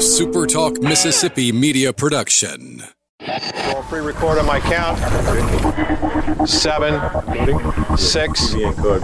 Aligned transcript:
SuperTalk 0.00 0.82
Mississippi 0.82 1.52
media 1.52 1.92
production. 1.92 2.82
I'll 3.20 3.82
pre-record 3.82 4.38
on 4.38 4.46
my 4.46 4.58
count. 4.58 4.98
Seven, 6.48 6.98
six, 7.98 8.54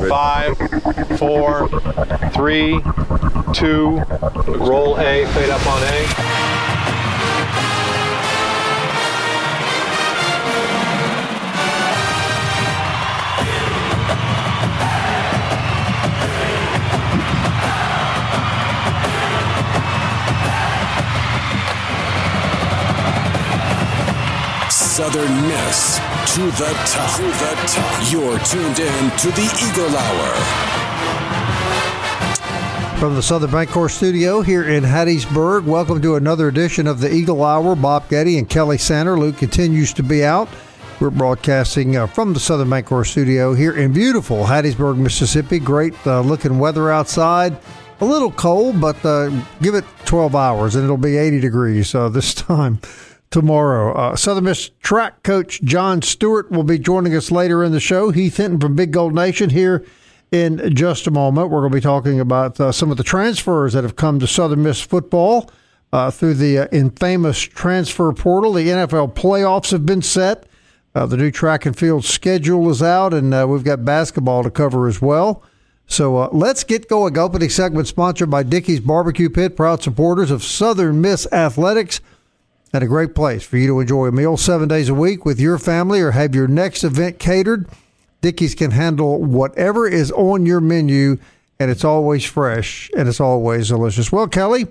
five, 0.08 0.56
four, 1.18 1.68
three, 2.32 2.80
two. 3.52 3.98
Roll 4.56 4.98
A. 4.98 5.26
Fade 5.26 5.50
up 5.50 5.66
on 5.66 5.82
A. 5.82 6.75
Southern 24.96 25.42
Miss 25.42 25.98
to 26.34 26.40
the 26.52 26.72
top. 26.86 27.16
To 27.16 27.22
the 27.24 27.54
top. 27.66 28.10
You're 28.10 28.38
tuned 28.38 28.78
in 28.78 29.10
to 29.18 29.30
the 29.32 29.44
Eagle 29.62 29.94
Hour. 29.94 30.28
From 32.98 33.14
the 33.14 33.22
Southern 33.22 33.50
Bancorp 33.50 33.90
studio 33.90 34.40
here 34.40 34.66
in 34.66 34.84
Hattiesburg, 34.84 35.64
welcome 35.64 36.00
to 36.00 36.14
another 36.14 36.48
edition 36.48 36.86
of 36.86 37.00
the 37.00 37.12
Eagle 37.12 37.44
Hour. 37.44 37.76
Bob 37.76 38.08
Getty 38.08 38.38
and 38.38 38.48
Kelly 38.48 38.78
Sander. 38.78 39.18
Luke 39.18 39.36
continues 39.36 39.92
to 39.92 40.02
be 40.02 40.24
out. 40.24 40.48
We're 40.98 41.10
broadcasting 41.10 41.98
uh, 41.98 42.06
from 42.06 42.32
the 42.32 42.40
Southern 42.40 42.68
Bancorp 42.68 43.06
studio 43.06 43.52
here 43.52 43.76
in 43.76 43.92
beautiful 43.92 44.44
Hattiesburg, 44.44 44.96
Mississippi. 44.96 45.58
Great 45.58 45.94
uh, 46.06 46.22
looking 46.22 46.58
weather 46.58 46.90
outside. 46.90 47.54
A 48.00 48.04
little 48.06 48.32
cold, 48.32 48.80
but 48.80 49.04
uh, 49.04 49.28
give 49.60 49.74
it 49.74 49.84
12 50.06 50.34
hours 50.34 50.74
and 50.74 50.84
it'll 50.84 50.96
be 50.96 51.18
80 51.18 51.40
degrees 51.40 51.94
uh, 51.94 52.08
this 52.08 52.32
time 52.34 52.80
tomorrow. 53.30 53.92
Uh, 53.94 54.16
Southern 54.16 54.44
Miss 54.44 54.70
track 54.80 55.22
coach 55.22 55.60
John 55.62 56.02
Stewart 56.02 56.50
will 56.50 56.62
be 56.62 56.78
joining 56.78 57.14
us 57.14 57.30
later 57.30 57.62
in 57.64 57.72
the 57.72 57.80
show. 57.80 58.10
Heath 58.10 58.36
Hinton 58.36 58.60
from 58.60 58.76
Big 58.76 58.92
Gold 58.92 59.14
Nation 59.14 59.50
here 59.50 59.84
in 60.32 60.74
just 60.74 61.06
a 61.06 61.10
moment. 61.10 61.50
We're 61.50 61.60
going 61.60 61.72
to 61.72 61.76
be 61.76 61.80
talking 61.80 62.20
about 62.20 62.60
uh, 62.60 62.72
some 62.72 62.90
of 62.90 62.96
the 62.96 63.04
transfers 63.04 63.72
that 63.72 63.84
have 63.84 63.96
come 63.96 64.18
to 64.20 64.26
Southern 64.26 64.62
Miss 64.62 64.80
football 64.80 65.50
uh, 65.92 66.10
through 66.10 66.34
the 66.34 66.58
uh, 66.58 66.68
infamous 66.72 67.40
transfer 67.40 68.12
portal. 68.12 68.52
The 68.52 68.68
NFL 68.68 69.14
playoffs 69.14 69.70
have 69.70 69.86
been 69.86 70.02
set. 70.02 70.46
Uh, 70.94 71.06
the 71.06 71.16
new 71.16 71.30
track 71.30 71.66
and 71.66 71.76
field 71.76 72.04
schedule 72.04 72.70
is 72.70 72.82
out, 72.82 73.12
and 73.12 73.34
uh, 73.34 73.46
we've 73.46 73.64
got 73.64 73.84
basketball 73.84 74.42
to 74.42 74.50
cover 74.50 74.88
as 74.88 75.02
well. 75.02 75.42
So 75.86 76.28
let's 76.32 76.64
get 76.64 76.88
going. 76.88 77.16
Opening 77.16 77.50
segment 77.50 77.86
sponsored 77.86 78.30
by 78.30 78.42
Dickey's 78.42 78.80
Barbecue 78.80 79.30
Pit, 79.30 79.56
proud 79.56 79.82
supporters 79.82 80.30
of 80.30 80.42
Southern 80.42 81.00
Miss 81.00 81.30
Athletics 81.30 82.00
and 82.72 82.82
a 82.82 82.86
great 82.86 83.14
place 83.14 83.42
for 83.42 83.56
you 83.56 83.66
to 83.68 83.80
enjoy 83.80 84.06
a 84.06 84.12
meal 84.12 84.36
seven 84.36 84.68
days 84.68 84.88
a 84.88 84.94
week 84.94 85.24
with 85.24 85.40
your 85.40 85.58
family 85.58 86.00
or 86.00 86.10
have 86.10 86.34
your 86.34 86.48
next 86.48 86.84
event 86.84 87.18
catered. 87.18 87.68
Dickey's 88.20 88.54
can 88.54 88.72
handle 88.72 89.22
whatever 89.22 89.86
is 89.86 90.10
on 90.12 90.46
your 90.46 90.60
menu, 90.60 91.18
and 91.60 91.70
it's 91.70 91.84
always 91.84 92.24
fresh 92.24 92.90
and 92.96 93.08
it's 93.08 93.20
always 93.20 93.68
delicious. 93.68 94.10
Well, 94.10 94.28
Kelly, 94.28 94.66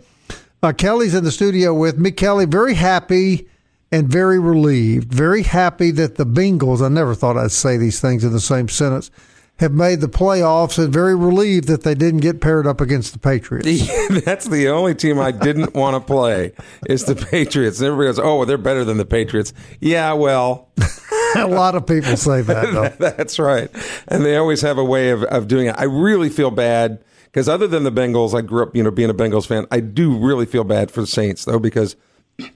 uh, 0.61 0.73
Kelly's 0.73 1.15
in 1.15 1.23
the 1.23 1.31
studio 1.31 1.73
with 1.73 1.97
me. 1.97 2.11
Kelly, 2.11 2.45
very 2.45 2.73
happy 2.73 3.47
and 3.91 4.07
very 4.07 4.39
relieved. 4.39 5.13
Very 5.13 5.43
happy 5.43 5.91
that 5.91 6.15
the 6.15 6.25
Bengals, 6.25 6.83
I 6.83 6.89
never 6.89 7.15
thought 7.15 7.37
I'd 7.37 7.51
say 7.51 7.77
these 7.77 8.01
things 8.01 8.23
in 8.23 8.31
the 8.31 8.39
same 8.39 8.67
sentence, 8.67 9.09
have 9.57 9.71
made 9.71 10.01
the 10.01 10.07
playoffs 10.07 10.77
and 10.77 10.91
very 10.91 11.15
relieved 11.15 11.67
that 11.67 11.83
they 11.83 11.95
didn't 11.95 12.19
get 12.19 12.41
paired 12.41 12.67
up 12.67 12.81
against 12.81 13.13
the 13.13 13.19
Patriots. 13.19 13.87
That's 14.25 14.47
the 14.47 14.67
only 14.67 14.93
team 14.93 15.17
I 15.19 15.31
didn't 15.31 15.73
want 15.73 15.95
to 15.95 16.05
play 16.05 16.51
is 16.87 17.05
the 17.05 17.15
Patriots. 17.15 17.79
And 17.79 17.87
everybody 17.87 18.07
goes, 18.07 18.19
"Oh, 18.19 18.43
they're 18.45 18.57
better 18.57 18.83
than 18.83 18.97
the 18.97 19.05
Patriots." 19.05 19.53
Yeah, 19.79 20.13
well, 20.13 20.69
a 21.35 21.47
lot 21.47 21.75
of 21.75 21.87
people 21.87 22.17
say 22.17 22.41
that. 22.41 22.73
Though. 22.73 22.89
that's 23.09 23.39
right, 23.39 23.69
and 24.09 24.25
they 24.25 24.35
always 24.35 24.61
have 24.61 24.77
a 24.77 24.83
way 24.83 25.11
of, 25.11 25.23
of 25.23 25.47
doing 25.47 25.67
it. 25.67 25.75
I 25.77 25.85
really 25.85 26.29
feel 26.29 26.51
bad 26.51 27.01
because 27.25 27.47
other 27.47 27.67
than 27.67 27.83
the 27.83 27.91
Bengals, 27.91 28.33
I 28.37 28.41
grew 28.41 28.63
up, 28.63 28.75
you 28.75 28.83
know, 28.83 28.91
being 28.91 29.09
a 29.09 29.13
Bengals 29.13 29.47
fan. 29.47 29.67
I 29.71 29.79
do 29.79 30.17
really 30.17 30.45
feel 30.45 30.65
bad 30.65 30.91
for 30.91 31.01
the 31.01 31.07
Saints 31.07 31.45
though 31.45 31.59
because 31.59 31.95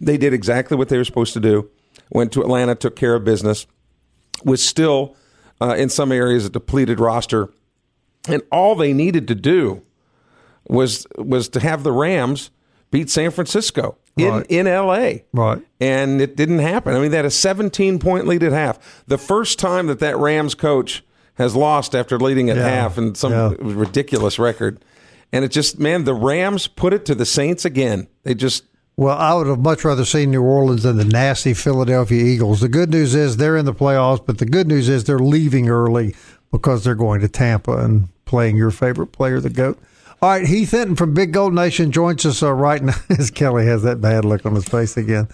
they 0.01 0.17
did 0.17 0.33
exactly 0.33 0.75
what 0.75 0.89
they 0.89 0.97
were 0.97 1.05
supposed 1.05 1.33
to 1.33 1.39
do. 1.39 1.69
Went 2.09 2.33
to 2.33 2.41
Atlanta, 2.41 2.75
took 2.75 2.97
care 2.97 3.15
of 3.15 3.23
business, 3.23 3.67
was 4.43 4.61
still 4.65 5.15
uh, 5.61 5.75
in 5.77 5.89
some 5.89 6.11
areas 6.11 6.45
a 6.45 6.49
depleted 6.49 6.99
roster, 6.99 7.49
and 8.27 8.41
all 8.51 8.75
they 8.75 8.93
needed 8.93 9.27
to 9.27 9.35
do 9.35 9.81
was 10.67 11.05
was 11.17 11.49
to 11.49 11.59
have 11.59 11.83
the 11.83 11.91
Rams 11.91 12.51
beat 12.91 13.09
San 13.09 13.31
Francisco 13.31 13.97
in 14.17 14.27
Right. 14.29 14.45
in 14.49 14.67
L.A. 14.67 15.25
Right. 15.33 15.61
and 15.79 16.21
it 16.21 16.35
didn't 16.35 16.59
happen. 16.59 16.95
I 16.95 16.99
mean, 16.99 17.11
they 17.11 17.17
had 17.17 17.25
a 17.25 17.31
17 17.31 17.99
point 17.99 18.27
lead 18.27 18.43
at 18.43 18.51
half. 18.51 19.03
The 19.07 19.17
first 19.17 19.59
time 19.59 19.87
that 19.87 19.99
that 19.99 20.17
Rams 20.17 20.55
coach 20.55 21.03
has 21.35 21.55
lost 21.55 21.95
after 21.95 22.17
leading 22.19 22.49
at 22.49 22.57
Yeah. 22.57 22.67
half 22.67 22.97
and 22.97 23.15
some 23.15 23.31
Yeah. 23.31 23.53
ridiculous 23.59 24.37
record. 24.39 24.83
And 25.31 25.45
it 25.45 25.49
just, 25.49 25.79
man, 25.79 26.03
the 26.03 26.13
Rams 26.15 26.67
put 26.67 26.91
it 26.93 27.05
to 27.05 27.15
the 27.15 27.25
Saints 27.25 27.63
again. 27.63 28.07
They 28.23 28.33
just, 28.33 28.63
Well, 28.99 29.17
I 29.17 29.33
would 29.33 29.47
have 29.47 29.59
much 29.59 29.85
rather 29.85 30.03
seen 30.03 30.29
New 30.29 30.43
Orleans 30.43 30.83
than 30.83 30.97
the 30.97 31.05
nasty 31.05 31.53
Philadelphia 31.53 32.21
Eagles. 32.21 32.59
The 32.59 32.67
good 32.67 32.89
news 32.89 33.15
is 33.15 33.37
they're 33.37 33.55
in 33.55 33.63
the 33.63 33.73
playoffs, 33.73 34.25
but 34.25 34.39
the 34.39 34.45
good 34.45 34.67
news 34.67 34.89
is 34.89 35.05
they're 35.05 35.19
leaving 35.19 35.69
early 35.69 36.13
because 36.51 36.83
they're 36.83 36.95
going 36.95 37.21
to 37.21 37.29
Tampa 37.29 37.77
and 37.77 38.09
playing 38.25 38.57
your 38.57 38.71
favorite 38.71 39.13
player, 39.13 39.39
the 39.39 39.49
GOAT. 39.49 39.79
All 40.21 40.31
right, 40.31 40.45
Heath 40.45 40.71
Hinton 40.71 40.97
from 40.97 41.13
Big 41.13 41.31
Gold 41.31 41.53
Nation 41.53 41.93
joins 41.93 42.25
us 42.25 42.43
uh, 42.43 42.51
right 42.51 42.83
now. 42.83 42.95
As 43.17 43.31
Kelly 43.31 43.65
has 43.67 43.83
that 43.83 44.01
bad 44.01 44.25
look 44.25 44.45
on 44.45 44.53
his 44.53 44.67
face 44.67 44.97
again, 44.97 45.29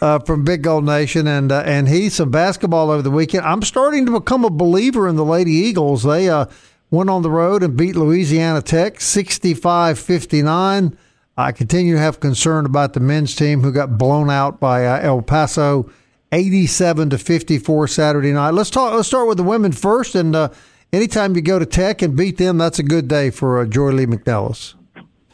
uh, 0.00 0.20
from 0.20 0.42
Big 0.42 0.62
Gold 0.62 0.86
Nation, 0.86 1.26
and 1.26 1.52
uh, 1.52 1.64
and 1.66 1.88
Heath 1.88 2.14
some 2.14 2.30
basketball 2.30 2.90
over 2.90 3.02
the 3.02 3.10
weekend. 3.10 3.44
I'm 3.44 3.60
starting 3.60 4.06
to 4.06 4.12
become 4.12 4.42
a 4.42 4.50
believer 4.50 5.06
in 5.06 5.16
the 5.16 5.24
Lady 5.26 5.52
Eagles. 5.52 6.02
They 6.02 6.30
uh, 6.30 6.46
went 6.90 7.10
on 7.10 7.20
the 7.20 7.30
road 7.30 7.62
and 7.62 7.76
beat 7.76 7.94
Louisiana 7.94 8.62
Tech 8.62 9.00
65-59. 9.00 10.96
I 11.36 11.52
continue 11.52 11.94
to 11.94 12.00
have 12.00 12.20
concern 12.20 12.66
about 12.66 12.92
the 12.92 13.00
men's 13.00 13.34
team 13.34 13.62
who 13.62 13.72
got 13.72 13.96
blown 13.96 14.28
out 14.28 14.60
by 14.60 14.84
uh, 14.86 15.00
El 15.00 15.22
Paso, 15.22 15.90
eighty-seven 16.30 17.08
to 17.10 17.18
fifty-four 17.18 17.88
Saturday 17.88 18.32
night. 18.32 18.50
Let's 18.50 18.68
talk. 18.68 18.92
Let's 18.94 19.08
start 19.08 19.28
with 19.28 19.38
the 19.38 19.42
women 19.42 19.72
first. 19.72 20.14
And 20.14 20.36
uh, 20.36 20.50
anytime 20.92 21.34
you 21.34 21.40
go 21.40 21.58
to 21.58 21.64
Tech 21.64 22.02
and 22.02 22.14
beat 22.14 22.36
them, 22.36 22.58
that's 22.58 22.78
a 22.78 22.82
good 22.82 23.08
day 23.08 23.30
for 23.30 23.60
uh, 23.60 23.64
Joye 23.64 23.92
Lee 23.92 24.06
McNelis. 24.06 24.74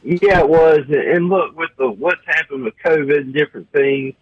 Yeah, 0.05 0.39
it 0.41 0.49
was. 0.49 0.81
And 0.89 1.29
look, 1.29 1.57
with 1.57 1.71
the 1.79 1.91
what's 1.91 2.25
happened 2.27 2.63
with 2.63 2.75
COVID 2.85 3.19
and 3.19 3.35
different 3.35 3.71
things, 3.73 4.15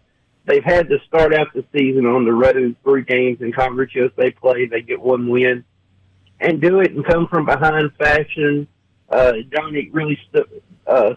they've 0.47 0.65
had 0.65 0.89
to 0.89 0.99
start 1.07 1.35
out 1.35 1.49
the 1.55 1.65
season 1.75 2.07
on 2.07 2.25
the 2.25 2.33
road, 2.33 2.75
three 2.85 3.03
games 3.03 3.43
in 3.43 3.53
Conference 3.53 3.95
USA 3.95 4.31
play. 4.31 4.65
They 4.65 4.81
get 4.81 5.01
one 5.01 5.29
win 5.29 5.63
and 6.41 6.59
do 6.61 6.81
it 6.81 6.93
and 6.93 7.05
come 7.05 7.29
from 7.29 7.45
behind 7.45 7.93
fashion. 7.99 8.67
Uh, 9.11 9.35
really 9.93 10.19
uh, 10.87 11.15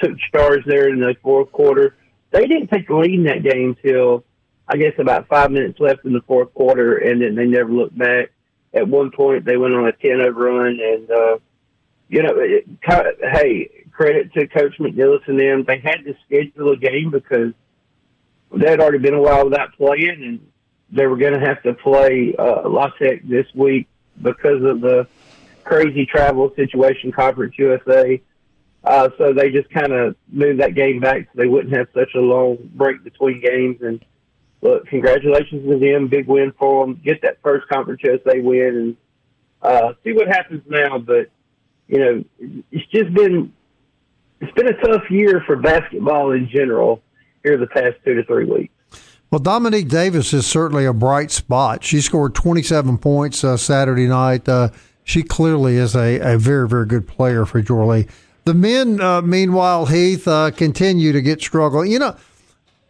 took 0.00 0.18
charge 0.32 0.64
there 0.66 0.88
in 0.88 1.00
the 1.00 1.14
fourth 1.22 1.52
quarter. 1.52 1.96
They 2.30 2.46
didn't 2.46 2.68
take 2.68 2.88
the 2.88 2.94
lead 2.94 3.14
in 3.14 3.24
that 3.24 3.42
game 3.42 3.76
till 3.82 4.24
I 4.68 4.76
guess 4.76 4.92
about 4.98 5.28
five 5.28 5.50
minutes 5.50 5.80
left 5.80 6.04
in 6.04 6.12
the 6.12 6.20
fourth 6.22 6.52
quarter, 6.54 6.98
and 6.98 7.22
then 7.22 7.34
they 7.34 7.46
never 7.46 7.72
looked 7.72 7.96
back. 7.96 8.30
At 8.74 8.86
one 8.86 9.10
point, 9.10 9.44
they 9.44 9.56
went 9.56 9.74
on 9.74 9.88
a 9.88 9.92
10-0 9.92 10.34
run, 10.34 10.78
and 10.80 11.10
uh, 11.10 11.38
you 12.08 12.22
know, 12.22 12.34
it, 12.36 12.68
hey, 12.82 13.70
credit 13.92 14.32
to 14.34 14.46
Coach 14.46 14.78
McNelis 14.78 15.26
and 15.26 15.40
them. 15.40 15.64
They 15.64 15.78
had 15.78 16.04
to 16.04 16.14
schedule 16.26 16.72
a 16.72 16.76
game 16.76 17.10
because 17.10 17.52
they 18.54 18.70
had 18.70 18.80
already 18.80 18.98
been 18.98 19.14
a 19.14 19.22
while 19.22 19.44
without 19.44 19.74
playing, 19.74 20.22
and 20.22 20.52
they 20.90 21.06
were 21.06 21.16
going 21.16 21.34
to 21.34 21.40
have 21.40 21.62
to 21.62 21.74
play 21.74 22.34
uh, 22.38 22.88
Tech 22.98 23.22
this 23.24 23.46
week 23.54 23.88
because 24.20 24.62
of 24.62 24.80
the 24.80 25.06
crazy 25.64 26.06
travel 26.06 26.52
situation, 26.56 27.12
Conference 27.12 27.54
USA. 27.58 28.20
Uh, 28.88 29.10
so 29.18 29.34
they 29.34 29.50
just 29.50 29.68
kind 29.68 29.92
of 29.92 30.16
moved 30.28 30.60
that 30.60 30.74
game 30.74 30.98
back 30.98 31.24
so 31.24 31.30
they 31.34 31.46
wouldn't 31.46 31.76
have 31.76 31.88
such 31.92 32.08
a 32.14 32.20
long 32.20 32.56
break 32.72 33.04
between 33.04 33.38
games. 33.38 33.76
And 33.82 34.02
look, 34.62 34.86
congratulations 34.86 35.68
to 35.68 35.78
them, 35.78 36.08
big 36.08 36.26
win 36.26 36.54
for 36.58 36.86
them. 36.86 36.98
Get 37.04 37.20
that 37.20 37.36
first 37.42 37.68
Conference 37.68 38.00
USA 38.02 38.40
win 38.40 38.66
and 38.74 38.96
uh, 39.60 39.92
see 40.02 40.14
what 40.14 40.26
happens 40.26 40.62
now. 40.66 40.96
But 40.96 41.28
you 41.86 41.98
know, 41.98 42.24
it's 42.72 42.90
just 42.90 43.12
been 43.12 43.52
it's 44.40 44.52
been 44.52 44.68
a 44.68 44.80
tough 44.80 45.10
year 45.10 45.42
for 45.46 45.56
basketball 45.56 46.30
in 46.32 46.48
general 46.48 47.02
here 47.42 47.58
the 47.58 47.66
past 47.66 47.96
two 48.06 48.14
to 48.14 48.24
three 48.24 48.46
weeks. 48.46 48.72
Well, 49.30 49.40
Dominique 49.40 49.88
Davis 49.88 50.32
is 50.32 50.46
certainly 50.46 50.86
a 50.86 50.94
bright 50.94 51.30
spot. 51.30 51.84
She 51.84 52.00
scored 52.00 52.34
27 52.34 52.96
points 52.96 53.44
uh, 53.44 53.58
Saturday 53.58 54.06
night. 54.06 54.48
Uh, 54.48 54.70
she 55.04 55.22
clearly 55.22 55.76
is 55.76 55.94
a, 55.94 56.18
a 56.20 56.38
very, 56.38 56.66
very 56.66 56.86
good 56.86 57.06
player 57.06 57.44
for 57.44 57.62
Jorley. 57.62 58.08
The 58.48 58.54
men, 58.54 58.98
uh, 58.98 59.20
meanwhile, 59.20 59.84
Heath, 59.84 60.26
uh, 60.26 60.50
continue 60.50 61.12
to 61.12 61.20
get 61.20 61.42
struggle. 61.42 61.84
You 61.84 61.98
know, 61.98 62.16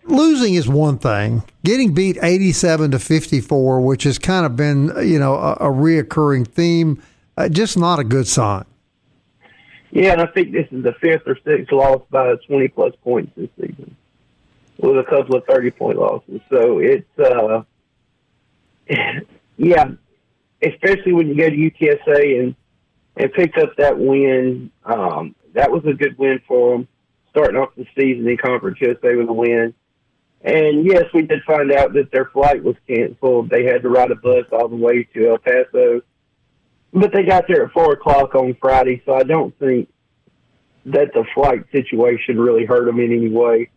losing 0.05 0.55
is 0.55 0.69
one 0.69 0.99
thing. 0.99 1.43
Getting 1.65 1.95
beat 1.95 2.17
87 2.23 2.93
to 2.93 3.01
54, 3.01 3.81
which 3.81 4.05
has 4.05 4.21
kind 4.21 4.47
of 4.47 4.55
been, 4.55 4.93
you 5.05 5.19
know, 5.19 5.35
a, 5.35 5.55
a 5.55 5.69
reoccurring 5.69 6.47
theme, 6.47 7.03
uh, 7.37 7.49
just 7.49 7.77
not 7.77 7.99
a 7.99 8.05
good 8.05 8.29
sign. 8.29 8.67
Yeah, 9.91 10.13
and 10.13 10.21
I 10.21 10.27
think 10.27 10.53
this 10.53 10.69
is 10.71 10.85
the 10.85 10.93
fifth 10.93 11.27
or 11.27 11.37
sixth 11.45 11.73
loss 11.73 12.03
by 12.09 12.37
20 12.47 12.69
plus 12.69 12.95
points 13.03 13.33
this 13.37 13.51
season, 13.61 13.97
with 14.79 14.97
a 14.97 15.03
couple 15.11 15.35
of 15.35 15.45
30 15.47 15.73
point 15.73 15.99
losses. 15.99 16.41
So 16.51 16.79
it's, 16.79 17.19
uh, 17.19 17.65
yeah, 19.57 19.91
especially 20.63 21.15
when 21.15 21.27
you 21.27 21.35
go 21.35 21.51
to 21.51 21.57
UTSA 21.57 22.43
and 22.45 22.55
and 23.19 23.33
pick 23.33 23.59
up 23.59 23.75
that 23.77 23.99
win. 23.99 24.71
Um, 24.85 25.35
that 25.55 25.71
was 25.71 25.85
a 25.87 25.93
good 25.93 26.17
win 26.19 26.41
for 26.47 26.73
them, 26.73 26.89
starting 27.31 27.57
off 27.57 27.75
the 27.77 27.87
season 27.97 28.29
in 28.29 28.37
Conference 28.37 28.79
USA 28.81 29.15
with 29.15 29.29
a 29.29 29.33
win. 29.33 29.75
And 30.43 30.87
yes, 30.87 31.05
we 31.13 31.23
did 31.23 31.43
find 31.45 31.73
out 31.73 31.95
that 31.95 32.13
their 32.13 32.27
flight 32.27 32.63
was 32.63 32.77
canceled. 32.87 33.51
They 33.51 33.65
had 33.65 33.83
to 33.83 33.89
ride 33.89 34.11
a 34.11 34.15
bus 34.15 34.45
all 34.53 34.69
the 34.69 34.77
way 34.77 35.03
to 35.15 35.31
El 35.31 35.39
Paso, 35.39 36.03
but 36.93 37.13
they 37.13 37.25
got 37.25 37.47
there 37.49 37.65
at 37.67 37.73
four 37.73 37.93
o'clock 37.93 38.35
on 38.35 38.57
Friday. 38.61 39.03
So 39.05 39.15
I 39.15 39.25
don't 39.25 39.57
think 39.59 39.89
that 40.87 41.13
the 41.13 41.25
flight 41.35 41.65
situation 41.73 42.39
really 42.39 42.65
hurt 42.65 42.87
them 42.87 43.01
in 43.01 43.13
any 43.13 43.29
way. 43.29 43.71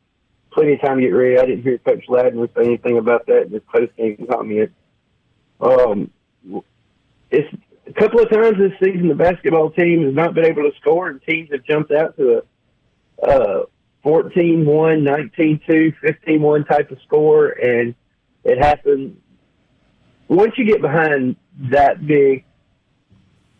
Plenty 0.53 0.73
of 0.73 0.81
time 0.81 0.97
to 0.97 1.03
get 1.03 1.09
ready. 1.09 1.37
I 1.37 1.45
didn't 1.45 1.63
hear 1.63 1.77
Coach 1.79 2.05
Ladner 2.07 2.53
say 2.53 2.65
anything 2.65 2.97
about 2.97 3.25
that 3.27 3.43
in 3.43 3.51
his 3.51 3.61
post 3.73 3.95
game 3.97 4.27
comment. 4.29 4.71
Um, 5.59 6.11
it's 7.31 7.55
a 7.91 7.99
couple 7.99 8.21
of 8.21 8.29
times 8.29 8.57
this 8.57 8.71
season 8.83 9.07
the 9.07 9.15
basketball 9.15 9.69
team 9.71 10.05
has 10.05 10.13
not 10.13 10.33
been 10.33 10.45
able 10.45 10.63
to 10.63 10.71
score, 10.79 11.09
and 11.09 11.21
teams 11.23 11.49
have 11.51 11.63
jumped 11.63 11.91
out 11.91 12.15
to 12.17 12.43
a 13.23 13.27
uh, 13.27 13.65
14 14.03 14.65
1, 14.65 15.03
19 15.03 15.61
2, 15.67 15.93
15 16.01 16.41
1 16.41 16.65
type 16.65 16.91
of 16.91 16.97
score, 17.05 17.49
and 17.49 17.93
it 18.43 18.57
happens. 18.57 19.17
Once 20.27 20.53
you 20.57 20.65
get 20.65 20.81
behind 20.81 21.35
that 21.69 22.05
big 22.07 22.45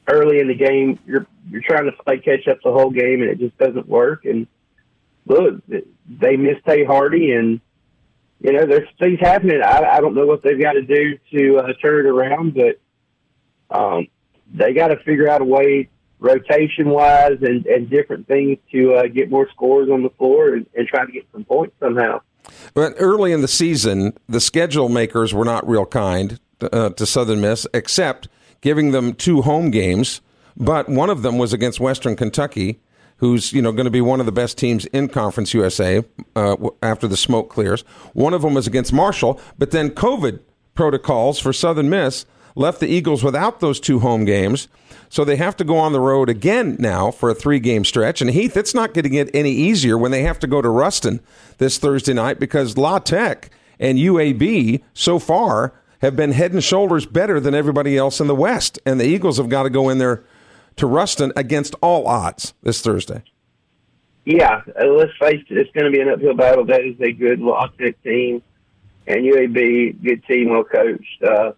early 0.08 0.40
in 0.40 0.48
the 0.48 0.56
game, 0.56 0.98
you're 1.06 1.28
you're 1.50 1.62
trying 1.62 1.86
to 1.86 1.92
play 2.04 2.20
catch 2.20 2.48
up 2.48 2.60
the 2.64 2.72
whole 2.72 2.90
game, 2.90 3.22
and 3.22 3.30
it 3.30 3.40
just 3.40 3.58
doesn't 3.58 3.88
work. 3.88 4.26
And 4.26 4.48
look, 5.26 5.62
they 5.68 6.38
miss 6.38 6.58
Tae 6.66 6.86
Hardy, 6.86 7.34
and 7.34 7.60
you 8.40 8.54
know 8.54 8.66
there's 8.66 8.90
things 8.98 9.20
happening. 9.20 9.62
I, 9.62 9.84
I 9.84 10.02
don't 10.02 10.16
know 10.16 10.26
what 10.26 10.42
they've 10.42 10.60
got 10.60 10.74
to 10.74 10.82
do 10.82 11.20
to 11.34 11.58
uh, 11.58 11.74
turn 11.82 12.06
it 12.06 12.10
around, 12.10 12.56
but 12.56 12.80
um, 13.70 14.08
they 14.54 14.74
got 14.74 14.90
to 14.90 14.98
figure 14.98 15.28
out 15.28 15.42
a 15.42 15.46
way 15.46 15.90
rotation 16.20 16.90
wise 16.90 17.38
and, 17.42 17.66
and 17.66 17.90
different 17.90 18.28
things 18.28 18.58
to 18.72 18.94
uh, 18.94 19.08
get 19.08 19.30
more 19.30 19.50
scores 19.50 19.90
on 19.90 20.04
the 20.04 20.10
floor 20.12 20.54
and, 20.54 20.66
and 20.76 20.88
try 20.88 21.06
to 21.06 21.12
get 21.12 21.26
some 21.32 21.44
points 21.44 21.76
somehow. 21.80 22.22
But 22.74 22.94
early 22.98 23.32
in 23.32 23.42
the 23.42 23.48
season, 23.48 24.14
the 24.28 24.40
schedule 24.40 24.90
makers 24.90 25.34
were 25.34 25.46
not 25.46 25.68
real 25.68 25.86
kind 25.86 26.40
uh, 26.62 26.90
to 26.92 27.06
Southern 27.06 27.42
Miss, 27.42 27.68
except 27.74 28.28
giving 28.62 28.92
them 28.92 29.14
two 29.14 29.42
home 29.42 29.72
games. 29.72 30.22
But 30.56 30.90
one 30.90 31.10
of 31.10 31.22
them 31.24 31.38
was 31.38 31.54
against 31.54 31.80
Western 31.80 32.16
Kentucky, 32.16 32.80
who's 33.18 33.54
you 33.54 33.62
know 33.62 33.72
going 33.72 33.86
to 33.86 33.92
be 33.92 34.02
one 34.02 34.20
of 34.20 34.26
the 34.26 34.32
best 34.32 34.58
teams 34.58 34.86
in 34.88 35.08
Conference 35.08 35.54
USA 35.54 36.04
uh, 36.36 36.58
after 36.84 37.08
the 37.08 37.18
smoke 37.18 37.50
clears. 37.50 37.82
One 38.14 38.34
of 38.34 38.42
them 38.42 38.54
was 38.54 38.68
against 38.68 38.94
Marshall, 38.94 39.40
but 39.58 39.72
then 39.72 39.92
COVID 39.92 40.40
protocols 40.74 41.40
for 41.40 41.54
Southern 41.54 41.90
Miss 41.90 42.26
left 42.56 42.80
the 42.80 42.88
Eagles 42.88 43.24
without 43.24 43.60
those 43.60 43.80
two 43.80 44.00
home 44.00 44.26
games. 44.26 44.68
So 45.10 45.26
they 45.26 45.36
have 45.36 45.58
to 45.58 45.64
go 45.64 45.78
on 45.78 45.92
the 45.92 46.00
road 46.00 46.30
again 46.30 46.78
now 46.80 47.12
for 47.12 47.30
a 47.30 47.36
three 47.36 47.60
game 47.60 47.84
stretch. 47.84 48.22
And 48.22 48.30
Heath, 48.30 48.56
it's 48.56 48.74
not 48.74 48.94
going 48.94 49.04
to 49.04 49.10
get 49.10 49.30
any 49.34 49.52
easier 49.52 49.98
when 49.98 50.12
they 50.12 50.24
have 50.24 50.40
to 50.40 50.48
go 50.48 50.62
to 50.62 50.70
Ruston 50.70 51.20
this 51.58 51.78
Thursday 51.78 52.14
night 52.14 52.40
because 52.40 52.78
La 52.78 53.00
Tech 53.00 53.50
and 53.80 53.98
UAB 53.98 54.82
so 54.94 55.20
far 55.20 55.74
have 56.02 56.16
been 56.16 56.32
head 56.32 56.54
and 56.54 56.64
shoulders 56.64 57.06
better 57.06 57.40
than 57.40 57.54
everybody 57.54 57.98
else 57.98 58.20
in 58.20 58.28
the 58.28 58.36
West. 58.36 58.80
And 58.86 59.00
the 59.00 59.06
Eagles 59.06 59.38
have 59.38 59.50
got 59.50 59.64
to 59.64 59.70
go 59.70 59.90
in 59.90 59.98
there 59.98 60.24
to 60.78 60.88
Ruston 60.88 61.32
against 61.36 61.76
all 61.82 62.08
odds 62.08 62.54
this 62.64 62.82
Thursday. 62.82 63.24
Yeah, 64.26 64.62
uh, 64.80 64.86
let's 64.86 65.12
face 65.20 65.44
it, 65.50 65.58
it's 65.58 65.72
going 65.72 65.86
to 65.86 65.92
be 65.92 66.00
an 66.00 66.10
uphill 66.10 66.36
battle. 66.36 66.66
That 66.66 66.82
is 66.82 67.00
a 67.02 67.12
good 67.12 67.40
La 67.40 67.68
Tech 67.68 68.02
team, 68.04 68.42
and 69.08 69.26
UAB, 69.26 70.04
good 70.04 70.24
team, 70.26 70.52
well 70.52 70.64
coached. 70.64 71.24
Uh, 71.24 71.54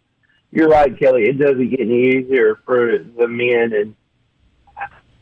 you're 0.54 0.70
right, 0.70 0.98
Kelly. 1.00 1.24
It 1.24 1.40
doesn't 1.40 1.70
get 1.70 1.80
any 1.80 2.10
easier 2.10 2.60
for 2.64 3.00
the 3.00 3.28
men, 3.28 3.74
and 3.74 3.96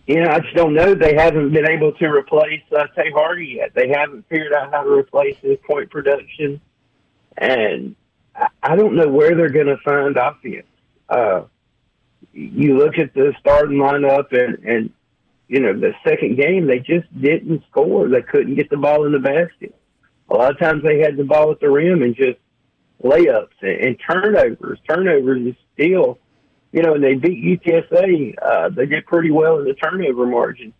you 0.05 0.21
know 0.21 0.29
I 0.29 0.39
just 0.39 0.55
don't 0.55 0.73
know. 0.73 0.93
They 0.93 1.15
haven't 1.15 1.53
been 1.53 1.69
able 1.69 1.93
to 1.93 2.05
replace 2.07 2.61
uh, 2.77 2.87
Tae 2.95 3.11
Hardy 3.15 3.55
yet. 3.57 3.71
They 3.73 3.87
haven't 3.87 4.27
figured 4.27 4.51
out 4.51 4.73
how 4.73 4.83
to 4.83 4.91
replace 4.91 5.37
his 5.41 5.57
point 5.65 5.89
production, 5.89 6.59
and 7.37 7.95
I, 8.35 8.47
I 8.61 8.75
don't 8.75 8.95
know 8.95 9.07
where 9.07 9.33
they're 9.33 9.49
going 9.49 9.67
to 9.67 9.77
find 9.85 10.17
offense. 10.17 10.67
Uh, 11.07 11.43
you 12.33 12.77
look 12.77 12.97
at 12.97 13.13
the 13.13 13.33
starting 13.39 13.77
lineup, 13.77 14.33
and 14.33 14.61
and 14.65 14.89
you 15.47 15.61
know 15.61 15.79
the 15.79 15.93
second 16.05 16.37
game 16.37 16.67
they 16.67 16.79
just 16.79 17.07
didn't 17.21 17.63
score. 17.69 18.09
They 18.09 18.21
couldn't 18.21 18.55
get 18.55 18.69
the 18.69 18.75
ball 18.77 19.05
in 19.05 19.13
the 19.13 19.19
basket. 19.19 19.73
A 20.29 20.35
lot 20.35 20.51
of 20.51 20.59
times 20.59 20.83
they 20.83 20.99
had 20.99 21.15
the 21.15 21.23
ball 21.23 21.51
at 21.51 21.61
the 21.61 21.69
rim 21.69 22.01
and 22.01 22.15
just 22.15 22.37
layups 23.03 23.49
and, 23.61 23.97
turnovers. 23.99 24.79
Turnovers 24.87 25.47
is 25.47 25.55
still, 25.73 26.19
you 26.71 26.81
know, 26.81 26.95
and 26.95 27.03
they 27.03 27.15
beat 27.15 27.61
UTSA. 27.61 28.35
Uh, 28.41 28.69
they 28.69 28.85
did 28.85 29.05
pretty 29.05 29.31
well 29.31 29.59
in 29.59 29.65
the 29.65 29.73
turnover 29.73 30.25
margin. 30.25 30.73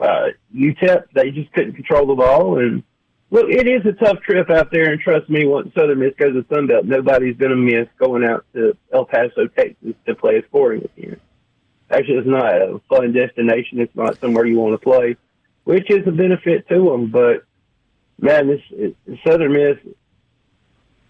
Uh, 0.00 0.28
UTEP, 0.54 1.04
they 1.14 1.30
just 1.30 1.52
couldn't 1.52 1.74
control 1.74 2.06
the 2.06 2.14
ball. 2.14 2.58
And 2.58 2.82
look, 3.30 3.48
it 3.48 3.66
is 3.66 3.84
a 3.86 3.92
tough 3.92 4.20
trip 4.20 4.50
out 4.50 4.70
there. 4.70 4.92
And 4.92 5.00
trust 5.00 5.28
me, 5.28 5.46
once 5.46 5.72
Southern 5.74 6.00
Miss 6.00 6.14
goes 6.16 6.34
to 6.34 6.42
Sunbelt, 6.42 6.84
nobody's 6.84 7.36
going 7.36 7.50
to 7.50 7.56
miss 7.56 7.88
going 7.98 8.24
out 8.24 8.44
to 8.54 8.76
El 8.92 9.06
Paso, 9.06 9.46
Texas 9.46 9.94
to 10.06 10.14
play 10.14 10.38
a 10.38 10.44
sporting 10.44 10.88
event. 10.96 11.20
Actually, 11.90 12.18
it's 12.18 12.26
not 12.26 12.54
a 12.54 12.80
fun 12.88 13.12
destination. 13.12 13.80
It's 13.80 13.94
not 13.94 14.20
somewhere 14.20 14.44
you 14.44 14.58
want 14.58 14.74
to 14.74 14.84
play, 14.84 15.16
which 15.64 15.88
is 15.90 16.06
a 16.06 16.10
benefit 16.10 16.68
to 16.68 16.84
them. 16.84 17.10
But 17.10 17.44
man, 18.18 18.48
this 18.48 18.60
Southern 19.24 19.52
Miss 19.52 19.78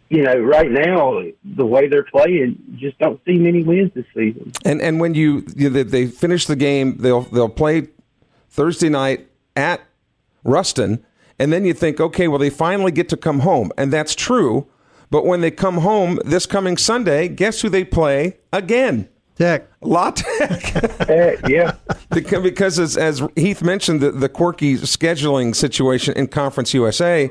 you 0.09 0.23
know, 0.23 0.37
right 0.37 0.71
now 0.71 1.23
the 1.45 1.67
way 1.67 1.89
they're 1.89 2.05
playing, 2.05 2.59
just 2.77 2.99
don't 2.99 3.21
see 3.27 3.39
many 3.39 3.63
wins 3.63 3.93
this 3.95 4.07
season. 4.15 4.53
And 4.65 4.81
and 4.81 5.01
when 5.01 5.15
you, 5.15 5.45
you 5.57 5.69
they 5.69 6.07
finish 6.07 6.47
the 6.47 6.57
game, 6.57 6.99
they'll 6.99 7.23
they'll 7.23 7.49
play 7.49 7.89
Thursday 8.49 8.89
night 8.89 9.29
at 9.57 9.81
Ruston, 10.45 11.05
and 11.39 11.53
then 11.53 11.65
you 11.65 11.75
think, 11.75 12.01
okay, 12.01 12.29
well 12.29 12.39
they 12.39 12.51
finally 12.51 12.93
get 12.93 13.09
to 13.11 13.17
come 13.17 13.41
home, 13.41 13.73
and 13.77 13.93
that's 13.93 14.15
true. 14.15 14.67
But 15.11 15.25
when 15.25 15.41
they 15.41 15.51
come 15.51 15.79
home 15.79 16.19
this 16.25 16.47
coming 16.47 16.77
Sunday, 16.77 17.29
guess 17.29 17.61
who 17.61 17.69
they 17.69 17.85
play 17.85 18.39
again? 18.53 19.09
Tech. 19.37 19.69
La 19.83 20.11
Tech. 20.11 20.77
uh, 21.11 21.37
yeah. 21.47 21.77
because 22.11 22.79
as, 22.79 22.97
as 22.97 23.23
Heath 23.37 23.63
mentioned, 23.63 24.01
the, 24.01 24.11
the 24.11 24.29
quirky 24.31 24.77
scheduling 24.77 25.55
situation 25.55 26.15
in 26.15 26.27
Conference 26.27 26.73
USA 26.73 27.31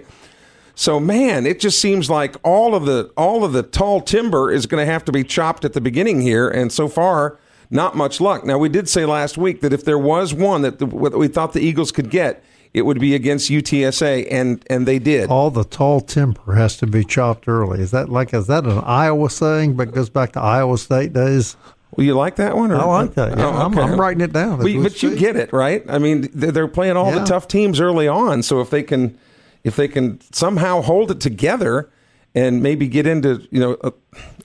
so 0.76 1.00
man, 1.00 1.46
it 1.46 1.60
just 1.60 1.80
seems 1.80 2.10
like 2.10 2.36
all 2.44 2.76
of 2.76 2.86
the 2.86 3.12
all 3.16 3.44
of 3.44 3.54
the 3.54 3.64
tall 3.64 4.02
timber 4.02 4.52
is 4.52 4.66
going 4.66 4.86
to 4.86 4.92
have 4.92 5.06
to 5.06 5.12
be 5.12 5.24
chopped 5.24 5.64
at 5.64 5.74
the 5.74 5.82
beginning 5.82 6.22
here, 6.22 6.50
and 6.50 6.72
so 6.72 6.90
far, 6.90 7.40
not 7.70 7.96
much 7.96 8.20
luck. 8.20 8.46
Now 8.46 8.58
we 8.58 8.70
did 8.70 8.90
say 8.90 9.06
last 9.06 9.38
week 9.38 9.62
that 9.62 9.72
if 9.72 9.86
there 9.86 9.98
was 9.98 10.34
one 10.34 10.62
that 10.64 10.80
the, 10.80 10.86
we 10.86 11.30
thought 11.30 11.54
the 11.54 11.62
Eagles 11.62 11.94
could 11.94 12.10
get, 12.10 12.44
it 12.74 12.86
would 12.86 13.00
be 13.00 13.16
against 13.16 13.50
UTSA, 13.50 14.28
and 14.30 14.64
and 14.70 14.86
they 14.86 15.00
did. 15.00 15.30
All 15.30 15.50
the 15.50 15.64
tall 15.64 16.02
timber 16.02 16.56
has 16.56 16.76
to 16.78 16.88
be 16.88 17.06
chopped 17.06 17.48
early. 17.48 17.80
Is 17.80 17.92
that 17.92 18.10
like 18.10 18.34
is 18.34 18.48
that 18.48 18.66
an 18.66 18.80
Iowa 18.80 19.30
saying? 19.30 19.78
But 19.78 19.94
goes 19.94 20.10
back 20.10 20.34
to 20.34 20.42
Iowa 20.42 20.78
State 20.78 21.14
days. 21.14 21.56
Well, 21.96 22.06
you 22.06 22.16
like 22.16 22.36
that 22.36 22.58
one? 22.58 22.74
Or? 22.74 22.76
I 22.76 22.84
like 22.84 23.14
that. 23.14 23.38
Yeah, 23.38 23.46
oh, 23.46 23.68
okay. 23.68 23.80
I'm, 23.80 23.92
I'm, 23.94 24.00
writing 24.02 24.20
it 24.20 24.34
down. 24.34 24.58
Well, 24.58 24.84
but 24.84 25.02
you 25.02 25.16
get 25.16 25.38
it, 25.38 25.54
right? 25.54 25.86
I 25.88 25.98
mean, 25.98 26.28
they're 26.34 26.68
playing 26.68 26.98
all 26.98 27.14
yeah. 27.14 27.20
the 27.20 27.26
tough 27.26 27.48
teams 27.48 27.80
early 27.80 28.10
on, 28.10 28.44
so 28.44 28.60
if 28.60 28.70
they 28.70 28.84
can 28.84 29.18
if 29.66 29.76
they 29.76 29.88
can 29.88 30.22
somehow 30.32 30.82
hold 30.82 31.12
it 31.12 31.20
together 31.20 31.90
and 32.36 32.62
maybe 32.62 32.88
get 32.88 33.08
into 33.08 33.46
you 33.50 33.60
know, 33.60 33.74
uh, 33.84 33.92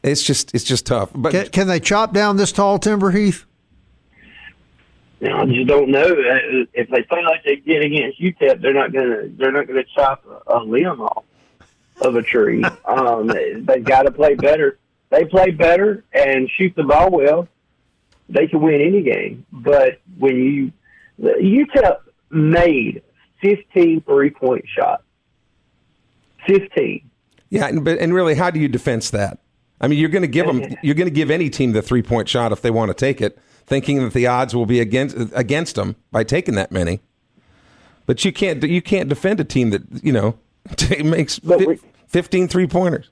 it's 0.03 0.23
just 0.23 0.53
it's 0.55 0.65
just 0.65 0.87
tough. 0.87 1.11
But 1.15 1.33
can, 1.33 1.49
can, 1.49 1.69
they 1.69 1.79
chop 1.79 2.13
down 2.13 2.39
this 2.39 2.51
tall 2.51 2.79
timber, 2.79 3.11
Heath? 3.13 3.45
I 5.23 5.45
just 5.45 5.67
don't 5.67 5.91
know. 5.91 6.01
Uh, 6.01 6.65
if 6.73 6.89
they 6.89 7.03
play 7.03 7.23
like 7.23 7.45
they 7.45 7.57
did 7.57 7.85
against 7.85 8.19
UTEP, 8.19 8.63
they're 8.63 8.73
not 8.73 8.93
gonna 8.93 9.29
they're 9.37 9.53
not 9.53 9.69
gonna 9.69 9.85
chop 9.95 10.25
a, 10.27 10.57
a 10.57 10.65
limb 10.65 11.03
off 11.03 11.25
of 12.01 12.17
a 12.17 12.23
tree. 12.23 12.65
um, 12.87 13.27
they've 13.27 13.85
got 13.85 14.05
to 14.05 14.11
play 14.11 14.35
better. 14.35 14.79
They 15.11 15.27
play 15.27 15.51
better 15.51 16.03
and 16.15 16.49
shoot 16.49 16.75
the 16.75 16.85
ball 16.85 17.11
well. 17.11 17.47
They 18.31 18.47
can 18.47 18.63
win 18.63 18.81
any 18.81 19.03
game. 19.03 19.45
But 19.53 20.01
when 20.19 20.37
you 20.37 20.73
UTEP 21.21 21.99
made 22.31 23.03
15 23.43 24.01
three 24.03 24.31
point 24.31 24.65
shots 24.67 25.03
15. 26.47 27.11
Yeah, 27.51 27.67
and, 27.67 27.85
but 27.85 27.99
and 27.99 28.15
really, 28.15 28.35
how 28.35 28.51
do 28.51 28.61
you 28.61 28.69
defense 28.69 29.11
that? 29.11 29.39
I 29.81 29.89
mean, 29.89 29.99
you're 29.99 30.09
going 30.09 30.23
to 30.23 30.29
give 30.29 30.47
them, 30.47 30.63
you're 30.83 30.95
going 30.95 31.09
to 31.09 31.15
give 31.15 31.31
any 31.31 31.51
team 31.51 31.73
the 31.73 31.83
three 31.83 32.03
point 32.03 32.29
shot 32.29 32.53
if 32.53 32.63
they 32.63 32.71
want 32.71 32.91
to 32.91 32.95
take 32.95 33.21
it, 33.21 33.39
thinking 33.67 34.03
that 34.03 34.13
the 34.13 34.27
odds 34.27 34.55
will 34.55 34.67
be 34.67 34.81
against 34.81 35.17
against 35.33 35.77
them 35.77 35.97
by 36.13 36.23
taking 36.23 36.55
that 36.57 36.71
many. 36.71 37.01
But 38.07 38.25
you 38.25 38.33
can't 38.33 38.63
you 38.63 38.83
can't 38.83 39.09
defend 39.09 39.41
a 39.41 39.45
team 39.45 39.71
that 39.71 39.83
you 40.03 40.13
know 40.13 40.39
makes 41.05 41.39
fi- 41.39 41.79
15 42.09 42.49
three 42.49 42.67
pointers. 42.67 43.11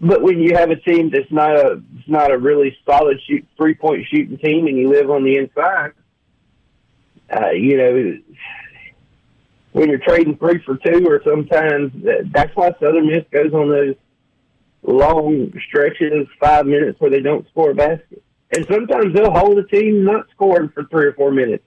But 0.00 0.22
when 0.22 0.40
you 0.40 0.56
have 0.56 0.70
a 0.70 0.76
team 0.76 1.10
that's 1.10 1.30
not 1.30 1.54
a 1.56 1.82
it's 1.96 2.08
not 2.08 2.32
a 2.32 2.38
really 2.38 2.76
solid 2.84 3.20
shoot 3.26 3.46
three 3.56 3.74
point 3.74 4.06
shooting 4.10 4.38
team, 4.38 4.66
and 4.66 4.76
you 4.76 4.88
live 4.88 5.10
on 5.10 5.24
the 5.24 5.36
inside, 5.36 5.92
uh, 7.30 7.50
you 7.50 7.76
know, 7.76 8.18
when 9.72 9.88
you're 9.88 9.98
trading 9.98 10.36
three 10.36 10.62
for 10.64 10.76
two, 10.76 11.06
or 11.06 11.20
sometimes 11.24 11.92
that's 12.32 12.54
why 12.54 12.72
Southern 12.80 13.06
Miss 13.06 13.24
goes 13.30 13.52
on 13.52 13.70
those 13.70 13.94
long 14.82 15.52
stretches, 15.68 16.26
five 16.40 16.66
minutes 16.66 17.00
where 17.00 17.10
they 17.10 17.20
don't 17.20 17.48
score 17.48 17.70
a 17.70 17.74
basket. 17.74 18.22
And 18.54 18.66
sometimes 18.70 19.14
they'll 19.14 19.30
hold 19.32 19.58
a 19.58 19.64
team 19.64 20.04
not 20.04 20.26
scoring 20.34 20.68
for 20.74 20.84
three 20.84 21.06
or 21.06 21.14
four 21.14 21.30
minutes, 21.30 21.64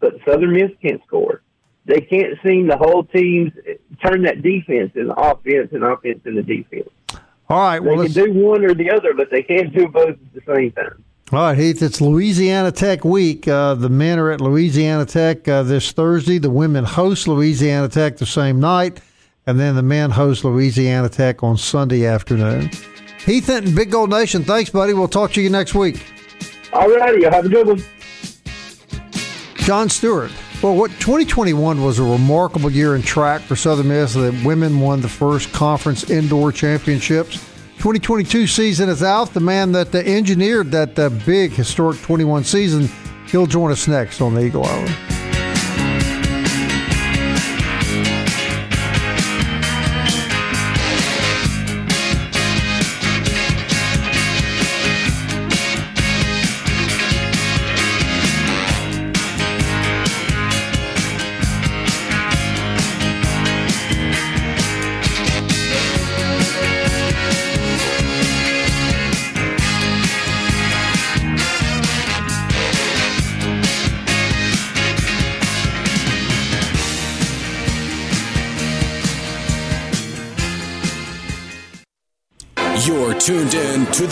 but 0.00 0.14
Southern 0.26 0.52
Miss 0.52 0.72
can't 0.82 1.00
score. 1.06 1.42
They 1.84 2.00
can't 2.00 2.36
seem 2.44 2.66
the 2.66 2.76
whole 2.76 3.04
teams 3.04 3.52
turn 4.04 4.22
that 4.22 4.42
defense 4.42 4.90
into 4.96 5.14
offense 5.14 5.68
and 5.72 5.84
offense 5.84 6.20
into 6.24 6.42
defense. 6.42 6.88
All 7.48 7.60
right, 7.60 7.78
well, 7.78 7.98
they 7.98 8.06
can 8.06 8.12
do 8.12 8.32
one 8.32 8.64
or 8.64 8.74
the 8.74 8.90
other, 8.90 9.14
but 9.14 9.30
they 9.30 9.42
can't 9.42 9.72
do 9.72 9.86
both 9.86 10.08
at 10.08 10.34
the 10.34 10.42
same 10.52 10.72
time. 10.72 11.04
All 11.32 11.40
right, 11.40 11.58
Heath, 11.58 11.82
it's 11.82 12.00
Louisiana 12.00 12.70
Tech 12.70 13.04
week. 13.04 13.48
Uh, 13.48 13.74
the 13.74 13.88
men 13.88 14.20
are 14.20 14.30
at 14.30 14.40
Louisiana 14.40 15.04
Tech 15.04 15.48
uh, 15.48 15.64
this 15.64 15.90
Thursday. 15.90 16.38
The 16.38 16.50
women 16.50 16.84
host 16.84 17.26
Louisiana 17.26 17.88
Tech 17.88 18.16
the 18.16 18.24
same 18.24 18.60
night, 18.60 19.00
and 19.44 19.58
then 19.58 19.74
the 19.74 19.82
men 19.82 20.12
host 20.12 20.44
Louisiana 20.44 21.08
Tech 21.08 21.42
on 21.42 21.56
Sunday 21.56 22.06
afternoon. 22.06 22.70
Heath 23.24 23.48
Hinton, 23.48 23.74
Big 23.74 23.90
Gold 23.90 24.10
Nation, 24.10 24.44
thanks, 24.44 24.70
buddy. 24.70 24.94
We'll 24.94 25.08
talk 25.08 25.32
to 25.32 25.42
you 25.42 25.50
next 25.50 25.74
week. 25.74 26.00
All 26.72 26.88
righty, 26.88 27.22
you 27.22 27.28
have 27.28 27.44
a 27.44 27.48
good 27.48 27.66
one. 27.66 27.82
John 29.56 29.88
Stewart. 29.88 30.30
Well, 30.62 30.76
what 30.76 30.92
2021 30.92 31.82
was 31.82 31.98
a 31.98 32.04
remarkable 32.04 32.70
year 32.70 32.94
in 32.94 33.02
track 33.02 33.40
for 33.40 33.56
Southern 33.56 33.88
Miss. 33.88 34.14
The 34.14 34.30
women 34.44 34.78
won 34.78 35.00
the 35.00 35.08
first 35.08 35.52
conference 35.52 36.08
indoor 36.08 36.52
championships. 36.52 37.55
2022 37.86 38.48
season 38.48 38.88
is 38.88 39.04
out. 39.04 39.32
The 39.32 39.38
man 39.38 39.70
that 39.70 39.94
uh, 39.94 39.98
engineered 39.98 40.72
that 40.72 40.98
uh, 40.98 41.08
big 41.24 41.52
historic 41.52 42.00
21 42.00 42.42
season, 42.42 42.88
he'll 43.28 43.46
join 43.46 43.70
us 43.70 43.86
next 43.86 44.20
on 44.20 44.34
the 44.34 44.44
Eagle 44.44 44.66
Hour. 44.66 45.15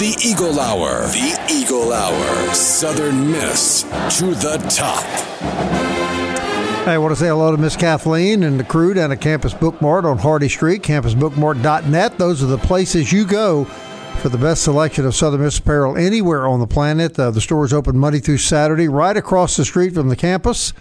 The 0.05 0.29
Eagle 0.29 0.61
Hour. 0.61 1.07
The 1.07 1.47
Eagle 1.51 1.91
Hour. 1.91 2.55
Southern 2.55 3.33
Miss 3.33 3.85
to 4.19 4.35
the 4.35 4.59
top. 4.69 5.03
Hey, 6.85 6.93
I 6.93 6.99
want 6.99 7.13
to 7.13 7.17
say 7.17 7.29
hello 7.29 7.51
to 7.51 7.57
Miss 7.57 7.75
Kathleen 7.75 8.43
and 8.43 8.61
the 8.61 8.65
crew 8.65 8.93
down 8.93 9.13
at 9.13 9.23
Campus 9.23 9.55
Bookmart 9.55 10.05
on 10.05 10.19
Hardy 10.19 10.51
Street, 10.51 10.83
campusbookmart.net. 10.83 12.19
Those 12.19 12.43
are 12.43 12.47
the 12.47 12.59
places 12.59 13.13
you 13.13 13.25
go 13.25 13.65
for 14.21 14.29
the 14.29 14.37
best 14.37 14.63
selection 14.65 15.07
of 15.07 15.15
Southern 15.15 15.41
Miss 15.41 15.59
apparel 15.59 15.97
anywhere 15.97 16.47
on 16.47 16.61
the 16.61 16.67
planet. 16.67 17.19
Uh, 17.19 17.31
the 17.31 17.41
store 17.41 17.65
is 17.65 17.73
open 17.73 17.97
Monday 17.97 18.19
through 18.19 18.37
Saturday, 18.37 18.89
right 18.89 19.17
across 19.17 19.57
the 19.57 19.65
street 19.65 19.95
from 19.95 20.11
the 20.11 20.17
campus. 20.17 20.75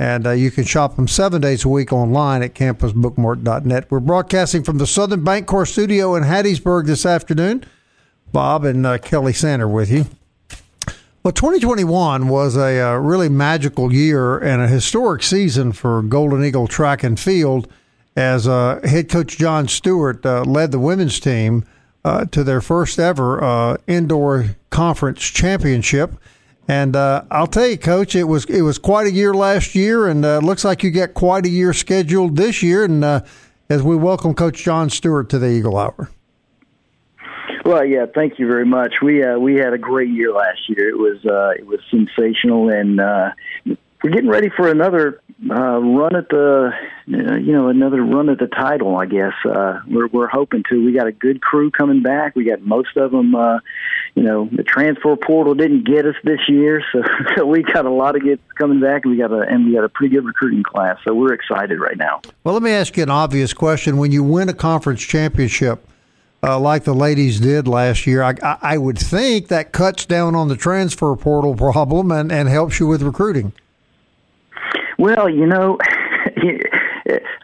And 0.00 0.26
uh, 0.26 0.30
you 0.32 0.50
can 0.50 0.64
shop 0.64 0.96
them 0.96 1.06
seven 1.06 1.40
days 1.40 1.64
a 1.64 1.68
week 1.68 1.92
online 1.92 2.42
at 2.42 2.56
campusbookmart.net. 2.56 3.88
We're 3.88 4.00
broadcasting 4.00 4.64
from 4.64 4.78
the 4.78 4.86
Southern 4.88 5.22
Bank 5.22 5.46
Bancorp 5.46 5.68
studio 5.68 6.16
in 6.16 6.24
Hattiesburg 6.24 6.86
this 6.86 7.06
afternoon. 7.06 7.64
Bob 8.34 8.64
and 8.64 8.84
uh, 8.84 8.98
Kelly 8.98 9.32
Sander 9.32 9.68
with 9.68 9.90
you. 9.92 10.06
Well, 11.22 11.32
2021 11.32 12.28
was 12.28 12.56
a 12.56 12.80
uh, 12.80 12.96
really 12.96 13.28
magical 13.28 13.94
year 13.94 14.36
and 14.36 14.60
a 14.60 14.66
historic 14.66 15.22
season 15.22 15.70
for 15.72 16.02
Golden 16.02 16.44
Eagle 16.44 16.66
track 16.66 17.04
and 17.04 17.18
field 17.18 17.68
as 18.16 18.48
uh, 18.48 18.80
head 18.82 19.08
coach 19.08 19.38
John 19.38 19.68
Stewart 19.68 20.26
uh, 20.26 20.42
led 20.42 20.72
the 20.72 20.80
women's 20.80 21.20
team 21.20 21.64
uh, 22.04 22.24
to 22.26 22.42
their 22.42 22.60
first 22.60 22.98
ever 22.98 23.42
uh, 23.42 23.76
indoor 23.86 24.56
conference 24.68 25.20
championship. 25.20 26.12
And 26.66 26.96
I'll 26.96 27.46
tell 27.46 27.68
you, 27.68 27.78
Coach, 27.78 28.16
it 28.16 28.24
was 28.24 28.46
it 28.46 28.62
was 28.62 28.78
quite 28.78 29.06
a 29.06 29.12
year 29.12 29.34
last 29.34 29.74
year, 29.74 30.08
and 30.08 30.22
looks 30.44 30.64
like 30.64 30.82
you 30.82 30.90
get 30.90 31.12
quite 31.12 31.44
a 31.44 31.50
year 31.50 31.74
scheduled 31.74 32.36
this 32.36 32.62
year. 32.62 32.84
And 32.84 33.04
as 33.04 33.82
we 33.82 33.96
welcome 33.96 34.34
Coach 34.34 34.64
John 34.64 34.88
Stewart 34.88 35.28
to 35.28 35.38
the 35.38 35.50
Eagle 35.50 35.76
Hour. 35.76 36.08
Well, 37.64 37.84
yeah, 37.84 38.04
thank 38.14 38.38
you 38.38 38.46
very 38.46 38.66
much. 38.66 38.96
We 39.02 39.24
uh, 39.24 39.38
we 39.38 39.54
had 39.54 39.72
a 39.72 39.78
great 39.78 40.10
year 40.10 40.32
last 40.32 40.68
year. 40.68 40.90
It 40.90 40.98
was 40.98 41.24
uh, 41.24 41.52
it 41.58 41.66
was 41.66 41.80
sensational, 41.90 42.68
and 42.68 43.00
uh, 43.00 43.30
we're 44.02 44.10
getting 44.10 44.28
ready 44.28 44.50
for 44.54 44.68
another 44.68 45.22
uh, 45.50 45.78
run 45.80 46.14
at 46.14 46.28
the 46.28 46.72
you 47.06 47.52
know 47.52 47.68
another 47.68 48.04
run 48.04 48.28
at 48.28 48.38
the 48.38 48.48
title. 48.48 48.98
I 48.98 49.06
guess 49.06 49.32
uh, 49.48 49.80
we're 49.88 50.08
we're 50.08 50.28
hoping 50.28 50.62
to. 50.68 50.84
We 50.84 50.92
got 50.92 51.06
a 51.06 51.12
good 51.12 51.40
crew 51.40 51.70
coming 51.70 52.02
back. 52.02 52.36
We 52.36 52.44
got 52.44 52.60
most 52.60 52.98
of 52.98 53.10
them. 53.12 53.34
Uh, 53.34 53.60
you 54.14 54.22
know, 54.22 54.46
the 54.52 54.62
transfer 54.62 55.16
portal 55.16 55.54
didn't 55.54 55.86
get 55.86 56.06
us 56.06 56.14
this 56.22 56.40
year, 56.48 56.84
so, 56.92 57.02
so 57.36 57.46
we 57.46 57.62
got 57.62 57.86
a 57.86 57.90
lot 57.90 58.14
of 58.14 58.22
get 58.22 58.40
coming 58.56 58.78
back. 58.78 59.04
And 59.04 59.12
we 59.12 59.18
got 59.18 59.32
a 59.32 59.40
and 59.40 59.64
we 59.64 59.72
got 59.72 59.84
a 59.84 59.88
pretty 59.88 60.14
good 60.14 60.26
recruiting 60.26 60.64
class. 60.64 60.98
So 61.02 61.14
we're 61.14 61.32
excited 61.32 61.80
right 61.80 61.96
now. 61.96 62.20
Well, 62.44 62.52
let 62.52 62.62
me 62.62 62.72
ask 62.72 62.94
you 62.98 63.02
an 63.02 63.10
obvious 63.10 63.54
question: 63.54 63.96
When 63.96 64.12
you 64.12 64.22
win 64.22 64.50
a 64.50 64.54
conference 64.54 65.00
championship 65.00 65.88
uh, 66.44 66.58
like 66.58 66.84
the 66.84 66.94
ladies 66.94 67.40
did 67.40 67.66
last 67.66 68.06
year, 68.06 68.22
I, 68.22 68.34
I, 68.60 68.76
would 68.76 68.98
think 68.98 69.48
that 69.48 69.72
cuts 69.72 70.04
down 70.04 70.34
on 70.34 70.48
the 70.48 70.56
transfer 70.56 71.14
portal 71.16 71.54
problem 71.72 72.12
and, 72.12 72.30
and 72.30 72.48
helps 72.48 72.78
you 72.78 72.86
with 72.86 73.02
recruiting. 73.02 73.52
Well, 74.98 75.28
you 75.28 75.46
know, 75.46 75.78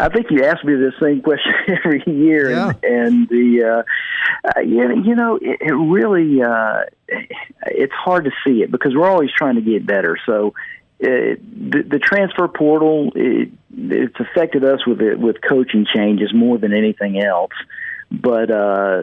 I 0.00 0.08
think 0.08 0.30
you 0.30 0.44
ask 0.44 0.64
me 0.64 0.74
the 0.74 0.92
same 1.00 1.22
question 1.22 1.52
every 1.84 2.02
year, 2.06 2.50
yeah. 2.50 2.72
and, 2.82 2.84
and 2.84 3.28
the 3.28 3.64
uh, 3.64 4.48
uh, 4.56 4.60
you, 4.60 5.14
know 5.14 5.36
it, 5.36 5.58
it 5.60 5.72
really 5.72 6.42
uh, 6.42 6.84
it's 7.66 7.92
hard 7.92 8.24
to 8.24 8.30
see 8.44 8.62
it 8.62 8.70
because 8.70 8.94
we're 8.94 9.08
always 9.08 9.30
trying 9.36 9.56
to 9.56 9.60
get 9.60 9.84
better. 9.86 10.18
So 10.24 10.54
uh, 11.02 11.36
the, 11.40 11.84
the 11.86 11.98
transfer 11.98 12.48
portal 12.48 13.12
it, 13.14 13.50
it's 13.76 14.18
affected 14.20 14.64
us 14.64 14.86
with 14.86 15.00
it, 15.00 15.18
with 15.18 15.36
coaching 15.46 15.86
changes 15.86 16.32
more 16.32 16.58
than 16.58 16.72
anything 16.72 17.22
else 17.22 17.52
but 18.10 18.50
uh, 18.50 19.02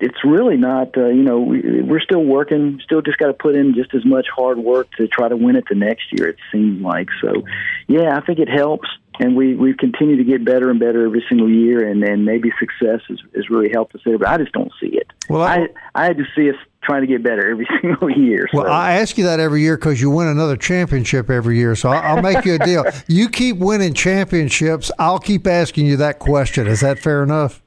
it's 0.00 0.24
really 0.24 0.56
not. 0.56 0.96
Uh, 0.96 1.08
you 1.08 1.22
know, 1.22 1.40
we, 1.40 1.82
we're 1.82 2.00
still 2.00 2.24
working. 2.24 2.80
Still, 2.84 3.02
just 3.02 3.18
got 3.18 3.26
to 3.26 3.34
put 3.34 3.54
in 3.54 3.74
just 3.74 3.94
as 3.94 4.04
much 4.04 4.26
hard 4.34 4.58
work 4.58 4.88
to 4.96 5.06
try 5.08 5.28
to 5.28 5.36
win 5.36 5.56
it 5.56 5.64
the 5.68 5.74
next 5.74 6.04
year. 6.12 6.28
It 6.28 6.36
seems 6.50 6.80
like 6.80 7.08
so. 7.20 7.42
Yeah, 7.86 8.16
I 8.16 8.24
think 8.24 8.38
it 8.38 8.48
helps, 8.48 8.88
and 9.18 9.36
we 9.36 9.54
we 9.54 9.74
continue 9.74 10.16
to 10.16 10.24
get 10.24 10.44
better 10.44 10.70
and 10.70 10.80
better 10.80 11.04
every 11.04 11.24
single 11.28 11.50
year, 11.50 11.86
and 11.86 12.02
and 12.02 12.24
maybe 12.24 12.50
success 12.58 13.00
has, 13.08 13.18
has 13.34 13.50
really 13.50 13.70
helped 13.72 13.94
us 13.94 14.00
there. 14.04 14.18
But 14.18 14.28
I 14.28 14.38
just 14.38 14.52
don't 14.52 14.72
see 14.80 14.88
it. 14.88 15.12
Well, 15.28 15.42
I 15.42 15.68
I 15.94 16.04
had 16.06 16.16
to 16.16 16.24
see 16.34 16.48
us 16.50 16.56
trying 16.82 17.02
to 17.02 17.06
get 17.06 17.22
better 17.22 17.50
every 17.50 17.68
single 17.82 18.10
year. 18.10 18.46
So. 18.52 18.62
Well, 18.62 18.72
I 18.72 18.94
ask 18.94 19.18
you 19.18 19.24
that 19.24 19.38
every 19.38 19.60
year 19.60 19.76
because 19.76 20.00
you 20.00 20.10
win 20.10 20.28
another 20.28 20.56
championship 20.56 21.28
every 21.28 21.58
year. 21.58 21.76
So 21.76 21.90
I'll, 21.90 22.16
I'll 22.16 22.22
make 22.22 22.46
you 22.46 22.54
a 22.54 22.58
deal. 22.58 22.86
you 23.06 23.28
keep 23.28 23.58
winning 23.58 23.92
championships, 23.92 24.90
I'll 24.98 25.18
keep 25.18 25.46
asking 25.46 25.86
you 25.86 25.98
that 25.98 26.18
question. 26.18 26.66
Is 26.66 26.80
that 26.80 26.98
fair 26.98 27.22
enough? 27.22 27.62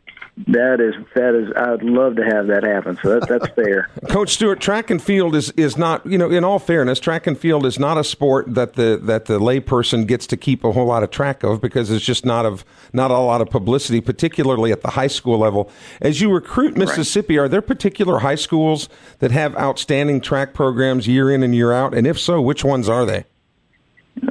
That 0.48 0.82
is 0.82 0.96
that 1.13 1.36
is. 1.36 1.54
I'd 1.56 1.84
love 1.84 2.16
to 2.16 2.24
have 2.24 2.48
that 2.48 2.63
happen. 2.63 2.98
So 3.04 3.20
that, 3.20 3.30
that's 3.30 3.48
fair. 3.50 3.88
Coach 4.10 4.32
Stewart, 4.32 4.60
track 4.60 4.90
and 4.90 5.00
field 5.00 5.36
is 5.36 5.52
is 5.52 5.78
not. 5.78 6.04
You 6.08 6.18
know, 6.18 6.32
in 6.32 6.44
all 6.44 6.58
fairness, 6.58 7.00
track 7.00 7.28
and 7.28 7.38
field 7.38 7.68
is 7.68 7.78
not 7.78 8.00
a 8.00 8.04
sport 8.04 8.52
that 8.56 8.74
the 8.74 9.00
that 9.04 9.25
the 9.25 9.38
layperson 9.40 10.08
gets 10.08 10.25
to 10.28 10.38
keep 10.38 10.63
a 10.63 10.72
whole 10.72 10.88
lot 10.88 11.04
of 11.04 11.12
track 11.12 11.44
of 11.44 11.62
because 11.62 11.92
it's 11.92 12.04
just 12.04 12.25
not 12.25 12.48
of 12.48 12.66
not 12.94 13.12
a 13.12 13.18
lot 13.20 13.42
of 13.42 13.52
publicity, 13.52 14.02
particularly 14.02 14.72
at 14.72 14.82
the 14.82 14.92
high 14.92 15.08
school 15.08 15.38
level. 15.38 15.70
As 16.02 16.20
you 16.20 16.32
recruit 16.32 16.75
Mississippi, 16.75 17.38
right. 17.38 17.44
are 17.44 17.48
there 17.48 17.62
particular 17.62 18.20
high 18.20 18.34
schools 18.34 18.90
that 19.20 19.30
have 19.30 19.56
outstanding 19.56 20.20
track 20.20 20.56
programs 20.56 21.08
year 21.08 21.30
in 21.30 21.44
and 21.44 21.54
year 21.54 21.72
out? 21.72 21.94
And 21.94 22.08
if 22.08 22.20
so, 22.20 22.42
which 22.42 22.63
ones 22.63 22.90
are 22.90 23.06
they? 23.06 23.25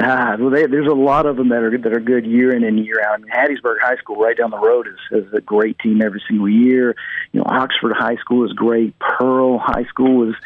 Ah, 0.01 0.37
well, 0.39 0.51
they, 0.51 0.67
there's 0.67 0.87
a 0.87 0.95
lot 0.95 1.27
of 1.27 1.37
them 1.37 1.49
that 1.49 1.63
are 1.63 1.77
that 1.77 1.93
are 1.93 2.01
good 2.01 2.25
year 2.25 2.55
in 2.55 2.63
and 2.63 2.85
year 2.85 3.01
out. 3.05 3.15
I 3.15 3.19
mean, 3.19 3.31
Hattiesburg 3.31 3.77
High 3.81 3.97
School, 3.97 4.17
right 4.17 4.37
down 4.37 4.51
the 4.51 4.59
road, 4.59 4.87
is, 4.87 5.25
is 5.25 5.35
a 5.35 5.41
great 5.41 5.79
team 5.81 6.01
every 6.01 6.23
single 6.29 6.49
year. 6.49 6.95
You 7.33 7.41
know, 7.41 7.47
Oxford 7.47 7.93
High 7.97 8.17
School 8.17 8.47
is 8.47 8.53
great. 8.53 8.97
Pearl 9.01 9.59
High 9.59 9.85
School 9.85 10.31
is 10.31 10.37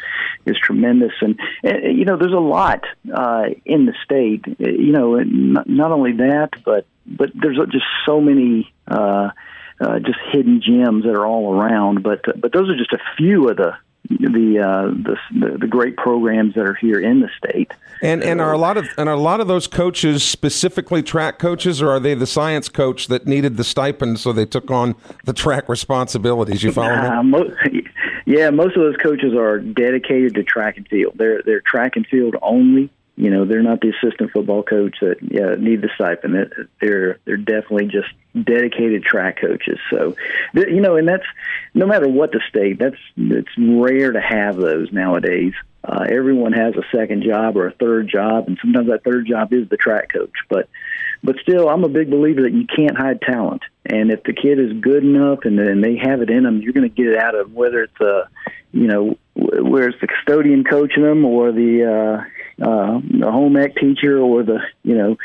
is 0.45 0.57
tremendous, 0.59 1.13
and, 1.21 1.39
and 1.63 1.97
you 1.97 2.05
know, 2.05 2.17
there's 2.17 2.33
a 2.33 2.37
lot 2.37 2.85
uh, 3.13 3.43
in 3.63 3.85
the 3.85 3.93
state. 4.03 4.43
You 4.59 4.91
know, 4.91 5.15
not, 5.17 5.69
not 5.69 5.91
only 5.91 6.13
that, 6.13 6.49
but 6.65 6.87
but 7.05 7.29
there's 7.35 7.57
just 7.71 7.85
so 8.05 8.19
many. 8.19 8.73
Uh, 8.87 9.29
uh, 9.79 9.99
just 9.99 10.17
hidden 10.31 10.59
gems 10.59 11.03
that 11.03 11.13
are 11.13 11.27
all 11.27 11.53
around, 11.53 12.01
but 12.01 12.23
but 12.41 12.51
those 12.51 12.67
are 12.67 12.75
just 12.75 12.93
a 12.93 12.99
few 13.15 13.47
of 13.47 13.57
the 13.57 13.77
the, 14.09 14.59
uh, 14.59 14.91
the 14.91 15.57
the 15.59 15.67
great 15.67 15.97
programs 15.97 16.53
that 16.55 16.65
are 16.65 16.75
here 16.75 16.99
in 16.99 17.19
the 17.19 17.29
state. 17.37 17.71
And 18.01 18.23
and 18.23 18.39
are 18.39 18.53
a 18.53 18.57
lot 18.57 18.77
of 18.77 18.87
and 18.97 19.09
are 19.09 19.15
a 19.15 19.19
lot 19.19 19.39
of 19.39 19.47
those 19.47 19.67
coaches 19.67 20.23
specifically 20.23 21.03
track 21.03 21.39
coaches, 21.39 21.81
or 21.81 21.89
are 21.91 21.99
they 21.99 22.13
the 22.13 22.27
science 22.27 22.69
coach 22.69 23.07
that 23.07 23.25
needed 23.25 23.57
the 23.57 23.63
stipend, 23.63 24.19
so 24.19 24.31
they 24.31 24.45
took 24.45 24.69
on 24.71 24.95
the 25.25 25.33
track 25.33 25.67
responsibilities? 25.67 26.63
You 26.63 26.71
follow 26.71 26.93
uh, 26.93 27.23
me? 27.23 27.29
Most, 27.37 27.51
yeah, 28.25 28.49
most 28.49 28.75
of 28.75 28.83
those 28.83 28.97
coaches 28.97 29.33
are 29.33 29.59
dedicated 29.59 30.35
to 30.35 30.43
track 30.43 30.77
and 30.77 30.87
field. 30.87 31.13
They're 31.15 31.41
they're 31.43 31.61
track 31.61 31.95
and 31.95 32.05
field 32.05 32.35
only. 32.41 32.89
You 33.17 33.31
know, 33.31 33.45
they're 33.45 33.63
not 33.63 33.81
the 33.81 33.89
assistant 33.89 34.31
football 34.31 34.61
coach 34.61 34.97
that 35.01 35.17
yeah, 35.21 35.55
need 35.57 35.81
the 35.81 35.89
stipend. 35.95 36.53
They're 36.79 37.17
they're 37.25 37.35
definitely 37.35 37.87
just 37.87 38.09
dedicated 38.45 39.03
track 39.03 39.41
coaches. 39.41 39.79
So, 39.89 40.15
you 40.53 40.81
know, 40.81 40.97
and 40.97 41.07
that's 41.07 41.25
no 41.73 41.87
matter 41.87 42.07
what 42.07 42.31
the 42.31 42.41
state. 42.47 42.77
That's 42.77 42.95
it's 43.17 43.49
rare 43.57 44.11
to 44.11 44.21
have 44.21 44.55
those 44.55 44.91
nowadays. 44.91 45.53
Uh, 45.83 46.05
everyone 46.07 46.53
has 46.53 46.75
a 46.75 46.83
second 46.95 47.23
job 47.23 47.57
or 47.57 47.67
a 47.67 47.71
third 47.71 48.07
job, 48.07 48.47
and 48.47 48.57
sometimes 48.61 48.87
that 48.87 49.03
third 49.03 49.25
job 49.25 49.51
is 49.51 49.67
the 49.69 49.77
track 49.77 50.13
coach. 50.13 50.33
But 50.47 50.69
but 51.23 51.37
still, 51.41 51.69
I'm 51.69 51.83
a 51.83 51.89
big 51.89 52.11
believer 52.11 52.43
that 52.43 52.53
you 52.53 52.67
can't 52.67 52.95
hide 52.95 53.21
talent. 53.21 53.63
And 53.85 54.11
if 54.11 54.23
the 54.23 54.33
kid 54.33 54.59
is 54.59 54.73
good 54.73 55.03
enough 55.03 55.39
and, 55.43 55.59
and 55.59 55.83
they 55.83 55.97
have 55.97 56.21
it 56.21 56.29
in 56.29 56.43
them, 56.43 56.61
you're 56.61 56.73
going 56.73 56.89
to 56.89 56.95
get 56.95 57.07
it 57.07 57.17
out 57.17 57.35
of 57.35 57.53
whether 57.53 57.81
it's 57.83 57.99
a, 57.99 58.29
you 58.71 58.87
know, 58.87 59.17
where 59.33 59.89
it's 59.89 59.99
the 60.01 60.07
custodian 60.07 60.63
coaching 60.63 61.03
them 61.03 61.25
or 61.25 61.51
the 61.51 61.85
uh, 61.85 62.23
uh, 62.61 62.99
a 63.23 63.31
home 63.31 63.55
ec 63.57 63.75
teacher 63.75 64.19
or 64.19 64.43
the 64.43 64.59
you 64.83 64.95
know 64.95 65.17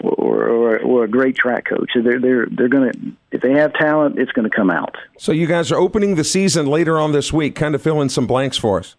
or, 0.00 0.48
or, 0.48 0.78
or 0.80 1.04
a 1.04 1.08
great 1.08 1.36
track 1.36 1.66
coach. 1.66 1.90
They're 1.94 2.20
they're 2.20 2.46
they're 2.50 2.68
going 2.68 2.92
to 2.92 3.12
if 3.32 3.42
they 3.42 3.52
have 3.52 3.72
talent, 3.74 4.18
it's 4.18 4.32
going 4.32 4.48
to 4.48 4.54
come 4.54 4.70
out. 4.70 4.96
So 5.18 5.32
you 5.32 5.46
guys 5.46 5.70
are 5.70 5.78
opening 5.78 6.16
the 6.16 6.24
season 6.24 6.66
later 6.66 6.98
on 6.98 7.12
this 7.12 7.32
week. 7.32 7.54
Kind 7.54 7.74
of 7.74 7.82
fill 7.82 8.00
in 8.00 8.08
some 8.08 8.26
blanks 8.26 8.56
for 8.56 8.80
us. 8.80 8.96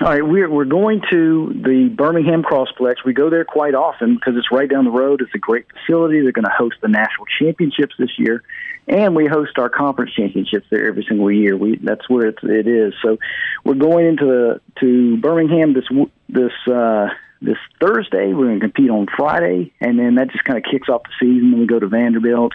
All 0.00 0.08
right, 0.08 0.26
we're 0.26 0.50
we're 0.50 0.64
going 0.64 1.02
to 1.10 1.52
the 1.54 1.88
Birmingham 1.94 2.42
Crossplex. 2.42 2.96
We 3.04 3.12
go 3.12 3.30
there 3.30 3.44
quite 3.44 3.74
often 3.74 4.14
because 4.14 4.34
it's 4.36 4.50
right 4.50 4.68
down 4.68 4.84
the 4.84 4.90
road. 4.90 5.20
It's 5.20 5.34
a 5.34 5.38
great 5.38 5.66
facility. 5.68 6.20
They're 6.20 6.32
going 6.32 6.46
to 6.46 6.50
host 6.56 6.76
the 6.80 6.88
national 6.88 7.26
championships 7.38 7.94
this 7.98 8.10
year, 8.18 8.42
and 8.88 9.14
we 9.14 9.26
host 9.26 9.58
our 9.58 9.68
conference 9.68 10.12
championships 10.12 10.66
there 10.70 10.88
every 10.88 11.04
single 11.08 11.30
year. 11.30 11.56
We 11.56 11.76
that's 11.76 12.08
where 12.08 12.26
it's, 12.26 12.42
it 12.42 12.66
is. 12.66 12.94
So 13.02 13.18
we're 13.64 13.74
going 13.74 14.06
into 14.06 14.24
the 14.24 14.60
to 14.80 15.16
Birmingham 15.18 15.74
this 15.74 15.86
this 16.28 16.52
uh, 16.66 17.08
this 17.40 17.58
Thursday. 17.80 18.32
We're 18.32 18.46
going 18.46 18.60
to 18.60 18.66
compete 18.66 18.90
on 18.90 19.06
Friday, 19.14 19.72
and 19.80 19.98
then 19.98 20.16
that 20.16 20.30
just 20.32 20.44
kind 20.44 20.58
of 20.58 20.64
kicks 20.68 20.88
off 20.88 21.02
the 21.04 21.12
season. 21.20 21.50
Then 21.50 21.60
we 21.60 21.66
go 21.66 21.78
to 21.78 21.88
Vanderbilt, 21.88 22.54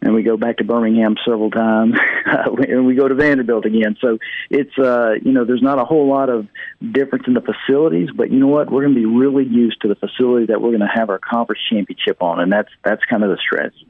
and 0.00 0.14
we 0.14 0.22
go 0.22 0.36
back 0.36 0.58
to 0.58 0.64
Birmingham 0.64 1.16
several 1.26 1.50
times, 1.50 1.94
and 2.68 2.86
we 2.86 2.94
go 2.94 3.08
to 3.08 3.14
Vanderbilt 3.14 3.66
again. 3.66 3.96
So 4.00 4.18
it's 4.50 4.76
uh, 4.78 5.14
you 5.22 5.32
know 5.32 5.44
there's 5.44 5.62
not 5.62 5.80
a 5.80 5.84
whole 5.84 6.08
lot 6.08 6.28
of 6.28 6.46
difference 6.92 7.24
in 7.26 7.34
the 7.34 7.40
facilities, 7.40 8.10
but 8.14 8.30
you 8.30 8.38
know 8.38 8.46
what? 8.46 8.70
We're 8.70 8.82
going 8.82 8.94
to 8.94 9.00
be 9.00 9.06
really 9.06 9.44
used 9.44 9.80
to 9.82 9.88
the 9.88 9.96
facility 9.96 10.46
that 10.46 10.60
we're 10.60 10.70
going 10.70 10.80
to 10.80 10.92
have 10.92 11.10
our 11.10 11.18
conference 11.18 11.60
championship 11.70 12.22
on, 12.22 12.40
and 12.40 12.52
that's 12.52 12.70
that's 12.84 13.04
kind 13.04 13.24
of 13.24 13.30
the 13.30 13.38
strategy. 13.38 13.86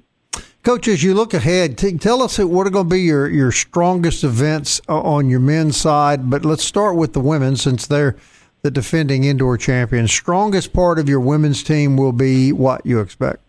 Coach, 0.62 0.88
as 0.88 1.02
you 1.02 1.14
look 1.14 1.34
ahead, 1.34 1.78
t- 1.78 1.96
tell 1.96 2.20
us 2.20 2.38
what 2.38 2.66
are 2.66 2.70
going 2.70 2.88
to 2.88 2.94
be 2.94 3.00
your, 3.00 3.28
your 3.28 3.52
strongest 3.52 4.22
events 4.22 4.82
on 4.88 5.30
your 5.30 5.40
men's 5.40 5.76
side. 5.76 6.28
But 6.28 6.44
let's 6.44 6.64
start 6.64 6.96
with 6.96 7.14
the 7.14 7.20
women 7.20 7.56
since 7.56 7.86
they're 7.86 8.16
the 8.62 8.70
defending 8.70 9.24
indoor 9.24 9.56
champions. 9.56 10.12
Strongest 10.12 10.72
part 10.72 10.98
of 10.98 11.08
your 11.08 11.20
women's 11.20 11.62
team 11.62 11.96
will 11.96 12.12
be 12.12 12.52
what 12.52 12.84
you 12.84 13.00
expect? 13.00 13.40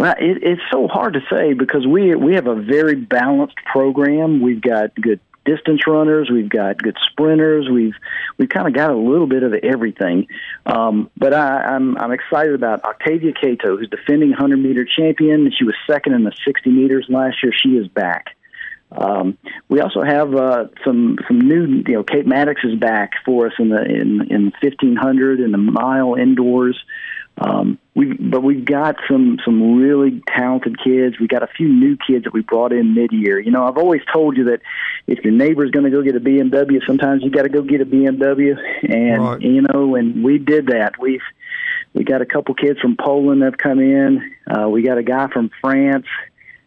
Well, 0.00 0.14
it, 0.18 0.38
it's 0.42 0.62
so 0.72 0.88
hard 0.88 1.12
to 1.12 1.20
say 1.30 1.52
because 1.52 1.86
we 1.86 2.14
we 2.14 2.36
have 2.36 2.46
a 2.46 2.54
very 2.54 2.94
balanced 2.94 3.56
program. 3.70 4.40
We've 4.40 4.62
got 4.62 4.94
good 4.94 5.20
distance 5.44 5.82
runners, 5.86 6.30
we've 6.32 6.48
got 6.48 6.78
good 6.78 6.96
sprinters, 7.10 7.68
we've 7.70 7.92
we've 8.38 8.48
kind 8.48 8.66
of 8.66 8.72
got 8.72 8.92
a 8.92 8.96
little 8.96 9.26
bit 9.26 9.42
of 9.42 9.52
everything. 9.52 10.26
Um, 10.64 11.10
but 11.18 11.34
I, 11.34 11.74
I'm 11.74 11.98
I'm 11.98 12.12
excited 12.12 12.54
about 12.54 12.82
Octavia 12.82 13.34
Cato, 13.38 13.76
who's 13.76 13.90
defending 13.90 14.30
100 14.30 14.56
meter 14.56 14.86
champion. 14.86 15.52
She 15.54 15.64
was 15.64 15.74
second 15.86 16.14
in 16.14 16.24
the 16.24 16.32
60 16.46 16.70
meters 16.70 17.04
last 17.10 17.42
year. 17.42 17.52
She 17.52 17.76
is 17.76 17.86
back. 17.86 18.34
Um, 18.92 19.36
we 19.68 19.80
also 19.80 20.02
have 20.02 20.34
uh, 20.34 20.68
some 20.82 21.18
some 21.28 21.42
new. 21.42 21.84
You 21.86 21.96
know, 21.96 22.04
Kate 22.04 22.26
Maddox 22.26 22.62
is 22.64 22.78
back 22.78 23.12
for 23.26 23.48
us 23.48 23.52
in 23.58 23.68
the 23.68 23.82
in 23.84 24.32
in 24.32 24.44
1500 24.62 25.40
in 25.40 25.52
the 25.52 25.58
mile 25.58 26.14
indoors. 26.14 26.82
Um, 27.40 27.78
we 27.94 28.12
but 28.12 28.42
we've 28.42 28.64
got 28.64 28.96
some 29.08 29.38
some 29.44 29.76
really 29.76 30.22
talented 30.28 30.78
kids. 30.82 31.18
We 31.18 31.26
got 31.26 31.42
a 31.42 31.46
few 31.46 31.68
new 31.68 31.96
kids 31.96 32.24
that 32.24 32.34
we 32.34 32.42
brought 32.42 32.72
in 32.72 32.94
mid 32.94 33.12
year. 33.12 33.40
You 33.40 33.50
know, 33.50 33.66
I've 33.66 33.78
always 33.78 34.02
told 34.12 34.36
you 34.36 34.44
that 34.44 34.60
if 35.06 35.24
your 35.24 35.32
neighbor's 35.32 35.70
going 35.70 35.84
to 35.84 35.90
go 35.90 36.02
get 36.02 36.14
a 36.14 36.20
BMW, 36.20 36.84
sometimes 36.86 37.22
you 37.22 37.30
got 37.30 37.42
to 37.42 37.48
go 37.48 37.62
get 37.62 37.80
a 37.80 37.86
BMW. 37.86 38.56
And 38.82 39.22
right. 39.22 39.40
you 39.40 39.62
know, 39.62 39.94
and 39.94 40.22
we 40.22 40.38
did 40.38 40.66
that. 40.66 40.98
We've 41.00 41.22
we 41.94 42.04
got 42.04 42.20
a 42.20 42.26
couple 42.26 42.54
kids 42.54 42.78
from 42.78 42.96
Poland 42.96 43.40
that 43.40 43.46
have 43.46 43.58
come 43.58 43.80
in. 43.80 44.34
Uh, 44.46 44.68
we 44.68 44.82
got 44.82 44.98
a 44.98 45.02
guy 45.02 45.28
from 45.28 45.50
France, 45.62 46.06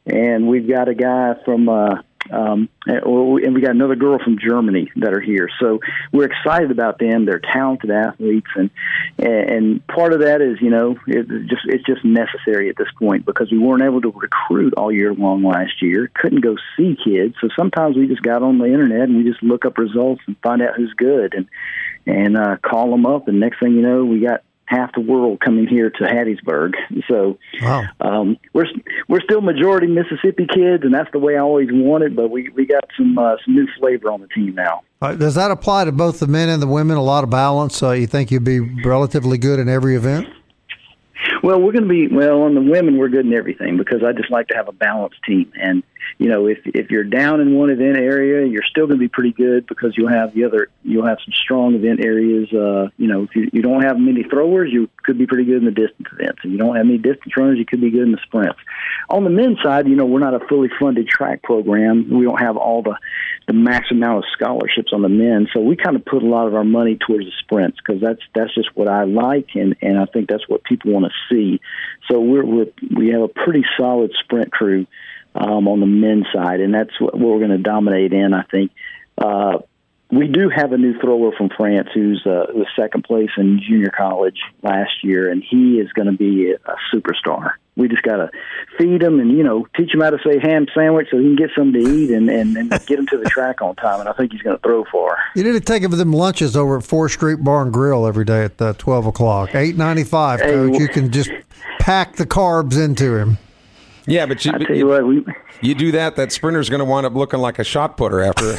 and 0.07 0.47
we've 0.47 0.67
got 0.67 0.87
a 0.89 0.95
guy 0.95 1.35
from. 1.45 1.69
Uh, 1.69 2.01
um, 2.31 2.69
and 2.85 3.53
we 3.53 3.61
got 3.61 3.71
another 3.71 3.95
girl 3.95 4.19
from 4.23 4.37
Germany 4.39 4.91
that 4.97 5.13
are 5.13 5.21
here. 5.21 5.49
So 5.59 5.79
we're 6.11 6.25
excited 6.25 6.71
about 6.71 6.99
them. 6.99 7.25
They're 7.25 7.39
talented 7.39 7.91
athletes, 7.91 8.47
and 8.55 8.69
and 9.17 9.85
part 9.87 10.13
of 10.13 10.21
that 10.21 10.41
is 10.41 10.61
you 10.61 10.69
know 10.69 10.97
it 11.07 11.27
just 11.47 11.63
it's 11.65 11.85
just 11.85 12.05
necessary 12.05 12.69
at 12.69 12.77
this 12.77 12.87
point 12.97 13.25
because 13.25 13.51
we 13.51 13.57
weren't 13.57 13.83
able 13.83 14.01
to 14.01 14.11
recruit 14.11 14.73
all 14.75 14.91
year 14.91 15.13
long 15.13 15.43
last 15.43 15.81
year. 15.81 16.09
Couldn't 16.15 16.41
go 16.41 16.55
see 16.77 16.97
kids, 17.03 17.35
so 17.41 17.49
sometimes 17.55 17.97
we 17.97 18.07
just 18.07 18.23
got 18.23 18.43
on 18.43 18.59
the 18.59 18.65
internet 18.65 19.01
and 19.01 19.17
we 19.17 19.29
just 19.29 19.43
look 19.43 19.65
up 19.65 19.77
results 19.77 20.21
and 20.27 20.37
find 20.41 20.61
out 20.61 20.75
who's 20.75 20.93
good 20.95 21.33
and 21.33 21.47
and 22.05 22.37
uh, 22.37 22.57
call 22.61 22.91
them 22.91 23.05
up. 23.05 23.27
And 23.27 23.39
next 23.39 23.59
thing 23.59 23.73
you 23.73 23.81
know, 23.81 24.05
we 24.05 24.19
got 24.19 24.43
half 24.73 24.93
the 24.93 25.01
world 25.01 25.39
coming 25.39 25.67
here 25.67 25.89
to 25.89 26.03
Hattiesburg. 26.03 26.73
So 27.07 27.37
wow. 27.61 27.83
um, 28.01 28.37
we're 28.53 28.65
we're 29.07 29.21
still 29.21 29.41
majority 29.41 29.87
Mississippi 29.87 30.47
kids, 30.47 30.83
and 30.83 30.93
that's 30.93 31.11
the 31.11 31.19
way 31.19 31.35
I 31.35 31.39
always 31.39 31.69
wanted. 31.71 32.15
But 32.15 32.29
we 32.29 32.49
we 32.49 32.65
got 32.65 32.83
some 32.97 33.17
uh, 33.17 33.35
some 33.45 33.55
new 33.55 33.67
flavor 33.79 34.11
on 34.11 34.21
the 34.21 34.27
team 34.27 34.55
now. 34.55 34.81
Uh, 35.01 35.15
does 35.15 35.35
that 35.35 35.51
apply 35.51 35.85
to 35.85 35.91
both 35.91 36.19
the 36.19 36.27
men 36.27 36.49
and 36.49 36.61
the 36.61 36.67
women? 36.67 36.97
A 36.97 37.03
lot 37.03 37.23
of 37.23 37.29
balance. 37.29 37.81
Uh, 37.83 37.91
you 37.91 38.07
think 38.07 38.31
you'd 38.31 38.43
be 38.43 38.59
relatively 38.59 39.37
good 39.37 39.59
in 39.59 39.69
every 39.69 39.95
event? 39.95 40.27
Well, 41.41 41.61
we're 41.61 41.73
going 41.73 41.83
to 41.83 41.89
be 41.89 42.07
well 42.07 42.43
on 42.43 42.55
the 42.55 42.61
women. 42.61 42.97
We're 42.97 43.09
good 43.09 43.25
in 43.25 43.33
everything 43.33 43.77
because 43.77 44.01
I 44.03 44.13
just 44.13 44.31
like 44.31 44.47
to 44.47 44.55
have 44.55 44.67
a 44.67 44.73
balanced 44.73 45.17
team, 45.25 45.51
and 45.55 45.83
you 46.17 46.29
know, 46.29 46.47
if 46.47 46.59
if 46.65 46.91
you're 46.91 47.03
down 47.03 47.41
in 47.41 47.55
one 47.55 47.69
event 47.69 47.97
area, 47.97 48.45
you're 48.45 48.63
still 48.63 48.87
going 48.87 48.99
to 48.99 49.03
be 49.03 49.07
pretty 49.07 49.31
good 49.31 49.65
because 49.67 49.93
you'll 49.97 50.09
have 50.09 50.33
the 50.33 50.45
other, 50.45 50.69
you'll 50.83 51.05
have 51.05 51.17
some 51.23 51.33
strong 51.33 51.75
event 51.75 52.03
areas. 52.03 52.51
Uh, 52.53 52.89
you 52.97 53.07
know, 53.07 53.23
if 53.23 53.35
you, 53.35 53.49
you 53.51 53.61
don't 53.61 53.83
have 53.83 53.97
many 53.99 54.23
throwers, 54.23 54.69
you 54.71 54.89
could 55.03 55.17
be 55.17 55.27
pretty 55.27 55.45
good 55.45 55.57
in 55.57 55.65
the 55.65 55.71
distance 55.71 56.07
events. 56.11 56.41
If 56.43 56.51
you 56.51 56.57
don't 56.57 56.75
have 56.75 56.85
any 56.85 56.97
distance 56.97 57.35
runners, 57.35 57.57
you 57.57 57.65
could 57.65 57.81
be 57.81 57.91
good 57.91 58.03
in 58.03 58.11
the 58.11 58.19
sprints. 58.23 58.59
On 59.09 59.23
the 59.23 59.29
men's 59.29 59.61
side, 59.61 59.87
you 59.87 59.95
know, 59.95 60.05
we're 60.05 60.19
not 60.19 60.33
a 60.33 60.45
fully 60.47 60.69
funded 60.79 61.07
track 61.07 61.43
program. 61.43 62.09
We 62.09 62.25
don't 62.25 62.39
have 62.39 62.57
all 62.57 62.81
the 62.81 62.97
the 63.45 63.53
maximum 63.53 64.03
amount 64.03 64.19
of 64.19 64.23
scholarships 64.31 64.91
on 64.93 65.01
the 65.01 65.09
men, 65.09 65.47
so 65.53 65.59
we 65.59 65.75
kind 65.75 65.95
of 65.95 66.05
put 66.05 66.23
a 66.23 66.25
lot 66.25 66.47
of 66.47 66.55
our 66.55 66.63
money 66.63 66.97
towards 66.97 67.25
the 67.25 67.31
sprints 67.39 67.77
because 67.77 68.01
that's 68.01 68.21
that's 68.33 68.53
just 68.55 68.69
what 68.75 68.87
I 68.87 69.03
like, 69.03 69.49
and 69.55 69.75
and 69.81 69.99
I 69.99 70.05
think 70.05 70.29
that's 70.29 70.47
what 70.47 70.63
people 70.63 70.93
want 70.93 71.05
to 71.05 71.11
see. 71.29 71.59
So 72.09 72.19
we're, 72.19 72.45
we're 72.45 72.67
we 72.95 73.09
have 73.09 73.21
a 73.21 73.27
pretty 73.27 73.65
solid 73.77 74.11
sprint 74.23 74.51
crew 74.51 74.87
um, 75.35 75.67
on 75.67 75.79
the 75.79 75.85
men's 75.85 76.27
side, 76.33 76.59
and 76.59 76.73
that's 76.73 76.99
what 76.99 77.17
we're 77.17 77.39
going 77.39 77.51
to 77.51 77.57
dominate 77.57 78.13
in. 78.13 78.33
I 78.33 78.43
think 78.43 78.71
uh, 79.17 79.59
we 80.13 80.27
do 80.27 80.49
have 80.49 80.73
a 80.73 80.77
new 80.77 80.99
thrower 80.99 81.31
from 81.35 81.49
France 81.49 81.89
who's 81.93 82.21
uh, 82.25 82.45
who 82.51 82.59
was 82.59 82.67
second 82.75 83.03
place 83.03 83.31
in 83.37 83.59
junior 83.59 83.89
college 83.89 84.39
last 84.61 85.03
year, 85.03 85.31
and 85.31 85.43
he 85.43 85.79
is 85.79 85.91
going 85.93 86.05
to 86.05 86.17
be 86.17 86.51
a 86.51 86.75
superstar. 86.93 87.53
We 87.75 87.87
just 87.87 88.03
got 88.03 88.17
to 88.17 88.29
feed 88.77 89.01
him 89.01 89.19
and 89.19 89.31
you 89.31 89.43
know 89.43 89.65
teach 89.75 89.91
him 89.91 90.01
how 90.01 90.11
to 90.11 90.19
say 90.23 90.39
ham 90.39 90.67
sandwich 90.75 91.07
so 91.09 91.17
he 91.17 91.23
can 91.23 91.35
get 91.35 91.49
something 91.57 91.83
to 91.83 91.89
eat 91.89 92.11
and 92.11 92.29
and, 92.29 92.55
and 92.55 92.69
get 92.85 92.99
him 92.99 93.07
to 93.07 93.17
the 93.17 93.29
track 93.29 93.61
on 93.61 93.75
time. 93.75 94.01
And 94.01 94.09
I 94.09 94.13
think 94.13 94.31
he's 94.31 94.41
going 94.43 94.55
to 94.55 94.61
throw 94.61 94.85
far. 94.91 95.17
You 95.35 95.43
need 95.43 95.53
to 95.53 95.59
take 95.59 95.81
him 95.81 95.89
for 95.89 95.97
them 95.97 96.13
lunches 96.13 96.55
over 96.55 96.77
at 96.77 96.83
Fourth 96.83 97.13
Street 97.13 97.43
Bar 97.43 97.63
and 97.63 97.73
Grill 97.73 98.05
every 98.05 98.25
day 98.25 98.43
at 98.43 98.61
uh, 98.61 98.73
twelve 98.73 99.07
o'clock, 99.07 99.55
eight 99.55 99.77
ninety 99.77 100.03
five. 100.03 100.41
Coach, 100.41 100.71
well, 100.71 100.79
you 100.81 100.87
can 100.89 101.11
just 101.11 101.31
pack 101.79 102.17
the 102.17 102.25
carbs 102.27 102.77
into 102.77 103.17
him. 103.17 103.39
Yeah, 104.05 104.25
but 104.25 104.43
you, 104.43 104.51
I 104.53 104.57
tell 104.57 104.75
you, 104.75 104.87
what, 104.87 105.07
we, 105.07 105.25
you 105.61 105.75
do 105.75 105.91
that, 105.93 106.17
that 106.17 106.31
sprinter's 106.33 106.69
going 106.69 106.79
to 106.79 106.85
wind 106.85 107.05
up 107.05 107.13
looking 107.13 107.39
like 107.39 107.57
a 107.57 107.63
shot 107.63 107.95
putter 107.95 108.21
after. 108.21 108.55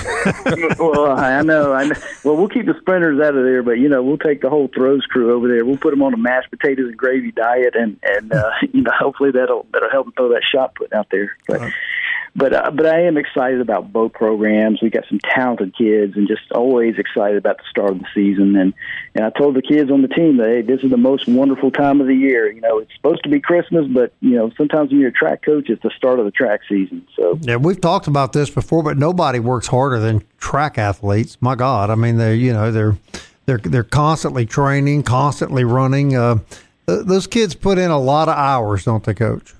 well, 0.78 1.10
I 1.10 1.42
know, 1.42 1.74
I 1.74 1.84
know. 1.84 1.96
Well, 2.24 2.36
we'll 2.36 2.48
keep 2.48 2.64
the 2.64 2.74
sprinters 2.80 3.20
out 3.20 3.34
of 3.34 3.44
there, 3.44 3.62
but 3.62 3.72
you 3.72 3.88
know, 3.88 4.02
we'll 4.02 4.18
take 4.18 4.40
the 4.40 4.48
whole 4.48 4.68
throws 4.68 5.04
crew 5.04 5.34
over 5.34 5.46
there. 5.46 5.64
We'll 5.64 5.76
put 5.76 5.90
them 5.90 6.02
on 6.02 6.14
a 6.14 6.16
mashed 6.16 6.50
potatoes 6.50 6.88
and 6.88 6.96
gravy 6.96 7.30
diet, 7.30 7.74
and 7.74 7.98
and 8.02 8.32
uh, 8.32 8.50
you 8.72 8.82
know, 8.82 8.92
hopefully 8.98 9.32
that'll 9.32 9.66
that'll 9.72 9.90
help 9.90 10.06
them 10.06 10.14
throw 10.16 10.28
that 10.30 10.44
shot 10.50 10.74
put 10.76 10.92
out 10.94 11.08
there. 11.10 11.36
But 11.46 11.60
but 12.36 12.52
uh, 12.52 12.70
but 12.72 12.86
I 12.86 13.02
am 13.02 13.16
excited 13.16 13.60
about 13.60 13.92
both 13.92 14.12
programs. 14.12 14.82
We 14.82 14.90
got 14.90 15.04
some 15.08 15.20
talented 15.20 15.76
kids, 15.76 16.16
and 16.16 16.26
just 16.26 16.50
always 16.52 16.98
excited 16.98 17.36
about 17.36 17.58
the 17.58 17.64
start 17.70 17.92
of 17.92 18.00
the 18.00 18.06
season. 18.12 18.56
And 18.56 18.74
and 19.14 19.24
I 19.24 19.30
told 19.30 19.54
the 19.54 19.62
kids 19.62 19.90
on 19.90 20.02
the 20.02 20.08
team 20.08 20.38
that 20.38 20.48
hey, 20.48 20.62
this 20.62 20.82
is 20.82 20.90
the 20.90 20.96
most 20.96 21.28
wonderful 21.28 21.70
time 21.70 22.00
of 22.00 22.08
the 22.08 22.14
year. 22.14 22.50
You 22.50 22.60
know, 22.60 22.78
it's 22.78 22.92
supposed 22.94 23.22
to 23.22 23.28
be 23.28 23.40
Christmas, 23.40 23.86
but 23.86 24.12
you 24.20 24.32
know, 24.32 24.50
sometimes 24.56 24.90
when 24.90 25.00
you're 25.00 25.10
a 25.10 25.12
track 25.12 25.42
coach, 25.42 25.70
it's 25.70 25.82
the 25.82 25.92
start 25.96 26.18
of 26.18 26.24
the 26.24 26.32
track 26.32 26.60
season. 26.68 27.06
So 27.14 27.38
yeah, 27.40 27.56
we've 27.56 27.80
talked 27.80 28.08
about 28.08 28.32
this 28.32 28.50
before, 28.50 28.82
but 28.82 28.98
nobody 28.98 29.38
works 29.38 29.68
harder 29.68 30.00
than 30.00 30.24
track 30.38 30.76
athletes. 30.76 31.38
My 31.40 31.54
God, 31.54 31.88
I 31.90 31.94
mean, 31.94 32.16
they're 32.16 32.34
you 32.34 32.52
know 32.52 32.72
they're 32.72 32.96
they're 33.46 33.58
they're 33.58 33.84
constantly 33.84 34.44
training, 34.44 35.04
constantly 35.04 35.62
running. 35.62 36.16
Uh, 36.16 36.38
those 36.86 37.28
kids 37.28 37.54
put 37.54 37.78
in 37.78 37.92
a 37.92 37.98
lot 37.98 38.28
of 38.28 38.36
hours, 38.36 38.84
don't 38.84 39.04
they, 39.04 39.14
Coach? 39.14 39.54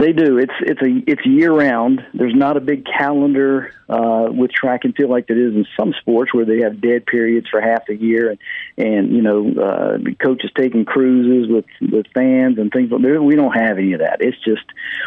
They 0.00 0.12
do. 0.14 0.38
It's 0.38 0.54
it's 0.60 0.80
a 0.80 1.10
it's 1.10 1.26
year 1.26 1.52
round. 1.52 2.00
There's 2.14 2.34
not 2.34 2.56
a 2.56 2.60
big 2.60 2.86
calendar 2.86 3.74
uh, 3.86 4.28
with 4.30 4.50
track 4.50 4.84
and 4.84 4.94
field 4.94 5.10
like 5.10 5.26
there 5.26 5.38
is 5.38 5.54
in 5.54 5.66
some 5.78 5.92
sports 6.00 6.32
where 6.32 6.46
they 6.46 6.60
have 6.62 6.80
dead 6.80 7.04
periods 7.04 7.48
for 7.50 7.60
half 7.60 7.86
a 7.90 7.94
year, 7.94 8.30
and 8.30 8.38
and 8.78 9.14
you 9.14 9.20
know 9.20 9.52
uh, 9.52 9.98
coaches 10.24 10.50
taking 10.56 10.86
cruises 10.86 11.52
with 11.52 11.66
with 11.92 12.06
fans 12.14 12.56
and 12.58 12.72
things. 12.72 12.88
that. 12.88 13.22
We 13.22 13.36
don't 13.36 13.52
have 13.52 13.76
any 13.76 13.92
of 13.92 14.00
that. 14.00 14.18
It's 14.20 14.38
just 14.42 14.64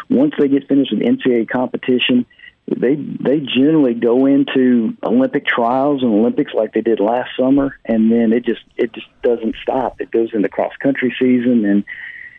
once 0.08 0.34
they 0.38 0.46
get 0.46 0.68
finished 0.68 0.92
with 0.92 1.02
NCAA 1.02 1.48
competition, 1.48 2.24
they 2.68 2.94
they 2.94 3.40
generally 3.40 3.94
go 3.94 4.26
into 4.26 4.96
Olympic 5.02 5.44
trials 5.44 6.04
and 6.04 6.12
Olympics 6.12 6.52
like 6.54 6.72
they 6.72 6.82
did 6.82 7.00
last 7.00 7.30
summer, 7.36 7.76
and 7.84 8.12
then 8.12 8.32
it 8.32 8.44
just 8.44 8.62
it 8.76 8.92
just 8.92 9.08
doesn't 9.24 9.56
stop. 9.60 10.00
It 10.00 10.12
goes 10.12 10.28
into 10.32 10.48
cross 10.48 10.76
country 10.80 11.12
season, 11.18 11.64
and 11.64 11.84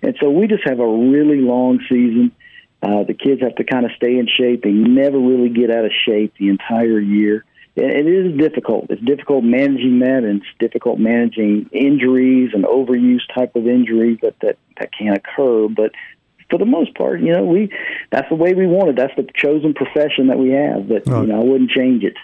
and 0.01 0.15
so 0.21 0.29
we 0.29 0.47
just 0.47 0.63
have 0.65 0.79
a 0.79 0.87
really 0.87 1.41
long 1.41 1.81
season. 1.89 2.31
Uh, 2.81 3.03
the 3.03 3.13
kids 3.13 3.41
have 3.41 3.55
to 3.55 3.63
kind 3.63 3.85
of 3.85 3.91
stay 3.95 4.17
in 4.17 4.27
shape. 4.27 4.63
They 4.63 4.71
never 4.71 5.17
really 5.17 5.49
get 5.49 5.71
out 5.71 5.85
of 5.85 5.91
shape 6.05 6.33
the 6.37 6.49
entire 6.49 6.99
year. 6.99 7.45
It, 7.75 7.85
it 7.85 8.07
is 8.07 8.37
difficult. 8.37 8.87
It's 8.89 9.01
difficult 9.01 9.43
managing 9.43 9.99
that, 9.99 10.23
and 10.23 10.41
it's 10.41 10.59
difficult 10.59 10.99
managing 10.99 11.69
injuries 11.71 12.51
and 12.53 12.63
overuse 12.63 13.21
type 13.33 13.55
of 13.55 13.67
injuries 13.67 14.19
that 14.21 14.35
that 14.41 14.57
that 14.79 14.91
can 14.91 15.13
occur. 15.13 15.67
But 15.67 15.91
for 16.49 16.59
the 16.59 16.65
most 16.65 16.95
part, 16.95 17.21
you 17.21 17.33
know, 17.33 17.43
we 17.43 17.69
that's 18.11 18.29
the 18.29 18.35
way 18.35 18.53
we 18.53 18.67
wanted. 18.67 18.95
That's 18.95 19.15
the 19.15 19.27
chosen 19.35 19.73
profession 19.73 20.27
that 20.27 20.37
we 20.37 20.51
have. 20.51 20.87
But 20.87 21.07
you 21.07 21.27
know, 21.27 21.41
I 21.41 21.43
wouldn't 21.43 21.71
change 21.71 22.03
it. 22.03 22.15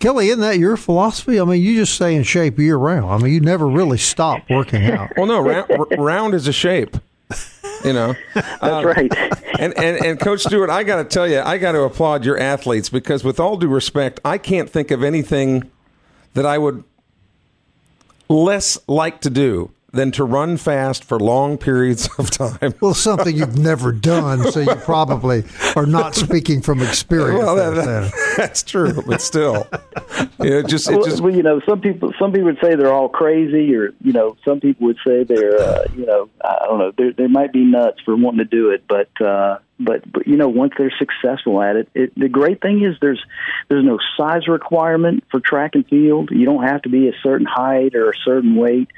Kelly, 0.00 0.28
isn't 0.28 0.40
that 0.40 0.58
your 0.58 0.76
philosophy? 0.76 1.40
I 1.40 1.44
mean, 1.44 1.62
you 1.62 1.76
just 1.76 1.94
stay 1.94 2.14
in 2.14 2.24
shape 2.24 2.58
year 2.58 2.76
round. 2.76 3.10
I 3.10 3.16
mean, 3.16 3.32
you 3.32 3.40
never 3.40 3.66
really 3.66 3.96
stop 3.96 4.42
working 4.50 4.84
out. 4.84 5.10
well, 5.16 5.24
no, 5.24 5.40
round, 5.40 5.70
round 5.96 6.34
is 6.34 6.46
a 6.46 6.52
shape. 6.52 6.98
You 7.84 7.92
know, 7.92 8.14
that's 8.34 8.62
um, 8.62 8.84
right. 8.86 9.12
and, 9.58 9.76
and 9.76 10.04
and 10.04 10.18
Coach 10.18 10.40
Stewart, 10.40 10.70
I 10.70 10.84
got 10.84 10.96
to 10.96 11.04
tell 11.04 11.28
you, 11.28 11.40
I 11.40 11.58
got 11.58 11.72
to 11.72 11.82
applaud 11.82 12.24
your 12.24 12.38
athletes 12.38 12.88
because, 12.88 13.22
with 13.22 13.38
all 13.38 13.56
due 13.58 13.68
respect, 13.68 14.20
I 14.24 14.38
can't 14.38 14.70
think 14.70 14.90
of 14.90 15.02
anything 15.02 15.70
that 16.32 16.46
I 16.46 16.56
would 16.56 16.82
less 18.28 18.78
like 18.88 19.20
to 19.20 19.30
do 19.30 19.73
than 19.94 20.10
to 20.12 20.24
run 20.24 20.56
fast 20.56 21.04
for 21.04 21.18
long 21.18 21.56
periods 21.56 22.08
of 22.18 22.30
time. 22.30 22.74
well, 22.80 22.94
something 22.94 23.36
you've 23.36 23.58
never 23.58 23.92
done, 23.92 24.50
so 24.50 24.60
you 24.60 24.74
probably 24.76 25.44
are 25.76 25.86
not 25.86 26.14
speaking 26.14 26.60
from 26.60 26.82
experience. 26.82 27.38
Well, 27.38 27.56
that, 27.56 27.84
that, 27.84 28.34
that's 28.36 28.62
true, 28.62 29.02
but 29.06 29.20
still, 29.20 29.66
you 30.40 30.50
know, 30.50 30.62
just, 30.62 30.90
well, 30.90 31.04
just 31.04 31.20
well, 31.20 31.34
you 31.34 31.42
know, 31.42 31.60
some 31.66 31.80
people 31.80 32.12
some 32.18 32.32
people 32.32 32.46
would 32.46 32.58
say 32.62 32.74
they're 32.74 32.92
all 32.92 33.08
crazy, 33.08 33.74
or 33.74 33.94
you 34.00 34.12
know, 34.12 34.36
some 34.44 34.60
people 34.60 34.86
would 34.86 34.98
say 35.06 35.24
they're, 35.24 35.58
uh, 35.60 35.84
you 35.96 36.06
know, 36.06 36.28
I 36.44 36.64
don't 36.66 36.78
know, 36.78 37.12
they 37.16 37.26
might 37.26 37.52
be 37.52 37.64
nuts 37.64 38.00
for 38.04 38.16
wanting 38.16 38.38
to 38.38 38.44
do 38.44 38.70
it, 38.70 38.84
but. 38.88 39.08
uh 39.24 39.58
but 39.80 40.10
but 40.12 40.26
you 40.26 40.36
know 40.36 40.48
once 40.48 40.72
they're 40.78 40.92
successful 40.98 41.60
at 41.60 41.74
it, 41.76 41.88
it 41.94 42.12
the 42.16 42.28
great 42.28 42.60
thing 42.60 42.84
is 42.84 42.94
there's 43.00 43.20
there's 43.68 43.84
no 43.84 43.98
size 44.16 44.46
requirement 44.46 45.24
for 45.30 45.40
track 45.40 45.72
and 45.74 45.86
field 45.88 46.30
you 46.30 46.44
don't 46.44 46.62
have 46.62 46.82
to 46.82 46.88
be 46.88 47.08
a 47.08 47.12
certain 47.22 47.46
height 47.46 47.94
or 47.96 48.10
a 48.10 48.16
certain 48.24 48.54
weight 48.54 48.88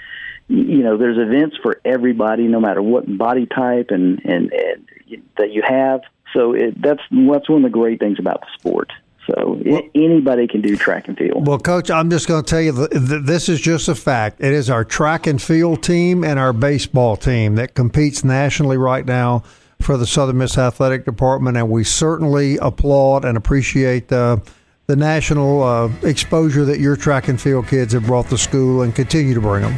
you 0.49 0.83
know, 0.83 0.97
there's 0.97 1.19
events 1.19 1.57
for 1.63 1.81
everybody, 1.85 2.45
no 2.45 2.61
matter 2.61 2.83
what 2.83 3.05
body 3.19 3.47
type 3.47 3.91
and 3.91 4.25
and, 4.25 4.53
and 4.53 5.23
that 5.39 5.51
you 5.51 5.63
have. 5.67 6.03
So 6.35 6.53
it, 6.53 6.81
that's 6.81 7.03
that's 7.11 7.49
one 7.49 7.65
of 7.65 7.71
the 7.71 7.71
great 7.71 7.99
things 7.99 8.19
about 8.19 8.41
the 8.41 8.47
sport. 8.59 8.93
So 9.27 9.61
well, 9.65 9.83
anybody 9.95 10.47
can 10.47 10.61
do 10.61 10.77
track 10.77 11.09
and 11.09 11.19
field. 11.19 11.47
Well, 11.47 11.59
coach, 11.59 11.91
I'm 11.91 12.11
just 12.11 12.29
going 12.29 12.45
to 12.45 12.49
tell 12.49 12.61
you 12.61 12.73
this 12.73 13.49
is 13.49 13.61
just 13.61 13.89
a 13.89 13.95
fact. 13.95 14.41
It 14.41 14.53
is 14.53 14.71
our 14.71 14.85
track 14.85 15.27
and 15.27 15.43
field 15.43 15.83
team 15.83 16.23
and 16.23 16.39
our 16.39 16.53
baseball 16.53 17.17
team 17.17 17.57
that 17.57 17.75
competes 17.75 18.23
nationally 18.23 18.77
right 18.77 19.05
now 19.05 19.43
for 19.81 19.97
the 19.97 20.07
Southern 20.07 20.39
Miss 20.39 20.57
Athletic 20.57 21.05
Department, 21.05 21.57
and 21.57 21.69
we 21.69 21.83
certainly 21.83 22.57
applaud 22.59 23.25
and 23.25 23.37
appreciate 23.37 24.09
the 24.09 24.41
the 24.87 24.95
national 24.95 25.65
uh, 25.65 25.91
exposure 26.05 26.65
that 26.65 26.79
your 26.79 26.95
track 26.95 27.27
and 27.27 27.41
field 27.41 27.67
kids 27.67 27.93
have 27.93 28.07
brought 28.07 28.29
to 28.29 28.39
school 28.39 28.83
and 28.83 28.95
continue 28.95 29.35
to 29.35 29.41
bring 29.41 29.63
them. 29.63 29.77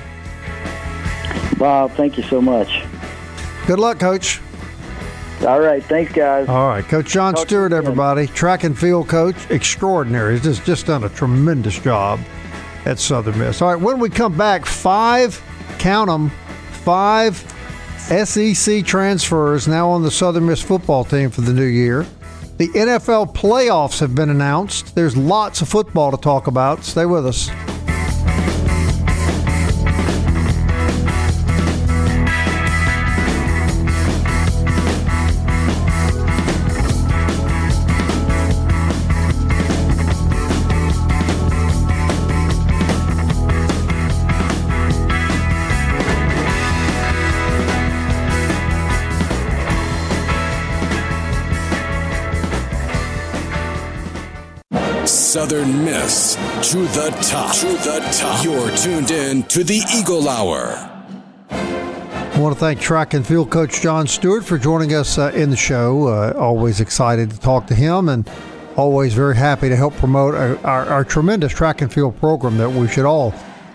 Bob, 1.57 1.93
thank 1.93 2.17
you 2.17 2.23
so 2.25 2.41
much. 2.41 2.85
Good 3.67 3.79
luck, 3.79 3.99
Coach. 3.99 4.41
All 5.47 5.61
right, 5.61 5.83
thanks, 5.85 6.13
guys. 6.13 6.49
All 6.49 6.69
right, 6.69 6.85
Coach 6.85 7.07
John 7.07 7.35
Talk 7.35 7.47
Stewart, 7.47 7.73
everybody, 7.73 8.27
track 8.27 8.65
and 8.65 8.77
field 8.77 9.09
coach, 9.09 9.37
extraordinary. 9.51 10.35
He's 10.35 10.43
just, 10.43 10.65
just 10.65 10.87
done 10.87 11.05
a 11.05 11.09
tremendous 11.09 11.79
job 11.79 12.19
at 12.85 12.99
Southern 12.99 13.39
Miss. 13.39 13.63
All 13.63 13.73
right, 13.73 13.81
when 13.81 14.01
we 14.01 14.11
come 14.11 14.37
back, 14.37 14.67
five, 14.67 15.41
count 15.79 16.09
them, 16.09 16.31
five 16.83 17.37
SEC 17.99 18.85
transfers 18.85 19.69
now 19.69 19.89
on 19.91 20.03
the 20.03 20.11
Southern 20.11 20.47
Miss 20.47 20.63
football 20.63 21.05
team 21.05 21.31
for 21.31 21.43
the 21.43 21.53
new 21.53 21.65
year. 21.65 22.05
The 22.57 22.69
NFL 22.69 23.35
playoffs 23.35 24.01
have 24.01 24.17
been 24.17 24.31
announced. 24.31 24.97
There's 24.97 25.17
lots 25.17 25.63
of 25.63 25.69
football 25.69 26.11
to 26.11 26.17
talk 26.17 26.49
about. 26.49 26.83
Stay 26.83 27.07
with 27.07 27.25
us. 27.25 27.49
Southern 55.49 55.83
Miss 55.83 56.35
to 56.71 56.77
the 56.77 57.09
top. 57.23 57.55
To 57.57 57.69
the 57.69 58.07
top. 58.13 58.45
You're 58.45 58.71
tuned 58.77 59.11
in 59.11 59.43
to 59.45 59.65
the 59.65 59.81
Eagle 59.97 60.29
Hour. 60.29 60.75
I 61.51 62.39
want 62.39 62.55
to 62.55 62.61
thank 62.61 62.83
track 62.83 63.15
and 63.15 63.27
field 63.27 63.49
coach 63.49 63.81
John 63.81 64.07
Stewart 64.07 64.45
for 64.45 64.59
joining 64.59 64.93
us 64.93 65.17
uh, 65.17 65.33
in 65.35 65.49
the 65.49 65.57
show. 65.57 66.09
Uh, 66.09 66.35
always 66.37 66.83
excited 66.83 67.31
to 67.31 67.41
talk 67.41 67.67
to 67.69 67.75
him 67.75 68.11
and 68.11 68.31
always 68.77 69.15
very 69.15 69.37
happy 69.37 69.71
to 69.71 69.77
help 69.77 69.95
promote 69.95 70.35
our, 70.35 70.59
our, 70.67 70.85
our 70.85 71.05
tremendous 71.05 71.51
track 71.51 71.81
and 71.81 71.91
field 71.91 72.19
program 72.19 72.59
that 72.59 72.69
we 72.69 72.87
should 72.87 73.07
all 73.07 73.33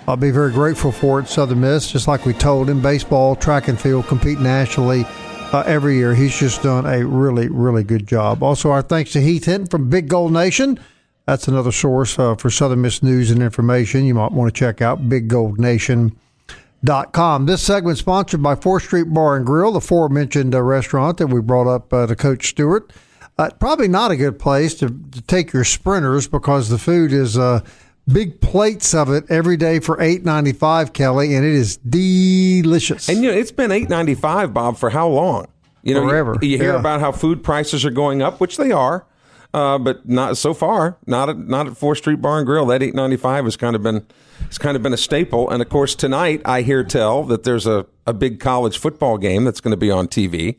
uh, 0.08 0.16
be 0.16 0.30
very 0.30 0.52
grateful 0.52 0.92
for 0.92 1.22
at 1.22 1.28
Southern 1.28 1.62
Miss. 1.62 1.92
Just 1.92 2.08
like 2.08 2.24
we 2.24 2.34
told 2.34 2.70
him, 2.70 2.84
baseball, 2.84 3.36
track 3.36 3.68
and 3.68 3.82
field 3.82 4.06
compete 4.06 4.40
nationally 4.40 5.06
uh, 5.52 5.64
every 5.66 5.96
year. 5.96 6.14
He's 6.14 6.38
just 6.38 6.62
done 6.62 6.86
a 6.86 7.04
really, 7.04 7.48
really 7.48 7.84
good 7.84 8.06
job. 8.06 8.44
Also, 8.44 8.70
our 8.70 8.84
thanks 8.84 9.14
to 9.14 9.22
Heath 9.22 9.46
Hinton 9.46 9.66
from 9.66 9.90
Big 9.90 10.08
Gold 10.08 10.34
Nation. 10.34 10.78
That's 11.26 11.48
another 11.48 11.72
source 11.72 12.20
uh, 12.20 12.36
for 12.36 12.50
Southern 12.50 12.82
Miss 12.82 13.02
news 13.02 13.32
and 13.32 13.42
information. 13.42 14.04
You 14.06 14.16
might 14.16 14.34
want 14.34 14.54
to 14.54 14.60
check 14.60 14.82
out 14.82 15.08
biggoldnation.com. 15.08 17.46
This 17.46 17.62
segment 17.62 17.98
sponsored 17.98 18.44
by 18.44 18.56
4th 18.56 18.82
Street 18.82 19.14
Bar 19.14 19.38
and 19.38 19.46
Grill, 19.46 19.72
the 19.72 19.78
aforementioned 19.78 20.54
uh, 20.54 20.62
restaurant 20.62 21.20
that 21.20 21.28
we 21.28 21.40
brought 21.40 21.74
up 21.74 21.94
uh, 21.94 22.08
to 22.08 22.16
Coach 22.16 22.50
Stewart. 22.50 22.92
Uh, 23.38 23.52
probably 23.58 23.88
not 23.88 24.12
a 24.12 24.18
good 24.18 24.38
place 24.38 24.74
to, 24.76 24.90
to, 24.90 25.22
take 25.22 25.54
your 25.54 25.64
sprinters 25.64 26.28
because 26.28 26.68
the 26.70 26.78
food 26.78 27.14
is 27.14 27.38
uh, 27.38 27.62
big 28.08 28.42
plates 28.42 28.94
of 28.94 29.10
it 29.10 29.24
every 29.28 29.58
day 29.58 29.80
for 29.80 30.00
eight 30.00 30.24
ninety 30.24 30.54
five, 30.54 30.94
Kelly, 30.94 31.34
and 31.34 31.44
it 31.44 31.54
is 31.54 31.78
delicious. 31.78 33.10
And 33.10 33.24
you 33.24 33.32
know, 33.32 33.36
it's 33.36 33.52
been 33.52 33.72
eight 33.72 33.90
ninety 33.90 34.14
five, 34.14 34.54
Bob, 34.54 34.78
for 34.78 34.92
how 34.92 35.08
long? 35.08 35.48
You 35.82 35.96
know, 35.96 36.08
Forever. 36.08 36.38
You, 36.44 36.50
you 36.50 36.60
hear 36.60 36.74
yeah. 36.74 36.80
about 36.80 37.00
how 37.00 37.12
food 37.12 37.44
prices 37.44 37.84
are 37.86 37.90
going 37.90 38.22
up, 38.22 38.40
which 38.40 38.58
they 38.58 38.72
are 38.72 39.08
uh, 39.54 39.78
but 39.78 40.08
not 40.08 40.38
so 40.38 40.54
far. 40.54 40.98
Not 41.06 41.30
at 41.30 41.38
not 41.38 41.68
at 41.68 41.78
Fourth 41.78 42.00
Street 42.00 42.22
Bar 42.22 42.40
and 42.40 42.46
Grill. 42.46 42.66
That 42.66 42.82
eight 42.82 42.96
ninety 42.96 43.18
five 43.18 43.46
has 43.46 43.56
kind 43.56 43.76
of 43.76 43.84
been 43.84 44.06
it's 44.46 44.58
kind 44.58 44.76
of 44.76 44.84
been 44.84 44.94
a 44.94 44.98
staple. 44.98 45.50
And 45.50 45.62
of 45.62 45.70
course, 45.70 45.96
tonight 45.96 46.42
I 46.46 46.62
hear 46.62 46.84
tell 46.84 47.24
that 47.26 47.44
there's 47.44 47.68
a, 47.68 47.86
a 48.06 48.14
big 48.14 48.40
college 48.40 48.78
football 48.78 49.18
game 49.18 49.46
that's 49.46 49.62
going 49.62 49.72
to 49.72 49.78
be 49.78 49.92
on 49.92 50.08
TV. 50.08 50.58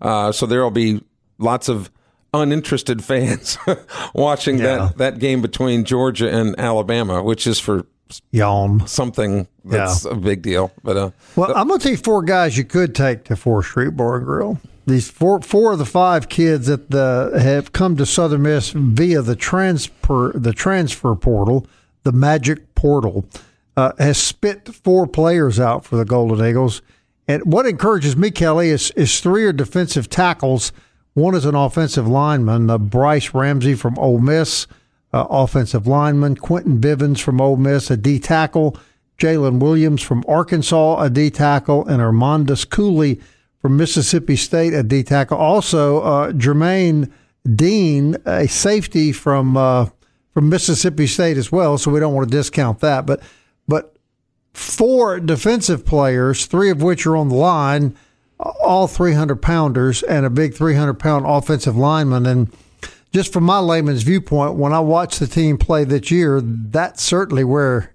Uh, 0.00 0.32
so 0.32 0.46
there'll 0.46 0.70
be 0.70 1.02
lots 1.38 1.68
of 1.68 1.90
uninterested 2.32 3.02
fans 3.04 3.56
watching 4.14 4.58
yeah. 4.58 4.64
that 4.64 4.98
that 4.98 5.18
game 5.18 5.42
between 5.42 5.84
Georgia 5.84 6.30
and 6.30 6.58
Alabama, 6.58 7.22
which 7.22 7.46
is 7.46 7.58
for 7.58 7.86
yawn 8.30 8.86
something 8.86 9.48
that's 9.64 10.04
yeah. 10.04 10.12
a 10.12 10.14
big 10.14 10.42
deal. 10.42 10.70
But 10.82 10.96
uh, 10.96 11.10
well, 11.36 11.56
I'm 11.56 11.68
gonna 11.68 11.78
tell 11.78 11.92
you 11.92 11.98
four 11.98 12.22
guys 12.22 12.56
you 12.58 12.64
could 12.64 12.94
take 12.94 13.24
to 13.24 13.36
Fourth 13.36 13.66
Street 13.66 13.96
Bar 13.96 14.16
and 14.16 14.26
Grill. 14.26 14.60
These 14.86 15.10
four 15.10 15.40
four 15.40 15.72
of 15.72 15.78
the 15.78 15.86
five 15.86 16.28
kids 16.28 16.66
that 16.66 16.90
the 16.90 17.38
have 17.40 17.72
come 17.72 17.96
to 17.96 18.06
Southern 18.06 18.42
Miss 18.42 18.70
via 18.70 19.22
the 19.22 19.36
transfer 19.36 20.32
the 20.34 20.52
transfer 20.52 21.14
portal, 21.14 21.66
the 22.02 22.12
Magic 22.12 22.74
Portal, 22.74 23.24
uh, 23.76 23.92
has 23.98 24.18
spit 24.18 24.68
four 24.68 25.06
players 25.06 25.58
out 25.58 25.84
for 25.84 25.96
the 25.96 26.04
Golden 26.04 26.46
Eagles. 26.46 26.82
And 27.26 27.50
what 27.50 27.66
encourages 27.66 28.16
me, 28.16 28.30
Kelly, 28.30 28.68
is 28.68 28.90
is 28.92 29.20
three 29.20 29.44
are 29.44 29.52
defensive 29.52 30.10
tackles. 30.10 30.72
One 31.14 31.34
is 31.34 31.44
an 31.44 31.54
offensive 31.54 32.08
lineman, 32.08 32.68
uh, 32.68 32.76
Bryce 32.76 33.32
Ramsey 33.32 33.74
from 33.74 33.96
Ole 33.98 34.18
Miss, 34.18 34.66
uh, 35.12 35.26
offensive 35.30 35.86
lineman, 35.86 36.36
Quentin 36.36 36.80
Bivens 36.80 37.20
from 37.20 37.40
Ole 37.40 37.56
Miss, 37.56 37.90
a 37.90 37.96
D 37.96 38.18
tackle, 38.18 38.76
Jalen 39.16 39.60
Williams 39.60 40.02
from 40.02 40.24
Arkansas, 40.26 41.00
a 41.00 41.08
D 41.08 41.30
tackle, 41.30 41.86
and 41.86 42.02
Armandus 42.02 42.68
Cooley 42.68 43.20
from 43.64 43.78
Mississippi 43.78 44.36
State, 44.36 44.74
a 44.74 44.82
D 44.82 45.02
tackle. 45.02 45.38
Also, 45.38 46.02
uh, 46.02 46.32
Jermaine 46.32 47.10
Dean, 47.50 48.14
a 48.26 48.46
safety 48.46 49.10
from 49.10 49.56
uh, 49.56 49.86
from 50.34 50.50
Mississippi 50.50 51.06
State 51.06 51.38
as 51.38 51.50
well. 51.50 51.78
So 51.78 51.90
we 51.90 51.98
don't 51.98 52.12
want 52.12 52.28
to 52.28 52.36
discount 52.36 52.80
that. 52.80 53.06
But 53.06 53.22
but 53.66 53.96
four 54.52 55.18
defensive 55.18 55.86
players, 55.86 56.44
three 56.44 56.68
of 56.68 56.82
which 56.82 57.06
are 57.06 57.16
on 57.16 57.30
the 57.30 57.36
line, 57.36 57.96
all 58.38 58.86
300 58.86 59.40
pounders, 59.40 60.02
and 60.02 60.26
a 60.26 60.30
big 60.30 60.52
300 60.52 60.98
pound 60.98 61.24
offensive 61.26 61.74
lineman. 61.74 62.26
And 62.26 62.52
just 63.14 63.32
from 63.32 63.44
my 63.44 63.60
layman's 63.60 64.02
viewpoint, 64.02 64.56
when 64.56 64.74
I 64.74 64.80
watched 64.80 65.20
the 65.20 65.26
team 65.26 65.56
play 65.56 65.84
this 65.84 66.10
year, 66.10 66.42
that's 66.42 67.02
certainly 67.02 67.44
where 67.44 67.93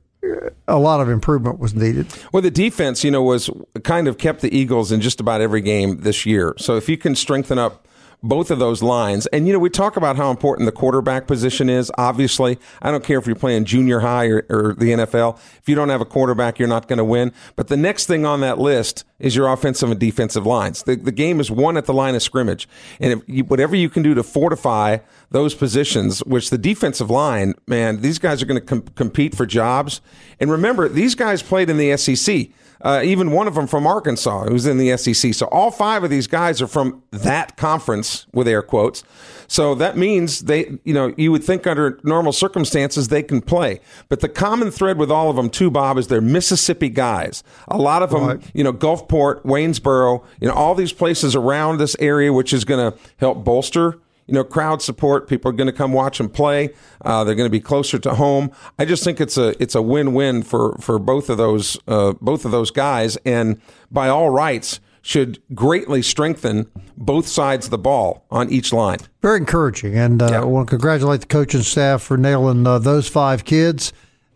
a 0.67 0.77
lot 0.77 1.01
of 1.01 1.09
improvement 1.09 1.59
was 1.59 1.73
needed. 1.73 2.07
Well, 2.31 2.41
the 2.41 2.51
defense, 2.51 3.03
you 3.03 3.11
know, 3.11 3.23
was 3.23 3.49
kind 3.83 4.07
of 4.07 4.17
kept 4.17 4.41
the 4.41 4.55
Eagles 4.55 4.91
in 4.91 5.01
just 5.01 5.19
about 5.19 5.41
every 5.41 5.61
game 5.61 6.01
this 6.01 6.25
year. 6.25 6.53
So 6.57 6.75
if 6.75 6.89
you 6.89 6.97
can 6.97 7.15
strengthen 7.15 7.57
up 7.57 7.87
both 8.21 8.51
of 8.51 8.59
those 8.59 8.83
lines. 8.83 9.27
And, 9.27 9.47
you 9.47 9.53
know, 9.53 9.59
we 9.59 9.69
talk 9.69 9.95
about 9.95 10.17
how 10.17 10.29
important 10.29 10.65
the 10.65 10.73
quarterback 10.73 11.25
position 11.25 11.69
is. 11.69 11.91
Obviously, 11.97 12.57
I 12.81 12.91
don't 12.91 13.03
care 13.03 13.17
if 13.17 13.25
you're 13.25 13.35
playing 13.35 13.65
junior 13.65 14.01
high 14.01 14.27
or, 14.27 14.45
or 14.49 14.75
the 14.77 14.91
NFL. 14.91 15.37
If 15.59 15.69
you 15.69 15.75
don't 15.75 15.89
have 15.89 16.01
a 16.01 16.05
quarterback, 16.05 16.59
you're 16.59 16.67
not 16.67 16.87
going 16.87 16.97
to 16.97 17.05
win. 17.05 17.31
But 17.55 17.69
the 17.69 17.77
next 17.77 18.07
thing 18.07 18.25
on 18.25 18.41
that 18.41 18.59
list 18.59 19.05
is 19.19 19.35
your 19.35 19.47
offensive 19.47 19.89
and 19.89 19.99
defensive 19.99 20.45
lines. 20.45 20.83
The, 20.83 20.95
the 20.95 21.11
game 21.11 21.39
is 21.39 21.49
won 21.49 21.77
at 21.77 21.85
the 21.85 21.93
line 21.93 22.15
of 22.15 22.21
scrimmage. 22.21 22.67
And 22.99 23.23
you, 23.25 23.45
whatever 23.45 23.75
you 23.75 23.89
can 23.89 24.03
do 24.03 24.13
to 24.13 24.23
fortify 24.23 24.97
those 25.31 25.55
positions, 25.55 26.19
which 26.25 26.49
the 26.49 26.57
defensive 26.57 27.09
line, 27.09 27.53
man, 27.67 28.01
these 28.01 28.19
guys 28.19 28.41
are 28.41 28.45
going 28.45 28.59
to 28.59 28.65
com- 28.65 28.81
compete 28.95 29.35
for 29.35 29.45
jobs. 29.45 30.01
And 30.41 30.51
remember, 30.51 30.89
these 30.89 31.15
guys 31.15 31.41
played 31.41 31.69
in 31.69 31.77
the 31.77 31.95
SEC. 31.95 32.49
Uh, 32.81 33.01
even 33.03 33.31
one 33.31 33.47
of 33.47 33.55
them 33.55 33.67
from 33.67 33.85
Arkansas, 33.85 34.45
who's 34.45 34.65
in 34.65 34.77
the 34.77 34.95
SEC. 34.97 35.33
So 35.33 35.47
all 35.47 35.69
five 35.69 36.03
of 36.03 36.09
these 36.09 36.27
guys 36.27 36.61
are 36.61 36.67
from 36.67 37.03
that 37.11 37.57
conference, 37.57 38.25
with 38.33 38.47
air 38.47 38.61
quotes. 38.61 39.03
So 39.47 39.75
that 39.75 39.97
means 39.97 40.41
they, 40.41 40.77
you 40.83 40.93
know, 40.93 41.13
you 41.17 41.31
would 41.31 41.43
think 41.43 41.65
under 41.65 41.99
normal 42.03 42.31
circumstances 42.31 43.07
they 43.07 43.23
can 43.23 43.41
play. 43.41 43.81
But 44.07 44.19
the 44.19 44.29
common 44.29 44.71
thread 44.71 44.97
with 44.97 45.11
all 45.11 45.29
of 45.29 45.35
them, 45.35 45.49
too, 45.49 45.71
Bob, 45.71 45.97
is 45.97 46.07
they're 46.07 46.21
Mississippi 46.21 46.89
guys. 46.89 47.43
A 47.67 47.77
lot 47.77 48.03
of 48.03 48.11
them, 48.11 48.25
right. 48.25 48.41
you 48.53 48.63
know, 48.63 48.71
Gulfport, 48.71 49.43
Waynesboro, 49.43 50.23
you 50.39 50.47
know, 50.47 50.53
all 50.53 50.75
these 50.75 50.93
places 50.93 51.35
around 51.35 51.79
this 51.79 51.95
area, 51.99 52.31
which 52.31 52.53
is 52.53 52.63
going 52.63 52.91
to 52.91 52.97
help 53.17 53.43
bolster 53.43 53.99
you 54.29 54.35
know, 54.35 54.43
crowd 54.43 54.81
support. 54.81 55.27
People 55.27 55.49
are 55.49 55.53
going 55.53 55.67
to 55.67 55.73
come 55.73 55.91
watch 55.91 56.19
them 56.19 56.29
play. 56.29 56.69
Uh, 57.01 57.23
they're 57.23 57.33
going 57.33 57.47
to 57.47 57.51
be 57.51 57.59
closer 57.59 57.97
to 57.97 58.13
home. 58.13 58.51
I 58.77 58.85
just 58.85 59.03
think 59.03 59.19
it's 59.19 59.37
a 59.37 59.61
it's 59.61 59.73
a 59.73 59.81
win 59.81 60.13
win 60.13 60.43
for 60.43 60.77
for 60.79 60.99
both 60.99 61.29
of 61.29 61.37
those 61.37 61.77
uh, 61.87 62.13
both 62.21 62.45
of 62.45 62.51
those 62.51 62.69
guys, 62.69 63.17
and 63.25 63.59
by 63.91 64.07
all 64.07 64.29
rights, 64.29 64.79
should 65.01 65.41
greatly 65.55 66.03
strengthen 66.03 66.69
both 66.95 67.27
sides 67.27 67.65
of 67.65 67.71
the 67.71 67.79
ball 67.79 68.25
on 68.29 68.51
each 68.51 68.71
line. 68.71 68.99
Very 69.23 69.37
encouraging, 69.37 69.97
and 69.97 70.21
uh, 70.21 70.29
yeah. 70.29 70.41
I 70.41 70.45
want 70.45 70.67
to 70.67 70.69
congratulate 70.69 71.21
the 71.21 71.27
coaching 71.27 71.63
staff 71.63 72.03
for 72.03 72.15
nailing 72.15 72.67
uh, 72.67 72.77
those 72.77 73.09
five 73.09 73.45
kids. 73.45 73.91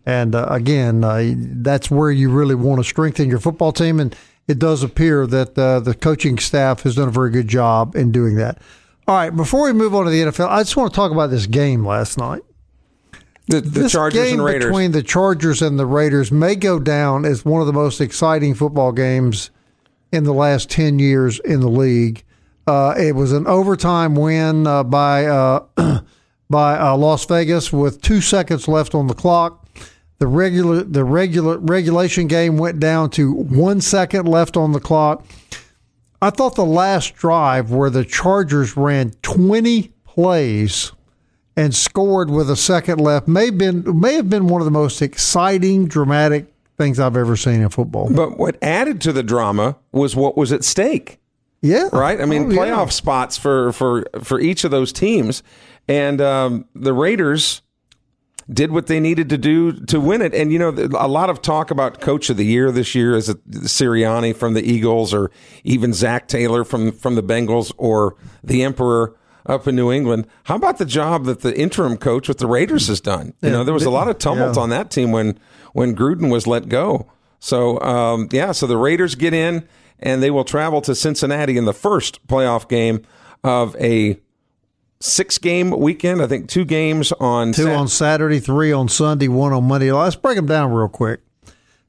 And 0.08 0.34
uh, 0.34 0.48
again, 0.50 1.04
uh, 1.04 1.34
that's 1.38 1.92
where 1.92 2.12
you 2.12 2.30
really 2.30 2.56
want 2.56 2.80
to 2.80 2.84
strengthen 2.84 3.30
your 3.30 3.40
football 3.40 3.72
team, 3.72 4.00
and 4.00 4.16
it 4.48 4.58
does 4.58 4.82
appear 4.82 5.28
that 5.28 5.56
the 5.56 5.96
coaching 6.02 6.40
staff 6.40 6.82
has 6.82 6.96
done 6.96 7.10
a 7.10 7.12
very 7.12 7.30
good 7.30 7.48
job 7.48 7.96
in 7.96 8.12
doing 8.12 8.36
that. 8.36 8.60
All 9.08 9.16
right, 9.16 9.36
before 9.36 9.66
we 9.66 9.74
move 9.74 9.94
on 9.94 10.06
to 10.06 10.12
the 10.12 10.22
NFL, 10.22 10.48
I 10.48 10.62
just 10.62 10.78
want 10.78 10.92
to 10.92 10.96
talk 10.96 11.12
about 11.12 11.30
this 11.30 11.46
game 11.46 11.86
last 11.86 12.18
night. 12.18 12.42
The, 13.48 13.60
the 13.60 13.82
this 13.82 13.92
Chargers 13.92 14.24
game 14.24 14.36
and 14.36 14.46
Raiders. 14.46 14.66
between 14.68 14.94
the 14.94 15.04
Chargers 15.04 15.62
and 15.62 15.78
the 15.78 15.86
Raiders 15.86 16.32
may 16.32 16.56
go 16.56 16.80
down 16.80 17.26
as 17.26 17.44
one 17.44 17.60
of 17.60 17.68
the 17.68 17.74
most 17.74 18.00
exciting 18.00 18.54
football 18.56 18.94
games 18.94 19.52
in 20.14 20.24
the 20.24 20.34
last 20.34 20.70
ten 20.70 21.00
years 21.00 21.40
in 21.42 21.60
the 21.60 21.68
league. 21.70 22.24
Uh, 22.66 22.94
it 22.98 23.14
was 23.14 23.34
an 23.34 23.46
overtime 23.46 24.16
win 24.16 24.66
uh, 24.66 24.84
by 24.84 25.26
uh, 25.26 25.66
by 26.50 26.78
uh, 26.78 26.96
Las 26.96 27.26
Vegas 27.26 27.74
with 27.74 28.02
two 28.02 28.22
seconds 28.22 28.70
left 28.70 28.96
on 28.96 29.08
the 29.08 29.14
clock. 29.14 29.68
The 30.20 30.28
regular 30.28 30.84
the 30.84 31.04
regular 31.04 31.58
regulation 31.58 32.28
game 32.28 32.58
went 32.58 32.80
down 32.80 33.10
to 33.12 33.34
one 33.34 33.82
second 33.82 34.26
left 34.26 34.56
on 34.56 34.72
the 34.72 34.80
clock. 34.80 35.26
I 36.24 36.30
thought 36.30 36.56
the 36.56 36.64
last 36.64 37.16
drive 37.16 37.70
where 37.70 37.90
the 37.90 38.06
Chargers 38.06 38.78
ran 38.78 39.12
20 39.24 39.92
plays 40.06 40.94
and 41.58 41.76
scored 41.76 42.30
with 42.30 42.50
a 42.50 42.56
second 42.56 43.02
left 43.02 43.28
may 43.28 43.48
have 43.48 43.58
been 43.58 44.00
may 44.00 44.14
have 44.14 44.30
been 44.30 44.48
one 44.48 44.62
of 44.62 44.66
the 44.66 44.72
most 44.72 45.02
exciting, 45.02 45.86
dramatic 45.86 46.46
things 46.78 46.98
I've 46.98 47.18
ever 47.18 47.36
seen 47.36 47.62
in 47.62 47.68
football. 47.68 48.10
But 48.10 48.38
what 48.38 48.58
added 48.62 49.02
to 49.02 49.12
the 49.12 49.22
drama 49.22 49.76
was 49.92 50.16
what 50.16 50.38
was 50.38 50.54
at 50.54 50.64
stake. 50.64 51.20
Yeah, 51.62 51.90
right. 51.92 52.22
I 52.22 52.26
mean, 52.26 52.54
oh, 52.54 52.56
playoff 52.56 52.86
yeah. 52.86 52.92
spots 52.92 53.38
for 53.38 53.74
for 53.74 54.06
for 54.22 54.40
each 54.40 54.64
of 54.64 54.72
those 54.72 54.94
teams, 54.94 55.44
and 55.90 56.22
um, 56.22 56.66
the 56.74 56.94
Raiders 56.94 57.64
did 58.52 58.72
what 58.72 58.88
they 58.88 59.00
needed 59.00 59.30
to 59.30 59.38
do 59.38 59.72
to 59.86 60.00
win 60.00 60.22
it. 60.22 60.34
And, 60.34 60.52
you 60.52 60.60
know, 60.60 60.70
a 60.98 61.08
lot 61.08 61.30
of 61.30 61.42
talk 61.42 61.72
about 61.72 62.02
coach 62.02 62.30
of 62.30 62.38
the 62.38 62.46
year 62.46 62.72
this 62.72 62.94
year 62.96 63.16
is 63.16 63.30
it 63.30 63.50
Sirianni 63.50 64.36
from 64.36 64.54
the 64.54 64.64
Eagles 64.64 65.14
or 65.14 65.32
even 65.64 65.94
Zac 65.94 66.28
Taylor 66.28 66.64
from, 66.64 66.92
from 66.92 67.16
the 67.16 67.24
Bengals 67.24 67.72
or 67.78 68.16
the 68.44 68.64
Emperor 68.64 69.16
up 69.46 69.68
in 69.68 69.76
New 69.76 69.92
England. 69.92 70.28
How 70.44 70.56
about 70.56 70.78
the 70.78 70.86
job 70.86 71.26
that 71.26 71.42
the 71.42 71.58
interim 71.58 71.98
coach 71.98 72.28
with 72.28 72.38
the 72.38 72.48
Raiders 72.48 72.88
has 72.88 73.02
done? 73.02 73.34
You 73.42 73.50
know, 73.50 73.64
there 73.64 73.74
was 73.74 73.86
a 73.86 73.90
lot 73.90 74.08
of 74.08 74.18
tumult 74.18 74.56
yeah. 74.56 74.62
on 74.62 74.70
that 74.70 74.90
team 74.92 75.12
when, 75.12 75.40
when 75.74 75.96
Gruden 75.96 76.32
was 76.32 76.48
let 76.48 76.70
go. 76.70 77.12
So, 77.40 77.80
um, 77.82 78.30
yeah, 78.32 78.54
so 78.54 78.68
the 78.68 78.78
Raiders 78.78 79.16
get 79.16 79.34
in 79.34 79.68
and 80.00 80.24
they 80.24 80.32
will 80.32 80.46
travel 80.46 80.82
to 80.82 80.96
Cincinnati 80.96 81.58
in 81.58 81.66
the 81.66 81.74
first 81.74 82.26
playoff 82.28 82.70
game 82.70 83.06
of 83.44 83.76
a 83.78 84.20
six 85.04 85.38
game 85.38 85.72
weekend. 85.72 86.22
I 86.22 86.28
think 86.28 86.48
two 86.50 86.66
games 86.66 87.12
on 87.14 87.52
two 87.54 87.64
Sat- 87.64 87.76
on 87.76 87.88
Saturday, 87.88 88.40
three 88.40 88.72
on 88.72 88.88
Sunday, 88.90 89.28
one 89.28 89.54
on 89.54 89.66
Monday. 89.66 89.92
Let's 89.92 90.16
break 90.16 90.38
them 90.38 90.48
down 90.48 90.72
real 90.72 90.88
quick. 90.88 91.20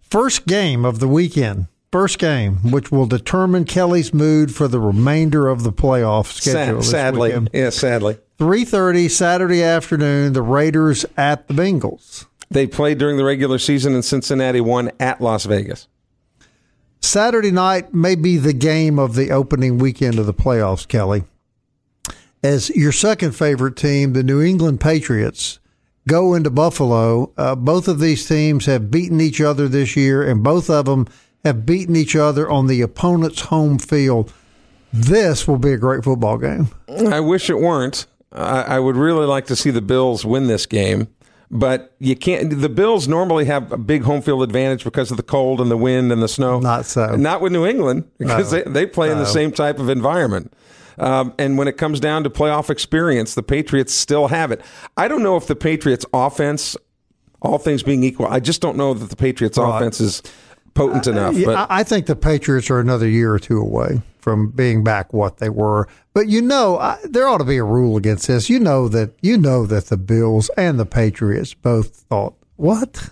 First 0.02 0.46
game 0.46 0.84
of 0.84 0.98
the 0.98 1.08
weekend. 1.08 1.66
First 1.90 2.18
game, 2.18 2.56
which 2.72 2.90
will 2.90 3.06
determine 3.06 3.64
Kelly's 3.64 4.12
mood 4.12 4.52
for 4.52 4.66
the 4.66 4.80
remainder 4.80 5.46
of 5.46 5.62
the 5.62 5.72
playoff 5.72 6.26
schedule. 6.26 6.82
Sad, 6.82 6.90
sadly, 6.90 7.28
weekend. 7.28 7.50
yeah, 7.52 7.70
sadly. 7.70 8.18
Three 8.36 8.64
thirty 8.64 9.08
Saturday 9.08 9.62
afternoon. 9.62 10.32
The 10.32 10.42
Raiders 10.42 11.06
at 11.16 11.46
the 11.46 11.54
Bengals. 11.54 12.26
They 12.50 12.66
played 12.66 12.98
during 12.98 13.16
the 13.16 13.24
regular 13.24 13.58
season 13.58 13.94
in 13.94 14.02
Cincinnati, 14.02 14.60
won 14.60 14.90
at 14.98 15.20
Las 15.20 15.44
Vegas. 15.44 15.86
Saturday 17.00 17.50
night 17.50 17.94
may 17.94 18.14
be 18.16 18.38
the 18.38 18.52
game 18.52 18.98
of 18.98 19.14
the 19.14 19.30
opening 19.30 19.78
weekend 19.78 20.18
of 20.18 20.26
the 20.26 20.34
playoffs, 20.34 20.88
Kelly 20.88 21.24
as 22.44 22.68
your 22.70 22.92
second 22.92 23.32
favorite 23.32 23.74
team, 23.74 24.12
the 24.12 24.22
New 24.22 24.42
England 24.42 24.78
Patriots, 24.78 25.58
go 26.06 26.34
into 26.34 26.50
Buffalo. 26.50 27.32
Uh, 27.38 27.54
both 27.54 27.88
of 27.88 28.00
these 28.00 28.28
teams 28.28 28.66
have 28.66 28.90
beaten 28.90 29.18
each 29.18 29.40
other 29.40 29.66
this 29.66 29.96
year, 29.96 30.22
and 30.22 30.44
both 30.44 30.68
of 30.68 30.84
them 30.84 31.08
have 31.42 31.64
beaten 31.64 31.96
each 31.96 32.14
other 32.14 32.48
on 32.48 32.66
the 32.66 32.82
opponent's 32.82 33.40
home 33.40 33.78
field. 33.78 34.30
This 34.92 35.48
will 35.48 35.56
be 35.56 35.72
a 35.72 35.78
great 35.78 36.04
football 36.04 36.36
game. 36.36 36.68
I 36.88 37.20
wish 37.20 37.48
it 37.48 37.58
weren't. 37.58 38.06
I, 38.30 38.62
I 38.62 38.78
would 38.78 38.96
really 38.96 39.26
like 39.26 39.46
to 39.46 39.56
see 39.56 39.70
the 39.70 39.82
Bills 39.82 40.26
win 40.26 40.46
this 40.46 40.66
game 40.66 41.08
but 41.50 41.94
you 42.00 42.16
can't. 42.16 42.60
The 42.60 42.68
Bills 42.68 43.06
normally 43.06 43.44
have 43.44 43.70
a 43.70 43.76
big 43.76 44.02
home 44.02 44.22
field 44.22 44.42
advantage 44.42 44.82
because 44.82 45.12
of 45.12 45.16
the 45.16 45.22
cold 45.22 45.60
and 45.60 45.70
the 45.70 45.76
wind 45.76 46.10
and 46.10 46.20
the 46.20 46.26
snow. 46.26 46.58
Not 46.58 46.84
so. 46.84 47.14
Not 47.14 47.40
with 47.40 47.52
New 47.52 47.64
England 47.64 48.10
because 48.18 48.52
no. 48.52 48.62
they, 48.62 48.70
they 48.70 48.86
play 48.86 49.06
no. 49.08 49.12
in 49.12 49.18
the 49.18 49.26
same 49.26 49.52
type 49.52 49.78
of 49.78 49.88
environment. 49.88 50.52
Um, 50.98 51.34
and 51.38 51.58
when 51.58 51.68
it 51.68 51.76
comes 51.76 52.00
down 52.00 52.24
to 52.24 52.30
playoff 52.30 52.70
experience, 52.70 53.34
the 53.34 53.42
Patriots 53.42 53.94
still 53.94 54.28
have 54.28 54.50
it. 54.50 54.60
I 54.96 55.08
don't 55.08 55.22
know 55.22 55.36
if 55.36 55.46
the 55.46 55.56
Patriots' 55.56 56.06
offense, 56.12 56.76
all 57.42 57.58
things 57.58 57.82
being 57.82 58.02
equal, 58.02 58.26
I 58.26 58.40
just 58.40 58.60
don't 58.60 58.76
know 58.76 58.94
that 58.94 59.10
the 59.10 59.16
Patriots' 59.16 59.58
right. 59.58 59.76
offense 59.76 60.00
is 60.00 60.22
potent 60.74 61.06
enough. 61.06 61.36
But 61.44 61.66
I 61.70 61.82
think 61.82 62.06
the 62.06 62.16
Patriots 62.16 62.70
are 62.70 62.80
another 62.80 63.08
year 63.08 63.32
or 63.32 63.38
two 63.38 63.58
away 63.58 64.02
from 64.18 64.50
being 64.50 64.82
back 64.82 65.12
what 65.12 65.38
they 65.38 65.48
were. 65.48 65.88
But 66.12 66.28
you 66.28 66.42
know, 66.42 66.78
I, 66.78 66.98
there 67.04 67.28
ought 67.28 67.38
to 67.38 67.44
be 67.44 67.58
a 67.58 67.64
rule 67.64 67.96
against 67.96 68.26
this. 68.26 68.50
You 68.50 68.58
know 68.58 68.88
that 68.88 69.12
you 69.22 69.38
know 69.38 69.66
that 69.66 69.86
the 69.86 69.96
Bills 69.96 70.50
and 70.56 70.78
the 70.78 70.86
Patriots 70.86 71.54
both 71.54 71.88
thought, 72.08 72.34
"What? 72.56 73.10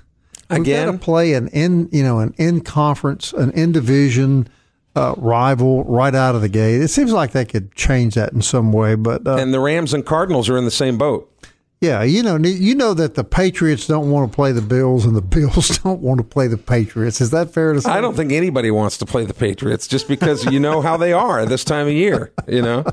Again, 0.51 0.93
to 0.93 0.99
play 0.99 1.35
an 1.35 1.49
in 1.49 1.89
you 1.93 2.03
know 2.03 2.19
an 2.19 2.35
in 2.37 2.61
conference, 2.61 3.33
an 3.33 3.53
in 3.53 3.73
division." 3.73 4.49
Uh, 4.95 5.15
rival 5.17 5.85
right 5.85 6.15
out 6.15 6.35
of 6.35 6.43
the 6.43 6.49
gate. 6.49 6.81
It 6.81 6.89
seems 6.89 7.13
like 7.13 7.33
they 7.33 7.45
could 7.45 7.75
change 7.75 8.15
that 8.15 8.33
in 8.33 8.43
some 8.43 8.73
way, 8.73 8.95
but 8.95 9.27
uh, 9.27 9.37
and 9.37 9.53
the 9.53 9.61
Rams 9.61 9.95
and 9.95 10.05
Cardinals 10.05 10.49
are 10.49 10.57
in 10.57 10.65
the 10.65 10.71
same 10.71 10.99
boat. 10.99 11.29
Yeah, 11.81 12.05
you 12.05 12.23
know, 12.23 12.37
you 12.37 12.77
know 12.77 12.95
that 12.95 13.17
the 13.17 13.25
Patriots 13.25 13.89
don't 13.89 14.09
want 14.09 14.31
to 14.31 14.35
play 14.35 14.53
the 14.53 14.63
Bills, 14.63 15.05
and 15.05 15.17
the 15.17 15.23
Bills 15.23 15.79
don't 15.79 16.01
want 16.01 16.19
to 16.19 16.25
play 16.25 16.47
the 16.47 16.57
Patriots. 16.57 17.21
Is 17.21 17.31
that 17.31 17.53
fair 17.53 17.73
to 17.73 17.81
say? 17.81 17.91
I 17.91 18.01
don't 18.01 18.15
think 18.15 18.31
anybody 18.31 18.71
wants 18.71 18.99
to 18.99 19.07
play 19.07 19.25
the 19.25 19.35
Patriots 19.35 19.89
just 19.89 20.07
because 20.07 20.45
you 20.45 20.61
know 20.61 20.81
how 20.81 20.97
they 20.97 21.13
are 21.13 21.41
at 21.41 21.49
this 21.49 21.65
time 21.65 21.87
of 21.89 21.93
year. 21.93 22.33
You 22.47 22.63
know. 22.63 22.85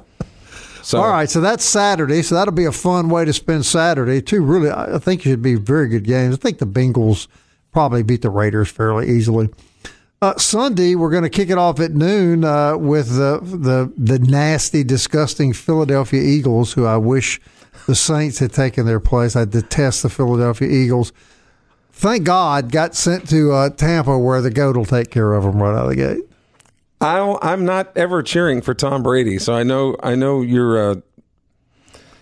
So. 0.82 1.00
All 1.00 1.10
right, 1.10 1.30
so 1.30 1.40
that's 1.40 1.64
Saturday. 1.66 2.24
So 2.24 2.34
that'll 2.34 2.54
be 2.54 2.66
a 2.66 2.72
fun 2.72 3.10
way 3.10 3.26
to 3.26 3.34
spend 3.34 3.66
Saturday 3.66 4.22
too. 4.22 4.42
Really, 4.42 4.72
I 4.72 4.98
think 4.98 5.22
it 5.22 5.30
should 5.30 5.42
be 5.42 5.54
very 5.54 5.88
good 5.88 6.06
games. 6.06 6.34
I 6.34 6.38
think 6.38 6.58
the 6.58 6.66
Bengals 6.66 7.28
probably 7.72 8.02
beat 8.02 8.24
the 8.24 8.32
Raiders 8.32 8.70
fairly 8.70 9.08
easily. 9.08 9.50
Uh, 10.22 10.38
Sunday, 10.38 10.96
we're 10.96 11.12
going 11.12 11.24
to 11.24 11.30
kick 11.30 11.50
it 11.50 11.58
off 11.58 11.80
at 11.80 11.92
noon 11.92 12.44
uh, 12.44 12.76
with 12.76 13.16
the, 13.16 13.40
the 13.42 13.92
the 13.98 14.20
nasty, 14.20 14.84
disgusting 14.84 15.54
Philadelphia 15.54 16.22
Eagles, 16.22 16.74
who 16.74 16.86
I 16.86 16.98
wish 16.98 17.40
the 17.88 17.96
Saints 17.96 18.40
had 18.40 18.52
taken 18.52 18.86
their 18.86 19.00
place. 19.00 19.38
I 19.38 19.46
detest 19.46 20.04
the 20.04 20.10
Philadelphia 20.10 20.68
Eagles. 20.68 21.14
Thank 21.94 22.26
God, 22.26 22.70
got 22.70 22.96
sent 22.96 23.30
to 23.30 23.54
uh, 23.54 23.70
Tampa, 23.70 24.18
where 24.18 24.42
the 24.42 24.50
goat 24.50 24.76
will 24.76 24.84
take 24.84 25.10
care 25.10 25.34
of 25.34 25.44
them 25.46 25.64
right 25.64 25.74
out 25.74 25.84
of 25.84 25.90
the 25.90 25.96
gate. 25.96 26.22
I 27.00 27.38
am 27.42 27.64
not 27.64 27.96
ever 27.96 28.22
cheering 28.22 28.62
for 28.62 28.74
Tom 28.74 29.04
Brady, 29.04 29.40
so 29.40 29.54
I 29.54 29.64
know 29.64 29.96
I 30.04 30.16
know 30.16 30.42
your 30.42 30.92
uh, 30.92 30.96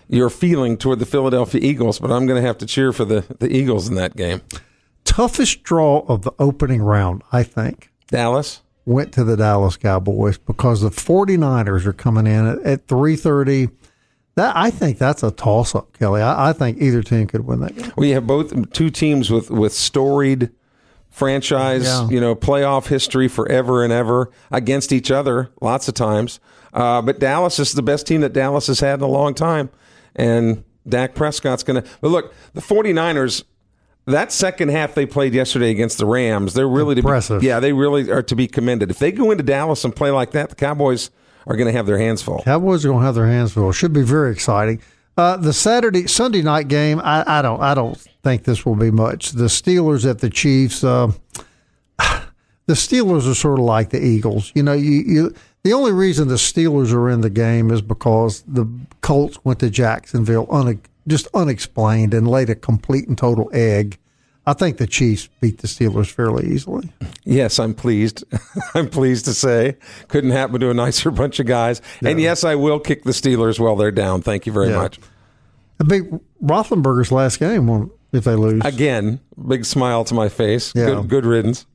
your 0.08 0.30
feeling 0.30 0.76
toward 0.76 1.00
the 1.00 1.06
Philadelphia 1.06 1.60
Eagles, 1.60 1.98
but 1.98 2.12
I'm 2.12 2.26
going 2.26 2.40
to 2.40 2.46
have 2.46 2.58
to 2.58 2.66
cheer 2.66 2.92
for 2.92 3.04
the 3.04 3.24
the 3.40 3.50
Eagles 3.52 3.88
in 3.88 3.96
that 3.96 4.14
game. 4.14 4.40
Toughest 5.18 5.64
draw 5.64 6.04
of 6.06 6.22
the 6.22 6.30
opening 6.38 6.80
round, 6.80 7.24
I 7.32 7.42
think. 7.42 7.90
Dallas 8.06 8.62
went 8.86 9.12
to 9.14 9.24
the 9.24 9.36
Dallas 9.36 9.76
Cowboys 9.76 10.38
because 10.38 10.80
the 10.80 10.90
49ers 10.90 11.86
are 11.86 11.92
coming 11.92 12.28
in 12.28 12.46
at, 12.46 12.62
at 12.62 12.86
3:30 12.86 13.72
that 14.36 14.56
I 14.56 14.70
think 14.70 14.98
that's 14.98 15.24
a 15.24 15.32
toss 15.32 15.74
up, 15.74 15.92
Kelly. 15.98 16.22
I, 16.22 16.50
I, 16.50 16.52
think 16.52 16.80
either 16.80 17.02
team 17.02 17.26
could 17.26 17.44
win 17.44 17.58
that 17.62 17.74
game. 17.74 17.92
We 17.96 18.10
have 18.10 18.28
both 18.28 18.70
two 18.70 18.90
teams 18.90 19.28
with 19.28 19.50
with 19.50 19.72
storied 19.72 20.52
franchise, 21.10 21.86
yeah. 21.86 22.08
you 22.08 22.20
know, 22.20 22.36
playoff 22.36 22.86
history 22.86 23.26
forever 23.26 23.82
and 23.82 23.92
ever 23.92 24.30
against 24.52 24.92
each 24.92 25.10
other 25.10 25.50
lots 25.60 25.88
of 25.88 25.94
times. 25.94 26.38
Uh, 26.72 27.02
but 27.02 27.18
Dallas 27.18 27.58
is 27.58 27.72
the 27.72 27.82
best 27.82 28.06
team 28.06 28.20
that 28.20 28.32
Dallas 28.32 28.68
has 28.68 28.78
had 28.78 29.00
in 29.00 29.02
a 29.02 29.08
long 29.08 29.34
time, 29.34 29.68
and 30.14 30.62
Dak 30.88 31.16
Prescott's 31.16 31.64
going 31.64 31.82
to. 31.82 31.88
But 32.00 32.10
look, 32.10 32.32
the 32.54 32.60
49ers 32.60 33.42
that 34.08 34.32
second 34.32 34.70
half 34.70 34.94
they 34.94 35.06
played 35.06 35.34
yesterday 35.34 35.70
against 35.70 35.98
the 35.98 36.06
Rams, 36.06 36.54
they're 36.54 36.68
really 36.68 36.96
impressive. 36.96 37.40
Be, 37.40 37.46
yeah, 37.46 37.60
they 37.60 37.72
really 37.72 38.10
are 38.10 38.22
to 38.22 38.34
be 38.34 38.46
commended. 38.46 38.90
If 38.90 38.98
they 38.98 39.12
go 39.12 39.30
into 39.30 39.44
Dallas 39.44 39.84
and 39.84 39.94
play 39.94 40.10
like 40.10 40.32
that, 40.32 40.50
the 40.50 40.54
Cowboys 40.56 41.10
are 41.46 41.56
going 41.56 41.66
to 41.66 41.72
have 41.72 41.86
their 41.86 41.98
hands 41.98 42.22
full. 42.22 42.42
Cowboys 42.42 42.84
are 42.84 42.88
going 42.88 43.00
to 43.00 43.06
have 43.06 43.14
their 43.14 43.26
hands 43.26 43.52
full. 43.52 43.70
Should 43.72 43.92
be 43.92 44.02
very 44.02 44.32
exciting. 44.32 44.80
Uh, 45.16 45.36
the 45.36 45.52
Saturday 45.52 46.06
Sunday 46.06 46.42
night 46.42 46.68
game, 46.68 47.00
I, 47.02 47.24
I, 47.38 47.42
don't 47.42 47.60
I 47.60 47.74
don't 47.74 47.96
think 48.22 48.44
this 48.44 48.64
will 48.64 48.76
be 48.76 48.90
much. 48.90 49.32
The 49.32 49.46
Steelers 49.46 50.08
at 50.08 50.20
the 50.20 50.30
Chiefs. 50.30 50.84
Uh, 50.84 51.12
the 51.98 52.74
Steelers 52.74 53.28
are 53.28 53.34
sort 53.34 53.58
of 53.58 53.64
like 53.64 53.90
the 53.90 54.02
Eagles. 54.02 54.52
You 54.54 54.62
know, 54.62 54.74
you, 54.74 55.02
you 55.06 55.34
the 55.64 55.72
only 55.72 55.92
reason 55.92 56.28
the 56.28 56.34
Steelers 56.34 56.92
are 56.92 57.10
in 57.10 57.20
the 57.20 57.30
game 57.30 57.70
is 57.70 57.82
because 57.82 58.42
the 58.46 58.66
Colts 59.00 59.44
went 59.44 59.58
to 59.60 59.70
Jacksonville 59.70 60.46
un, 60.50 60.80
just 61.08 61.28
unexplained 61.34 62.14
and 62.14 62.28
laid 62.28 62.50
a 62.50 62.54
complete 62.54 63.08
and 63.08 63.18
total 63.18 63.50
egg 63.52 63.98
I 64.48 64.54
think 64.54 64.78
the 64.78 64.86
Chiefs 64.86 65.28
beat 65.42 65.58
the 65.58 65.68
Steelers 65.68 66.10
fairly 66.10 66.48
easily. 66.50 66.90
Yes, 67.24 67.58
I'm 67.58 67.74
pleased. 67.74 68.24
I'm 68.74 68.88
pleased 68.88 69.26
to 69.26 69.34
say. 69.34 69.76
Couldn't 70.08 70.30
happen 70.30 70.58
to 70.60 70.70
a 70.70 70.74
nicer 70.74 71.10
bunch 71.10 71.38
of 71.38 71.44
guys. 71.44 71.82
Yeah. 72.00 72.10
And 72.10 72.20
yes, 72.20 72.44
I 72.44 72.54
will 72.54 72.80
kick 72.80 73.04
the 73.04 73.10
Steelers 73.10 73.60
while 73.60 73.76
they're 73.76 73.90
down. 73.90 74.22
Thank 74.22 74.46
you 74.46 74.52
very 74.52 74.70
yeah. 74.70 74.76
much. 74.76 75.00
A 75.80 75.84
big 75.84 76.18
Roethlisberger's 76.42 77.12
last 77.12 77.38
game 77.38 77.90
if 78.12 78.24
they 78.24 78.36
lose. 78.36 78.62
Again, 78.64 79.20
big 79.46 79.66
smile 79.66 80.04
to 80.04 80.14
my 80.14 80.30
face. 80.30 80.72
Yeah. 80.74 80.86
Good, 80.86 81.08
good 81.08 81.26
riddance. 81.26 81.66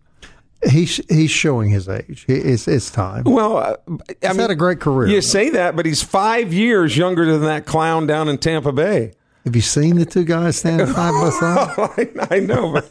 He's 0.68 1.00
he's 1.10 1.30
showing 1.30 1.70
his 1.70 1.88
age. 1.88 2.26
It's 2.28 2.68
it's 2.68 2.90
time. 2.90 3.26
Well, 3.26 3.58
uh, 3.58 3.76
I 3.88 4.16
he's 4.20 4.30
mean, 4.32 4.40
had 4.40 4.50
a 4.50 4.56
great 4.56 4.80
career. 4.80 5.10
You 5.10 5.22
say 5.22 5.50
that, 5.52 5.76
but 5.76 5.86
he's 5.86 6.02
five 6.02 6.54
years 6.54 6.98
younger 6.98 7.26
than 7.26 7.42
that 7.42 7.68
clown 7.68 8.08
down 8.08 8.30
in 8.30 8.40
Tampa 8.40 8.72
Bay. 8.72 9.12
Have 9.46 9.58
you 9.58 9.62
seen 9.62 9.98
the 9.98 10.06
two 10.06 10.24
guys 10.24 10.58
standing 10.58 10.88
side 10.88 11.12
by 11.12 11.30
side? 11.30 12.10
I, 12.30 12.36
I 12.36 12.40
know, 12.40 12.72
but, 12.72 12.90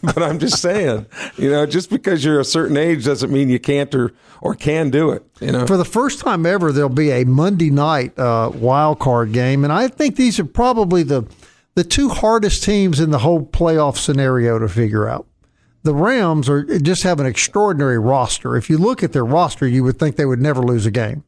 but 0.00 0.22
I'm 0.22 0.38
just 0.38 0.62
saying, 0.62 1.06
you 1.36 1.50
know, 1.50 1.66
just 1.66 1.90
because 1.90 2.24
you're 2.24 2.38
a 2.38 2.44
certain 2.44 2.76
age 2.76 3.04
doesn't 3.04 3.32
mean 3.32 3.48
you 3.48 3.58
can't 3.58 3.92
or, 3.96 4.12
or 4.40 4.54
can 4.54 4.90
do 4.90 5.10
it. 5.10 5.26
You 5.40 5.50
know, 5.50 5.66
for 5.66 5.76
the 5.76 5.84
first 5.84 6.20
time 6.20 6.46
ever, 6.46 6.70
there'll 6.70 6.88
be 6.88 7.10
a 7.10 7.24
Monday 7.24 7.70
night 7.70 8.16
uh, 8.16 8.52
wild 8.54 9.00
card 9.00 9.32
game, 9.32 9.64
and 9.64 9.72
I 9.72 9.88
think 9.88 10.14
these 10.14 10.38
are 10.38 10.44
probably 10.44 11.02
the 11.02 11.28
the 11.74 11.84
two 11.84 12.08
hardest 12.08 12.64
teams 12.64 12.98
in 12.98 13.10
the 13.10 13.18
whole 13.18 13.44
playoff 13.44 13.96
scenario 13.98 14.58
to 14.58 14.68
figure 14.68 15.08
out. 15.08 15.26
The 15.84 15.94
Rams 15.94 16.48
are 16.48 16.64
just 16.80 17.04
have 17.04 17.20
an 17.20 17.26
extraordinary 17.26 18.00
roster. 18.00 18.56
If 18.56 18.68
you 18.68 18.78
look 18.78 19.04
at 19.04 19.12
their 19.12 19.24
roster, 19.24 19.66
you 19.66 19.84
would 19.84 19.98
think 19.98 20.16
they 20.16 20.26
would 20.26 20.40
never 20.40 20.60
lose 20.60 20.86
a 20.86 20.90
game 20.90 21.24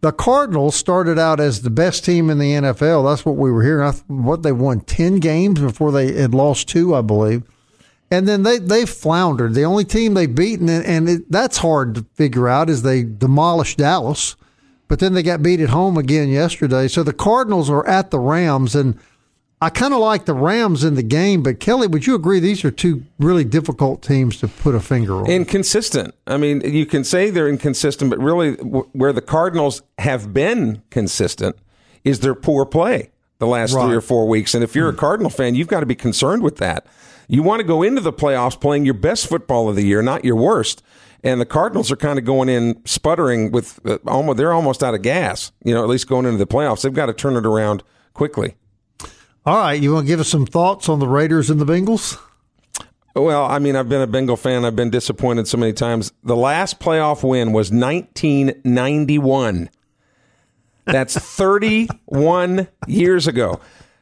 the 0.00 0.12
Cardinals 0.12 0.76
started 0.76 1.18
out 1.18 1.40
as 1.40 1.62
the 1.62 1.70
best 1.70 2.04
team 2.04 2.30
in 2.30 2.38
the 2.38 2.52
NFL. 2.52 3.10
That's 3.10 3.24
what 3.24 3.36
we 3.36 3.50
were 3.50 3.62
hearing. 3.62 3.92
What 4.06 4.42
they 4.42 4.52
won 4.52 4.80
ten 4.80 5.16
games 5.16 5.60
before 5.60 5.92
they 5.92 6.12
had 6.12 6.34
lost 6.34 6.68
two, 6.68 6.94
I 6.94 7.02
believe, 7.02 7.42
and 8.10 8.26
then 8.26 8.42
they 8.42 8.58
they 8.58 8.86
floundered. 8.86 9.54
The 9.54 9.64
only 9.64 9.84
team 9.84 10.14
they've 10.14 10.34
beaten, 10.34 10.68
and 10.68 11.08
it, 11.08 11.30
that's 11.30 11.58
hard 11.58 11.94
to 11.96 12.06
figure 12.14 12.48
out, 12.48 12.70
is 12.70 12.82
they 12.82 13.02
demolished 13.02 13.78
Dallas, 13.78 14.36
but 14.88 15.00
then 15.00 15.12
they 15.12 15.22
got 15.22 15.42
beat 15.42 15.60
at 15.60 15.68
home 15.68 15.98
again 15.98 16.28
yesterday. 16.28 16.88
So 16.88 17.02
the 17.02 17.12
Cardinals 17.12 17.68
are 17.68 17.86
at 17.86 18.10
the 18.10 18.18
Rams, 18.18 18.74
and 18.74 18.98
I 19.62 19.68
kind 19.68 19.92
of 19.92 20.00
like 20.00 20.24
the 20.24 20.32
Rams 20.32 20.84
in 20.84 20.94
the 20.94 21.02
game, 21.02 21.42
but 21.42 21.60
Kelly, 21.60 21.86
would 21.86 22.06
you 22.06 22.14
agree 22.14 22.40
these 22.40 22.64
are 22.64 22.70
two 22.70 23.04
really 23.18 23.44
difficult 23.44 24.02
teams 24.02 24.38
to 24.38 24.48
put 24.48 24.74
a 24.74 24.80
finger 24.80 25.16
on? 25.16 25.26
Inconsistent. 25.26 26.14
I 26.26 26.38
mean, 26.38 26.62
you 26.62 26.86
can 26.86 27.04
say 27.04 27.28
they're 27.28 27.48
inconsistent, 27.48 28.10
but 28.10 28.18
really, 28.18 28.54
where 28.54 29.12
the 29.12 29.20
Cardinals 29.20 29.82
have 29.98 30.32
been 30.32 30.82
consistent 30.88 31.56
is 32.04 32.20
their 32.20 32.34
poor 32.34 32.64
play 32.64 33.10
the 33.38 33.46
last 33.46 33.74
right. 33.74 33.84
three 33.84 33.96
or 33.96 34.00
four 34.00 34.26
weeks. 34.26 34.54
And 34.54 34.64
if 34.64 34.74
you're 34.74 34.88
a 34.88 34.94
Cardinal 34.94 35.30
fan, 35.30 35.54
you've 35.54 35.68
got 35.68 35.80
to 35.80 35.86
be 35.86 35.94
concerned 35.94 36.42
with 36.42 36.56
that. 36.58 36.86
You 37.28 37.42
want 37.42 37.60
to 37.60 37.66
go 37.66 37.82
into 37.82 38.00
the 38.00 38.12
playoffs 38.12 38.58
playing 38.58 38.84
your 38.84 38.94
best 38.94 39.26
football 39.26 39.68
of 39.68 39.76
the 39.76 39.84
year, 39.84 40.00
not 40.00 40.24
your 40.24 40.36
worst. 40.36 40.82
And 41.22 41.38
the 41.38 41.46
Cardinals 41.46 41.92
are 41.92 41.96
kind 41.96 42.18
of 42.18 42.24
going 42.24 42.48
in 42.48 42.80
sputtering 42.86 43.52
with 43.52 43.78
uh, 43.84 43.98
almost 44.06 44.38
they're 44.38 44.52
almost 44.52 44.82
out 44.82 44.94
of 44.94 45.02
gas. 45.02 45.52
You 45.64 45.74
know, 45.74 45.82
at 45.82 45.88
least 45.88 46.08
going 46.08 46.24
into 46.24 46.38
the 46.38 46.46
playoffs, 46.46 46.82
they've 46.82 46.94
got 46.94 47.06
to 47.06 47.12
turn 47.12 47.36
it 47.36 47.44
around 47.44 47.82
quickly. 48.14 48.56
All 49.46 49.56
right, 49.56 49.80
you 49.80 49.94
want 49.94 50.06
to 50.06 50.08
give 50.08 50.20
us 50.20 50.28
some 50.28 50.44
thoughts 50.44 50.88
on 50.90 50.98
the 50.98 51.08
Raiders 51.08 51.48
and 51.48 51.58
the 51.58 51.64
Bengals? 51.64 52.20
Well, 53.14 53.46
I 53.46 53.58
mean, 53.58 53.74
I've 53.74 53.88
been 53.88 54.02
a 54.02 54.06
Bengal 54.06 54.36
fan. 54.36 54.66
I've 54.66 54.76
been 54.76 54.90
disappointed 54.90 55.48
so 55.48 55.56
many 55.56 55.72
times. 55.72 56.12
The 56.22 56.36
last 56.36 56.78
playoff 56.78 57.26
win 57.26 57.52
was 57.52 57.70
1991. 57.72 59.70
That's 60.84 61.16
31 61.36 62.68
years 62.86 63.26
ago. 63.26 63.60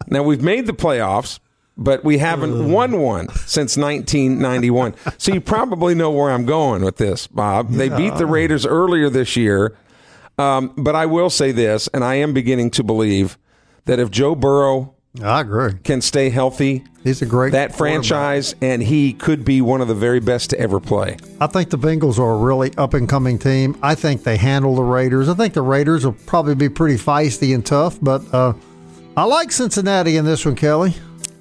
Now, 0.08 0.24
we've 0.24 0.42
made 0.42 0.66
the 0.66 0.72
playoffs, 0.72 1.38
but 1.76 2.04
we 2.04 2.18
haven't 2.18 2.72
won 2.72 2.98
one 3.00 3.28
since 3.28 3.76
1991. 3.76 4.96
So 5.18 5.32
you 5.32 5.40
probably 5.40 5.94
know 5.94 6.10
where 6.10 6.32
I'm 6.32 6.46
going 6.46 6.84
with 6.84 6.96
this, 6.96 7.28
Bob. 7.28 7.70
They 7.70 7.88
beat 7.88 8.16
the 8.16 8.26
Raiders 8.26 8.66
earlier 8.66 9.08
this 9.08 9.36
year. 9.36 9.76
Um, 10.36 10.74
but 10.76 10.96
I 10.96 11.06
will 11.06 11.30
say 11.30 11.52
this, 11.52 11.88
and 11.94 12.04
I 12.04 12.16
am 12.16 12.34
beginning 12.34 12.70
to 12.72 12.82
believe 12.82 13.38
that 13.84 13.98
if 14.00 14.10
Joe 14.10 14.34
Burrow 14.34 14.94
I 15.22 15.40
agree. 15.40 15.72
Can 15.84 16.00
stay 16.00 16.30
healthy. 16.30 16.84
He's 17.02 17.22
a 17.22 17.26
great 17.26 17.52
that 17.52 17.74
franchise, 17.74 18.54
and 18.60 18.82
he 18.82 19.14
could 19.14 19.44
be 19.44 19.60
one 19.60 19.80
of 19.80 19.88
the 19.88 19.94
very 19.94 20.20
best 20.20 20.50
to 20.50 20.60
ever 20.60 20.78
play. 20.78 21.16
I 21.40 21.46
think 21.46 21.70
the 21.70 21.78
Bengals 21.78 22.18
are 22.18 22.32
a 22.32 22.36
really 22.36 22.72
up 22.76 22.94
and 22.94 23.08
coming 23.08 23.38
team. 23.38 23.78
I 23.82 23.94
think 23.94 24.22
they 24.24 24.36
handle 24.36 24.74
the 24.76 24.82
Raiders. 24.82 25.28
I 25.28 25.34
think 25.34 25.54
the 25.54 25.62
Raiders 25.62 26.04
will 26.04 26.12
probably 26.26 26.54
be 26.54 26.68
pretty 26.68 26.96
feisty 26.96 27.54
and 27.54 27.64
tough, 27.64 27.98
but 28.00 28.22
uh, 28.32 28.52
I 29.16 29.24
like 29.24 29.50
Cincinnati 29.50 30.16
in 30.16 30.24
this 30.24 30.44
one, 30.44 30.54
Kelly. 30.54 30.94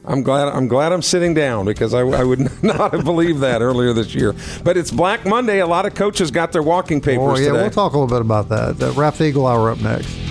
I'm 0.06 0.24
glad. 0.24 0.48
I'm 0.48 0.70
glad 0.70 0.94
I'm 0.94 1.02
sitting 1.02 1.34
down 1.34 1.66
because 1.66 1.94
I, 1.94 2.00
I 2.00 2.24
would 2.24 2.40
not 2.64 2.94
have 2.94 3.04
believed 3.04 3.42
that 3.42 3.62
earlier 3.62 3.92
this 3.92 4.16
year. 4.16 4.34
But 4.64 4.78
it's 4.78 4.90
Black 4.90 5.26
Monday. 5.26 5.60
A 5.60 5.68
lot 5.68 5.86
of 5.86 5.94
coaches 5.94 6.32
got 6.32 6.54
their 6.54 6.64
walking 6.64 7.02
papers. 7.02 7.26
Oh 7.26 7.36
yeah, 7.36 7.50
today. 7.50 7.62
we'll 7.64 7.70
talk 7.70 7.92
a 7.92 8.00
little 8.00 8.08
bit 8.08 8.22
about 8.22 8.48
that. 8.50 8.94
Wrap 8.96 9.16
the 9.16 9.26
Eagle 9.26 9.46
Hour 9.46 9.70
up 9.70 9.82
next. 9.82 10.27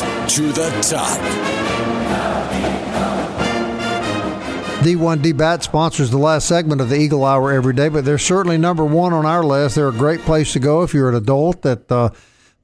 To 0.00 0.52
the 0.52 0.70
top. 0.80 1.20
D1 4.80 5.18
DBAT 5.18 5.62
sponsors 5.62 6.10
the 6.10 6.16
last 6.16 6.48
segment 6.48 6.80
of 6.80 6.88
the 6.88 6.96
Eagle 6.96 7.22
Hour 7.22 7.52
every 7.52 7.74
day, 7.74 7.90
but 7.90 8.06
they're 8.06 8.16
certainly 8.16 8.56
number 8.56 8.82
one 8.82 9.12
on 9.12 9.26
our 9.26 9.42
list. 9.44 9.74
They're 9.74 9.88
a 9.88 9.92
great 9.92 10.20
place 10.20 10.54
to 10.54 10.58
go 10.58 10.82
if 10.82 10.94
you're 10.94 11.10
an 11.10 11.14
adult 11.16 11.60
that 11.62 11.92
uh, 11.92 12.10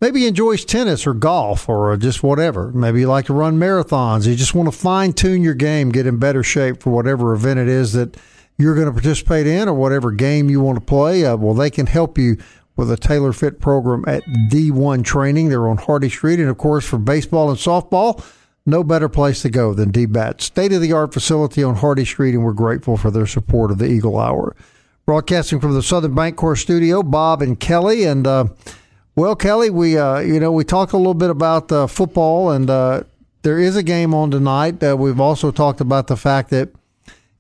maybe 0.01 0.27
enjoys 0.27 0.65
tennis 0.65 1.07
or 1.07 1.13
golf 1.13 1.69
or 1.69 1.95
just 1.99 2.23
whatever. 2.23 2.73
Maybe 2.73 3.01
you 3.01 3.07
like 3.07 3.27
to 3.27 3.35
run 3.35 3.59
marathons. 3.59 4.27
You 4.27 4.35
just 4.35 4.55
want 4.55 4.73
to 4.73 4.79
fine 4.79 5.13
tune 5.13 5.43
your 5.43 5.53
game, 5.53 5.91
get 5.91 6.07
in 6.07 6.19
better 6.19 6.43
shape 6.43 6.83
for 6.83 6.89
whatever 6.89 7.35
event 7.35 7.59
it 7.59 7.69
is 7.69 7.93
that 7.93 8.17
you're 8.57 8.75
going 8.75 8.87
to 8.87 8.93
participate 8.93 9.47
in 9.47 9.69
or 9.69 9.75
whatever 9.75 10.11
game 10.11 10.49
you 10.49 10.63
want 10.63 10.79
to 10.79 10.85
play. 10.85 11.27
Uh, 11.27 11.37
well, 11.37 11.53
they 11.53 11.71
can 11.71 11.87
help 11.87 12.17
you 12.17 12.39
with 12.77 12.91
a 12.91 12.97
tailor 12.97 13.33
fit 13.33 13.59
program 13.59 14.05
at 14.07 14.23
D1 14.51 15.05
Training. 15.05 15.49
They're 15.49 15.69
on 15.69 15.79
Hardy 15.79 16.11
Street. 16.11 16.39
And 16.39 16.49
of 16.49 16.59
course, 16.59 16.87
for 16.87 16.99
baseball 16.99 17.51
and 17.51 17.59
softball, 17.59 18.25
no 18.67 18.85
better 18.85 19.09
place 19.09 19.43
to 19.43 19.49
go 19.49 19.73
than 19.73 19.93
DBAT. 19.93 20.41
State 20.41 20.73
of 20.73 20.83
the 20.83 20.93
art 20.93 21.15
facility 21.15 21.63
on 21.63 21.77
Hardy 21.77 22.05
Street, 22.05 22.35
and 22.35 22.45
we're 22.45 22.53
grateful 22.53 22.97
for 22.97 23.11
their 23.11 23.27
support 23.27 23.71
of 23.71 23.79
the 23.79 23.87
Eagle 23.87 24.19
Hour. 24.19 24.55
Broadcasting 25.07 25.61
from 25.61 25.75
the 25.75 25.83
Southern 25.83 26.15
Bank 26.15 26.37
Bancorp 26.37 26.59
studio, 26.59 27.03
Bob 27.03 27.41
and 27.41 27.59
Kelly. 27.59 28.05
And, 28.05 28.27
uh, 28.27 28.47
well, 29.15 29.37
Kelly, 29.37 29.71
we, 29.71 29.97
uh, 29.97 30.19
you 30.19 30.41
know, 30.41 30.51
we 30.51 30.65
talked 30.65 30.93
a 30.93 30.97
little 30.97 31.15
bit 31.15 31.31
about 31.31 31.71
uh, 31.71 31.87
football, 31.87 32.51
and 32.51 32.69
uh, 32.69 33.05
there 33.43 33.61
is 33.61 33.77
a 33.77 33.85
game 33.85 34.13
on 34.13 34.33
tonight. 34.33 34.83
Uh, 34.83 34.97
we've 34.97 35.21
also 35.21 35.53
talked 35.53 35.81
about 35.81 36.09
the 36.09 36.17
fact 36.17 36.51
that 36.51 36.71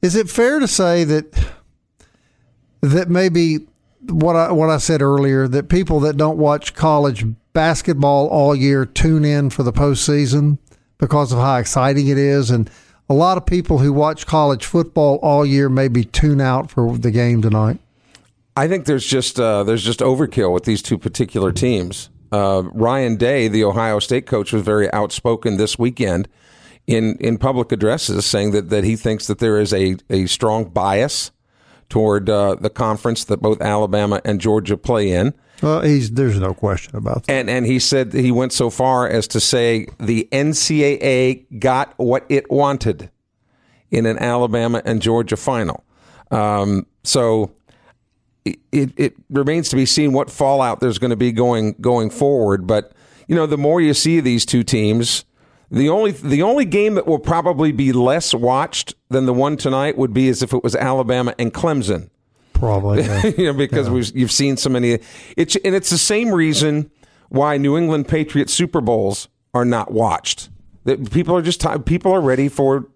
is 0.00 0.14
it 0.14 0.30
fair 0.30 0.60
to 0.60 0.68
say 0.68 1.02
that 1.02 1.50
that 2.80 3.10
maybe 3.10 3.66
what 4.10 4.36
I 4.36 4.52
what 4.52 4.70
I 4.70 4.78
said 4.78 5.02
earlier 5.02 5.48
that 5.48 5.68
people 5.68 6.00
that 6.00 6.16
don't 6.16 6.38
watch 6.38 6.74
college 6.74 7.24
basketball 7.52 8.28
all 8.28 8.54
year 8.54 8.84
tune 8.84 9.24
in 9.24 9.50
for 9.50 9.62
the 9.62 9.72
postseason 9.72 10.58
because 10.98 11.32
of 11.32 11.38
how 11.38 11.56
exciting 11.56 12.08
it 12.08 12.18
is, 12.18 12.50
and 12.50 12.70
a 13.08 13.14
lot 13.14 13.36
of 13.36 13.46
people 13.46 13.78
who 13.78 13.92
watch 13.92 14.26
college 14.26 14.64
football 14.64 15.16
all 15.22 15.44
year 15.44 15.68
maybe 15.68 16.04
tune 16.04 16.40
out 16.40 16.70
for 16.70 16.96
the 16.96 17.10
game 17.10 17.42
tonight. 17.42 17.78
I 18.56 18.68
think 18.68 18.86
there's 18.86 19.06
just 19.06 19.38
uh, 19.38 19.62
there's 19.64 19.84
just 19.84 20.00
overkill 20.00 20.52
with 20.52 20.64
these 20.64 20.82
two 20.82 20.98
particular 20.98 21.52
teams. 21.52 22.08
Uh, 22.32 22.64
Ryan 22.72 23.16
Day, 23.16 23.48
the 23.48 23.64
Ohio 23.64 23.98
State 23.98 24.26
coach, 24.26 24.52
was 24.52 24.62
very 24.62 24.92
outspoken 24.92 25.58
this 25.58 25.78
weekend 25.78 26.28
in 26.86 27.16
in 27.18 27.38
public 27.38 27.70
addresses, 27.72 28.24
saying 28.24 28.52
that 28.52 28.70
that 28.70 28.84
he 28.84 28.96
thinks 28.96 29.26
that 29.26 29.38
there 29.38 29.58
is 29.60 29.72
a 29.72 29.96
a 30.08 30.26
strong 30.26 30.64
bias 30.64 31.30
toward 31.88 32.28
uh, 32.28 32.56
the 32.56 32.70
conference 32.70 33.24
that 33.24 33.38
both 33.38 33.60
Alabama 33.60 34.20
and 34.24 34.40
Georgia 34.40 34.76
play 34.76 35.10
in. 35.10 35.34
Well, 35.62 35.80
he's 35.82 36.10
there's 36.10 36.38
no 36.38 36.52
question 36.52 36.96
about 36.96 37.24
that. 37.24 37.32
And 37.32 37.48
and 37.48 37.64
he 37.64 37.78
said 37.78 38.12
he 38.12 38.30
went 38.30 38.52
so 38.52 38.68
far 38.68 39.08
as 39.08 39.26
to 39.28 39.40
say 39.40 39.86
the 39.98 40.28
NCAA 40.30 41.58
got 41.58 41.94
what 41.96 42.26
it 42.28 42.50
wanted 42.50 43.10
in 43.90 44.04
an 44.06 44.18
Alabama 44.18 44.82
and 44.84 45.00
Georgia 45.00 45.36
final. 45.36 45.84
Um, 46.30 46.86
so 47.04 47.52
it, 48.44 48.92
it 48.96 49.14
remains 49.30 49.68
to 49.70 49.76
be 49.76 49.86
seen 49.86 50.12
what 50.12 50.30
fallout 50.30 50.80
there's 50.80 50.98
going 50.98 51.10
to 51.10 51.16
be 51.16 51.32
going 51.32 51.74
going 51.80 52.10
forward. 52.10 52.66
But 52.66 52.92
you 53.26 53.34
know, 53.34 53.46
the 53.46 53.58
more 53.58 53.80
you 53.80 53.94
see 53.94 54.20
these 54.20 54.44
two 54.44 54.62
teams, 54.62 55.24
the 55.70 55.88
only 55.88 56.12
the 56.12 56.42
only 56.42 56.64
game 56.64 56.94
that 56.94 57.06
will 57.06 57.18
probably 57.18 57.72
be 57.72 57.92
less 57.92 58.34
watched 58.34 58.94
than 59.08 59.26
the 59.26 59.32
one 59.34 59.56
tonight 59.56 59.96
would 59.98 60.12
be 60.12 60.28
as 60.28 60.42
if 60.42 60.52
it 60.52 60.62
was 60.62 60.74
Alabama 60.76 61.34
and 61.38 61.52
Clemson. 61.52 62.10
Probably, 62.52 63.02
yeah. 63.02 63.26
you 63.38 63.44
know, 63.46 63.52
because 63.52 63.86
Yeah. 63.88 63.92
we've 63.94 64.16
you've 64.16 64.32
seen 64.32 64.56
so 64.56 64.70
many. 64.70 64.98
It's 65.36 65.56
and 65.64 65.74
it's 65.74 65.90
the 65.90 65.98
same 65.98 66.30
reason 66.30 66.90
why 67.28 67.56
New 67.56 67.76
England 67.76 68.08
Patriots 68.08 68.52
Super 68.54 68.80
Bowls 68.80 69.28
are 69.54 69.64
not 69.64 69.90
watched. 69.92 70.48
That 70.84 71.10
people 71.10 71.36
are 71.36 71.42
just 71.42 71.60
ti- 71.60 71.78
people 71.84 72.12
are 72.12 72.20
ready 72.20 72.48
for 72.48 72.86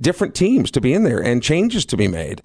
different 0.00 0.34
teams 0.34 0.70
to 0.72 0.80
be 0.80 0.92
in 0.92 1.04
there 1.04 1.20
and 1.22 1.42
changes 1.42 1.84
to 1.86 1.96
be 1.96 2.08
made. 2.08 2.42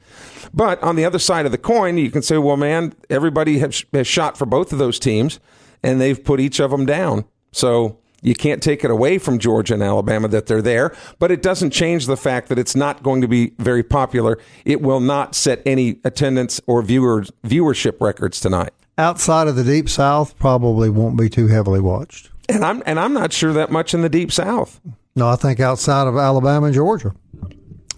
But 0.53 0.81
on 0.83 0.95
the 0.95 1.05
other 1.05 1.17
side 1.17 1.45
of 1.47 1.51
the 1.51 1.57
coin, 1.57 1.97
you 1.97 2.11
can 2.11 2.21
say, 2.21 2.37
well, 2.37 2.55
man, 2.57 2.93
everybody 3.09 3.57
has, 3.59 3.83
has 3.93 4.05
shot 4.05 4.37
for 4.37 4.45
both 4.45 4.71
of 4.71 4.77
those 4.77 4.99
teams, 4.99 5.39
and 5.81 5.99
they've 5.99 6.23
put 6.23 6.39
each 6.39 6.59
of 6.59 6.69
them 6.69 6.85
down. 6.85 7.25
So 7.51 7.97
you 8.21 8.35
can't 8.35 8.61
take 8.61 8.83
it 8.83 8.91
away 8.91 9.17
from 9.17 9.39
Georgia 9.39 9.73
and 9.75 9.83
Alabama 9.83 10.27
that 10.29 10.47
they're 10.47 10.61
there, 10.61 10.95
but 11.19 11.31
it 11.31 11.41
doesn't 11.41 11.71
change 11.71 12.07
the 12.07 12.17
fact 12.17 12.49
that 12.49 12.59
it's 12.59 12.75
not 12.75 13.03
going 13.03 13.21
to 13.21 13.27
be 13.27 13.53
very 13.57 13.83
popular. 13.83 14.39
It 14.65 14.81
will 14.81 14.99
not 14.99 15.35
set 15.35 15.61
any 15.65 15.99
attendance 16.03 16.59
or 16.67 16.81
viewers 16.81 17.31
viewership 17.43 18.01
records 18.01 18.39
tonight. 18.39 18.71
Outside 18.97 19.47
of 19.47 19.55
the 19.55 19.63
Deep 19.63 19.89
South, 19.89 20.37
probably 20.39 20.89
won't 20.89 21.17
be 21.17 21.29
too 21.29 21.47
heavily 21.47 21.79
watched. 21.79 22.31
And 22.49 22.63
I'm 22.63 22.81
and 22.85 22.99
I'm 22.99 23.13
not 23.13 23.33
sure 23.33 23.53
that 23.53 23.71
much 23.71 23.93
in 23.93 24.01
the 24.01 24.09
deep 24.09 24.31
south. 24.31 24.79
No, 25.15 25.27
I 25.27 25.35
think 25.35 25.59
outside 25.59 26.07
of 26.07 26.15
Alabama 26.15 26.67
and 26.67 26.75
Georgia, 26.75 27.13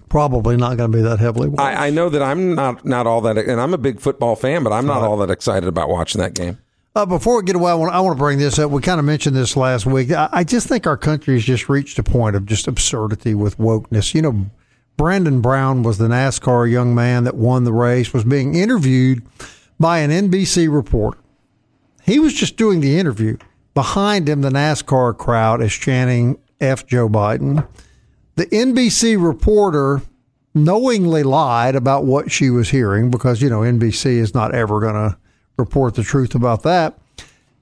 probably 0.09 0.57
not 0.57 0.77
going 0.77 0.91
to 0.91 0.97
be 0.97 1.03
that 1.03 1.19
heavily 1.19 1.49
watched. 1.49 1.61
I, 1.61 1.87
I 1.87 1.89
know 1.91 2.09
that 2.09 2.21
I'm 2.21 2.55
not 2.55 2.83
not 2.83 3.05
all 3.05 3.21
that, 3.21 3.37
and 3.37 3.61
I'm 3.61 3.73
a 3.73 3.77
big 3.77 3.99
football 3.99 4.35
fan, 4.35 4.63
but 4.63 4.73
I'm 4.73 4.87
not 4.87 5.03
all 5.03 5.17
that 5.17 5.29
excited 5.29 5.69
about 5.69 5.89
watching 5.89 6.19
that 6.19 6.33
game. 6.33 6.57
Uh, 6.95 7.05
before 7.05 7.37
we 7.37 7.43
get 7.43 7.55
away, 7.55 7.71
I 7.71 7.75
want, 7.75 7.93
I 7.93 7.99
want 7.99 8.17
to 8.17 8.19
bring 8.19 8.39
this 8.39 8.57
up. 8.57 8.71
We 8.71 8.81
kind 8.81 8.99
of 8.99 9.05
mentioned 9.05 9.35
this 9.35 9.55
last 9.55 9.85
week. 9.85 10.11
I, 10.11 10.27
I 10.31 10.43
just 10.43 10.67
think 10.67 10.87
our 10.87 10.97
country 10.97 11.35
has 11.35 11.43
just 11.43 11.69
reached 11.69 11.99
a 11.99 12.03
point 12.03 12.35
of 12.35 12.45
just 12.45 12.67
absurdity 12.67 13.35
with 13.35 13.57
wokeness. 13.59 14.15
You 14.15 14.23
know, 14.23 14.45
Brandon 14.97 15.39
Brown 15.39 15.83
was 15.83 15.99
the 15.99 16.07
NASCAR 16.07 16.69
young 16.69 16.95
man 16.95 17.25
that 17.25 17.35
won 17.35 17.63
the 17.63 17.73
race, 17.73 18.11
was 18.11 18.23
being 18.23 18.55
interviewed 18.55 19.23
by 19.79 19.99
an 19.99 20.09
NBC 20.09 20.73
reporter. 20.73 21.19
He 22.03 22.17
was 22.17 22.33
just 22.33 22.57
doing 22.57 22.81
the 22.81 22.97
interview. 22.97 23.37
Behind 23.75 24.27
him, 24.27 24.41
the 24.41 24.49
NASCAR 24.49 25.15
crowd 25.15 25.61
is 25.61 25.71
chanting 25.73 26.39
F 26.59 26.87
Joe 26.87 27.07
Biden. 27.07 27.67
The 28.35 28.47
NBC 28.47 29.23
reporter 29.23 30.01
knowingly 30.55 31.21
lied 31.21 31.75
about 31.75 32.05
what 32.05 32.31
she 32.31 32.49
was 32.49 32.69
hearing 32.69 33.11
because, 33.11 33.43
you 33.43 33.49
know, 33.49 33.59
NBC 33.59 34.17
is 34.17 34.33
not 34.33 34.55
ever 34.55 34.79
going 34.79 34.95
to 34.95 35.17
report 35.59 35.95
the 35.95 36.03
truth 36.03 36.33
about 36.33 36.63
that. 36.63 36.97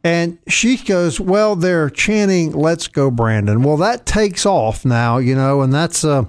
And 0.03 0.37
she 0.47 0.77
goes, 0.77 1.19
Well, 1.19 1.55
they're 1.55 1.89
chanting, 1.89 2.53
Let's 2.53 2.87
go, 2.87 3.11
Brandon. 3.11 3.63
Well, 3.63 3.77
that 3.77 4.05
takes 4.05 4.45
off 4.45 4.85
now, 4.85 5.17
you 5.17 5.35
know, 5.35 5.61
and 5.61 5.73
that's. 5.73 6.05
Uh, 6.05 6.25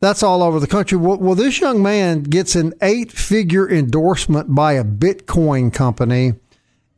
that's 0.00 0.22
all 0.22 0.42
over 0.42 0.60
the 0.60 0.66
country. 0.66 0.96
Well, 0.96 1.16
well, 1.18 1.34
this 1.34 1.60
young 1.60 1.82
man 1.82 2.22
gets 2.22 2.54
an 2.54 2.72
eight 2.82 3.10
figure 3.10 3.68
endorsement 3.68 4.54
by 4.54 4.74
a 4.74 4.84
Bitcoin 4.84 5.72
company, 5.72 6.34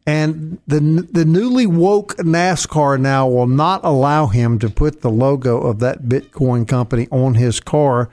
and 0.06 0.58
the 0.66 0.80
the 1.10 1.24
newly 1.24 1.66
woke 1.66 2.16
NASCAR 2.16 3.00
now 3.00 3.26
will 3.26 3.46
not 3.46 3.80
allow 3.84 4.26
him 4.26 4.58
to 4.58 4.68
put 4.68 5.00
the 5.00 5.10
logo 5.10 5.60
of 5.62 5.78
that 5.78 6.02
Bitcoin 6.02 6.68
company 6.68 7.08
on 7.10 7.34
his 7.34 7.60
car. 7.60 8.10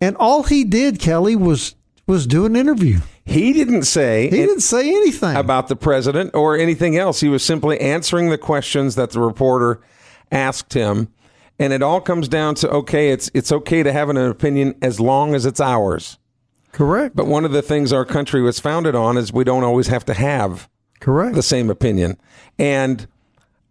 And 0.00 0.16
all 0.16 0.44
he 0.44 0.64
did, 0.64 0.98
Kelly, 0.98 1.36
was 1.36 1.74
was 2.06 2.26
do 2.26 2.46
an 2.46 2.56
interview. 2.56 3.00
He 3.26 3.52
didn't 3.52 3.82
say 3.82 4.30
He 4.30 4.36
didn't 4.36 4.60
say 4.60 4.88
anything 4.88 5.34
about 5.34 5.66
the 5.66 5.74
president 5.74 6.32
or 6.32 6.56
anything 6.56 6.96
else. 6.96 7.20
He 7.20 7.28
was 7.28 7.44
simply 7.44 7.78
answering 7.80 8.30
the 8.30 8.38
questions 8.38 8.94
that 8.94 9.10
the 9.10 9.20
reporter 9.20 9.80
asked 10.30 10.74
him, 10.74 11.08
and 11.58 11.72
it 11.72 11.82
all 11.82 12.00
comes 12.00 12.28
down 12.28 12.54
to 12.56 12.70
okay, 12.70 13.10
it's 13.10 13.28
it's 13.34 13.50
okay 13.50 13.82
to 13.82 13.92
have 13.92 14.08
an 14.08 14.16
opinion 14.16 14.76
as 14.80 15.00
long 15.00 15.34
as 15.34 15.44
it's 15.44 15.60
ours. 15.60 16.18
Correct. 16.70 17.16
But 17.16 17.26
one 17.26 17.44
of 17.44 17.50
the 17.50 17.62
things 17.62 17.92
our 17.92 18.04
country 18.04 18.42
was 18.42 18.60
founded 18.60 18.94
on 18.94 19.16
is 19.16 19.32
we 19.32 19.44
don't 19.44 19.64
always 19.64 19.88
have 19.88 20.04
to 20.04 20.14
have 20.14 20.68
Correct. 21.00 21.34
the 21.34 21.42
same 21.42 21.68
opinion. 21.68 22.18
And 22.60 23.08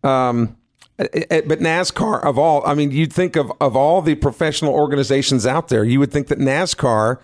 um, 0.04 0.58
eh, 1.00 1.24
eh, 1.32 1.42
but 1.46 1.60
NASCAR 1.60 2.24
of 2.26 2.38
all, 2.38 2.66
I 2.66 2.74
mean, 2.74 2.92
you'd 2.92 3.14
think 3.14 3.38
of 3.38 3.54
of 3.62 3.78
all 3.78 4.02
the 4.02 4.16
professional 4.16 4.74
organizations 4.74 5.46
out 5.46 5.70
there, 5.70 5.86
you 5.86 6.00
would 6.02 6.12
think 6.12 6.28
that 6.28 6.40
NASCAR 6.40 7.20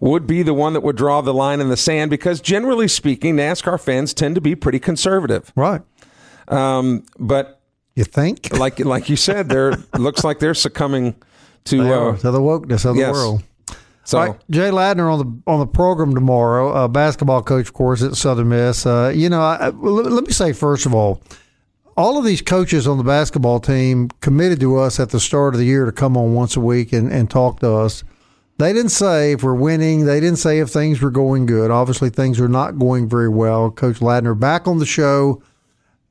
would 0.00 0.26
be 0.26 0.42
the 0.42 0.54
one 0.54 0.72
that 0.74 0.82
would 0.82 0.96
draw 0.96 1.20
the 1.20 1.34
line 1.34 1.60
in 1.60 1.68
the 1.68 1.76
sand 1.76 2.10
because 2.10 2.40
generally 2.40 2.86
speaking, 2.88 3.36
NASCAR 3.36 3.80
fans 3.80 4.14
tend 4.14 4.34
to 4.36 4.40
be 4.40 4.54
pretty 4.54 4.78
conservative. 4.78 5.52
Right. 5.56 5.82
Um, 6.48 7.04
but 7.18 7.60
You 7.94 8.04
think? 8.04 8.52
like 8.58 8.78
like 8.80 9.08
you 9.08 9.16
said, 9.16 9.48
there 9.48 9.72
looks 9.98 10.24
like 10.24 10.38
they're 10.38 10.54
succumbing 10.54 11.16
to 11.64 11.92
uh, 11.92 12.16
to 12.18 12.30
the 12.30 12.40
wokeness 12.40 12.84
of 12.88 12.96
the 12.96 13.10
world. 13.12 13.42
so. 14.04 14.18
Right, 14.20 14.40
Jay 14.50 14.70
Ladner 14.70 15.12
on 15.12 15.18
the 15.18 15.50
on 15.50 15.58
the 15.60 15.66
program 15.66 16.14
tomorrow, 16.14 16.70
uh, 16.72 16.88
basketball 16.88 17.42
coach, 17.42 17.66
of 17.68 17.72
course, 17.74 18.02
at 18.02 18.14
Southern 18.14 18.48
Miss. 18.50 18.86
Uh, 18.86 19.12
you 19.14 19.28
know, 19.28 19.40
I, 19.42 19.56
I- 19.56 19.68
let, 19.70 20.06
let 20.10 20.24
me 20.26 20.32
say 20.32 20.52
first 20.52 20.86
of 20.86 20.94
all, 20.94 21.20
all 21.96 22.16
of 22.16 22.24
these 22.24 22.40
coaches 22.40 22.86
on 22.86 22.96
the 22.96 23.04
basketball 23.04 23.60
team 23.60 24.08
committed 24.20 24.60
to 24.60 24.76
us 24.78 24.98
at 25.00 25.10
the 25.10 25.20
start 25.20 25.54
of 25.54 25.58
the 25.58 25.66
year 25.66 25.84
to 25.84 25.92
come 25.92 26.16
on 26.16 26.32
once 26.32 26.56
a 26.56 26.60
week 26.60 26.92
and, 26.92 27.12
and 27.12 27.28
talk 27.28 27.60
to 27.60 27.70
us. 27.72 28.04
They 28.58 28.72
didn't 28.72 28.90
say 28.90 29.32
if 29.32 29.42
we're 29.42 29.54
winning. 29.54 30.04
They 30.04 30.18
didn't 30.20 30.38
say 30.38 30.58
if 30.58 30.68
things 30.68 31.00
were 31.00 31.10
going 31.10 31.46
good. 31.46 31.70
Obviously, 31.70 32.10
things 32.10 32.40
are 32.40 32.48
not 32.48 32.78
going 32.78 33.08
very 33.08 33.28
well. 33.28 33.70
Coach 33.70 34.00
Ladner 34.00 34.38
back 34.38 34.66
on 34.66 34.78
the 34.78 34.86
show 34.86 35.42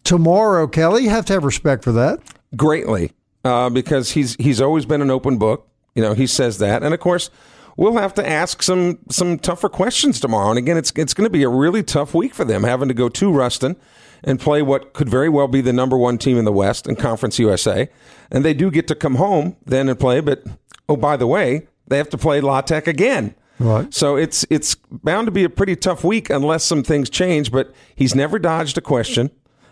tomorrow. 0.04 0.68
Kelly, 0.68 1.04
you 1.04 1.10
have 1.10 1.26
to 1.26 1.34
have 1.34 1.44
respect 1.44 1.84
for 1.84 1.92
that. 1.92 2.20
greatly 2.56 3.12
uh, 3.44 3.70
because 3.70 4.12
he's 4.12 4.36
he's 4.36 4.62
always 4.62 4.86
been 4.86 5.02
an 5.02 5.12
open 5.12 5.38
book. 5.38 5.68
You 5.96 6.02
know, 6.02 6.14
he 6.14 6.28
says 6.28 6.60
that, 6.60 6.84
and 6.84 6.94
of 6.94 7.00
course, 7.00 7.30
we'll 7.76 7.98
have 7.98 8.14
to 8.16 8.28
ask 8.28 8.62
some 8.62 9.00
some 9.10 9.40
tougher 9.40 9.70
questions 9.70 10.20
tomorrow. 10.20 10.50
And 10.50 10.58
again, 10.58 10.78
it's 10.78 10.92
it's 10.96 11.14
going 11.14 11.26
to 11.26 11.32
be 11.32 11.44
a 11.44 11.50
really 11.50 11.84
tough 11.84 12.14
week 12.14 12.34
for 12.34 12.46
them, 12.46 12.64
having 12.64 12.88
to 12.88 12.94
go 12.94 13.10
to 13.10 13.32
Ruston 13.32 13.76
and 14.24 14.40
play 14.40 14.62
what 14.62 14.94
could 14.94 15.10
very 15.10 15.30
well 15.30 15.48
be 15.48 15.62
the 15.62 15.74
number 15.74 15.98
one 15.98 16.18
team 16.18 16.38
in 16.38 16.46
the 16.46 16.52
West 16.52 16.88
in 16.88 16.96
Conference 16.96 17.40
USA. 17.40 17.90
And 18.32 18.44
they 18.44 18.54
do 18.54 18.72
get 18.72 18.88
to 18.88 18.96
come 18.96 19.16
home 19.16 19.56
then 19.66 19.90
and 19.90 20.00
play, 20.00 20.22
but 20.22 20.44
oh, 20.90 20.98
by 20.98 21.18
the 21.18 21.28
way, 21.28 21.68
they 21.88 21.98
have 21.98 22.10
to 22.10 22.18
play 22.18 22.42
La 22.42 22.62
Tech 22.62 22.88
again. 22.88 23.36
Right. 23.60 23.92
So 23.94 24.16
it's 24.16 24.46
it's 24.50 24.76
bound 24.92 25.26
to 25.26 25.32
be 25.32 25.44
a 25.44 25.50
pretty 25.50 25.76
tough 25.76 26.04
week 26.04 26.30
unless 26.30 26.64
some 26.64 26.84
things 26.84 27.10
change. 27.10 27.52
But 27.52 27.74
he's 27.96 28.14
never 28.14 28.38
dodged 28.38 28.78
a 28.78 28.82
question, 28.82 29.32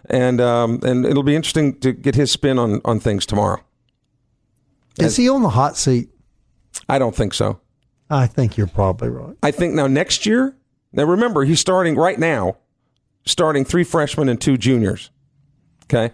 and 0.09 0.41
um, 0.41 0.79
and 0.83 1.05
it'll 1.05 1.23
be 1.23 1.35
interesting 1.35 1.79
to 1.81 1.91
get 1.91 2.15
his 2.15 2.31
spin 2.31 2.57
on 2.57 2.81
on 2.83 2.99
things 2.99 3.25
tomorrow. 3.25 3.61
Is 4.97 5.17
he 5.17 5.29
on 5.29 5.43
the 5.43 5.49
hot 5.49 5.77
seat? 5.77 6.09
I 6.89 6.97
don't 6.99 7.15
think 7.15 7.33
so. 7.33 7.59
I 8.09 8.27
think 8.27 8.57
you're 8.57 8.67
probably 8.67 9.09
right. 9.09 9.35
I 9.43 9.51
think 9.51 9.73
now 9.73 9.87
next 9.87 10.25
year. 10.25 10.55
Now 10.93 11.03
remember, 11.03 11.43
he's 11.43 11.59
starting 11.59 11.95
right 11.95 12.17
now, 12.17 12.57
starting 13.25 13.65
three 13.65 13.83
freshmen 13.83 14.29
and 14.29 14.39
two 14.39 14.57
juniors. 14.57 15.11
Okay, 15.83 16.13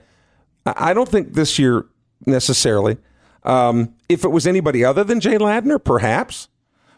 I 0.66 0.94
don't 0.94 1.08
think 1.08 1.34
this 1.36 1.60
year 1.60 1.86
necessarily. 2.26 2.98
Um, 3.44 3.96
if 4.10 4.24
it 4.24 4.30
was 4.30 4.46
anybody 4.46 4.84
other 4.86 5.04
than 5.04 5.20
Jay 5.20 5.38
Ladner, 5.38 5.84
perhaps. 5.84 6.48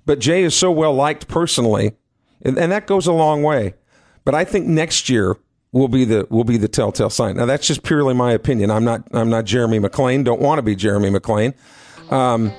But 0.06 0.20
Jay 0.20 0.44
is 0.44 0.54
so 0.54 0.72
well 0.72 0.94
liked 0.94 1.28
personally, 1.28 1.94
and, 2.42 2.58
and 2.58 2.72
that 2.72 2.88
goes 2.88 3.08
a 3.08 3.14
long 3.14 3.42
way. 3.42 3.76
But 4.26 4.36
I 4.36 4.44
think 4.44 4.66
next 4.66 5.10
year 5.10 5.38
will 5.72 5.88
be 5.88 6.06
the 6.06 6.28
will 6.30 6.44
be 6.44 6.58
the 6.58 6.68
telltale 6.68 7.10
sign. 7.10 7.38
Now 7.38 7.46
that's 7.46 7.68
just 7.68 7.84
purely 7.84 8.14
my 8.14 8.32
opinion. 8.32 8.72
I'm 8.72 8.84
not 8.84 9.08
I'm 9.12 9.30
not 9.30 9.46
Jeremy 9.46 9.80
McClain. 9.80 10.24
Don't 10.24 10.42
want 10.42 10.60
to 10.60 10.62
be 10.62 10.76
Jeremy 10.76 11.10
McClain. 11.10 11.54
Um, 12.12 12.52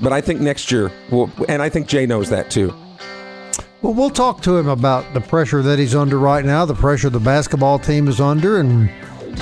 but 0.00 0.12
I 0.12 0.20
think 0.20 0.40
next 0.40 0.72
year 0.72 0.90
will, 1.10 1.30
and 1.48 1.60
I 1.60 1.68
think 1.68 1.86
Jay 1.86 2.06
knows 2.06 2.30
that 2.30 2.50
too. 2.50 2.74
Well, 3.82 3.94
we'll 3.94 4.10
talk 4.10 4.42
to 4.42 4.56
him 4.58 4.68
about 4.68 5.14
the 5.14 5.20
pressure 5.22 5.62
that 5.62 5.78
he's 5.78 5.94
under 5.94 6.18
right 6.18 6.44
now, 6.44 6.66
the 6.66 6.74
pressure 6.74 7.08
the 7.08 7.18
basketball 7.18 7.78
team 7.78 8.08
is 8.08 8.20
under, 8.20 8.58
and 8.58 8.90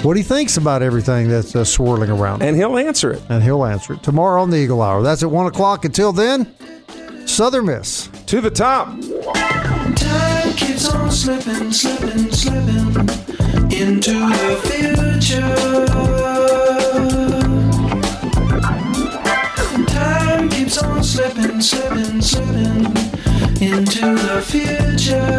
what 0.02 0.16
he 0.16 0.22
thinks 0.22 0.56
about 0.56 0.82
everything 0.82 1.28
that's 1.28 1.54
uh, 1.56 1.64
swirling 1.64 2.10
around. 2.10 2.42
And 2.42 2.56
he'll 2.56 2.78
answer 2.78 3.10
it. 3.12 3.22
And 3.28 3.42
he'll 3.42 3.64
answer 3.64 3.94
it 3.94 4.02
tomorrow 4.02 4.40
on 4.42 4.50
the 4.50 4.56
Eagle 4.56 4.80
Hour. 4.82 5.02
That's 5.02 5.22
at 5.22 5.30
one 5.30 5.46
o'clock. 5.46 5.84
Until 5.84 6.12
then. 6.12 6.54
Southern 7.26 7.66
Miss. 7.66 8.08
To 8.26 8.40
the 8.40 8.50
top. 8.50 8.88
Time 9.96 10.52
keeps 10.54 10.88
on 10.88 11.10
slipping, 11.10 11.72
slipping, 11.72 12.32
slipping 12.32 13.08
into 13.70 14.12
the 14.12 14.56
future. 14.64 15.86
Time 19.86 20.48
keeps 20.48 20.78
on 20.82 21.04
slipping, 21.04 21.60
slipping, 21.60 22.22
slipping 22.22 22.86
into 23.60 24.14
the 24.14 24.40
future. 24.46 25.38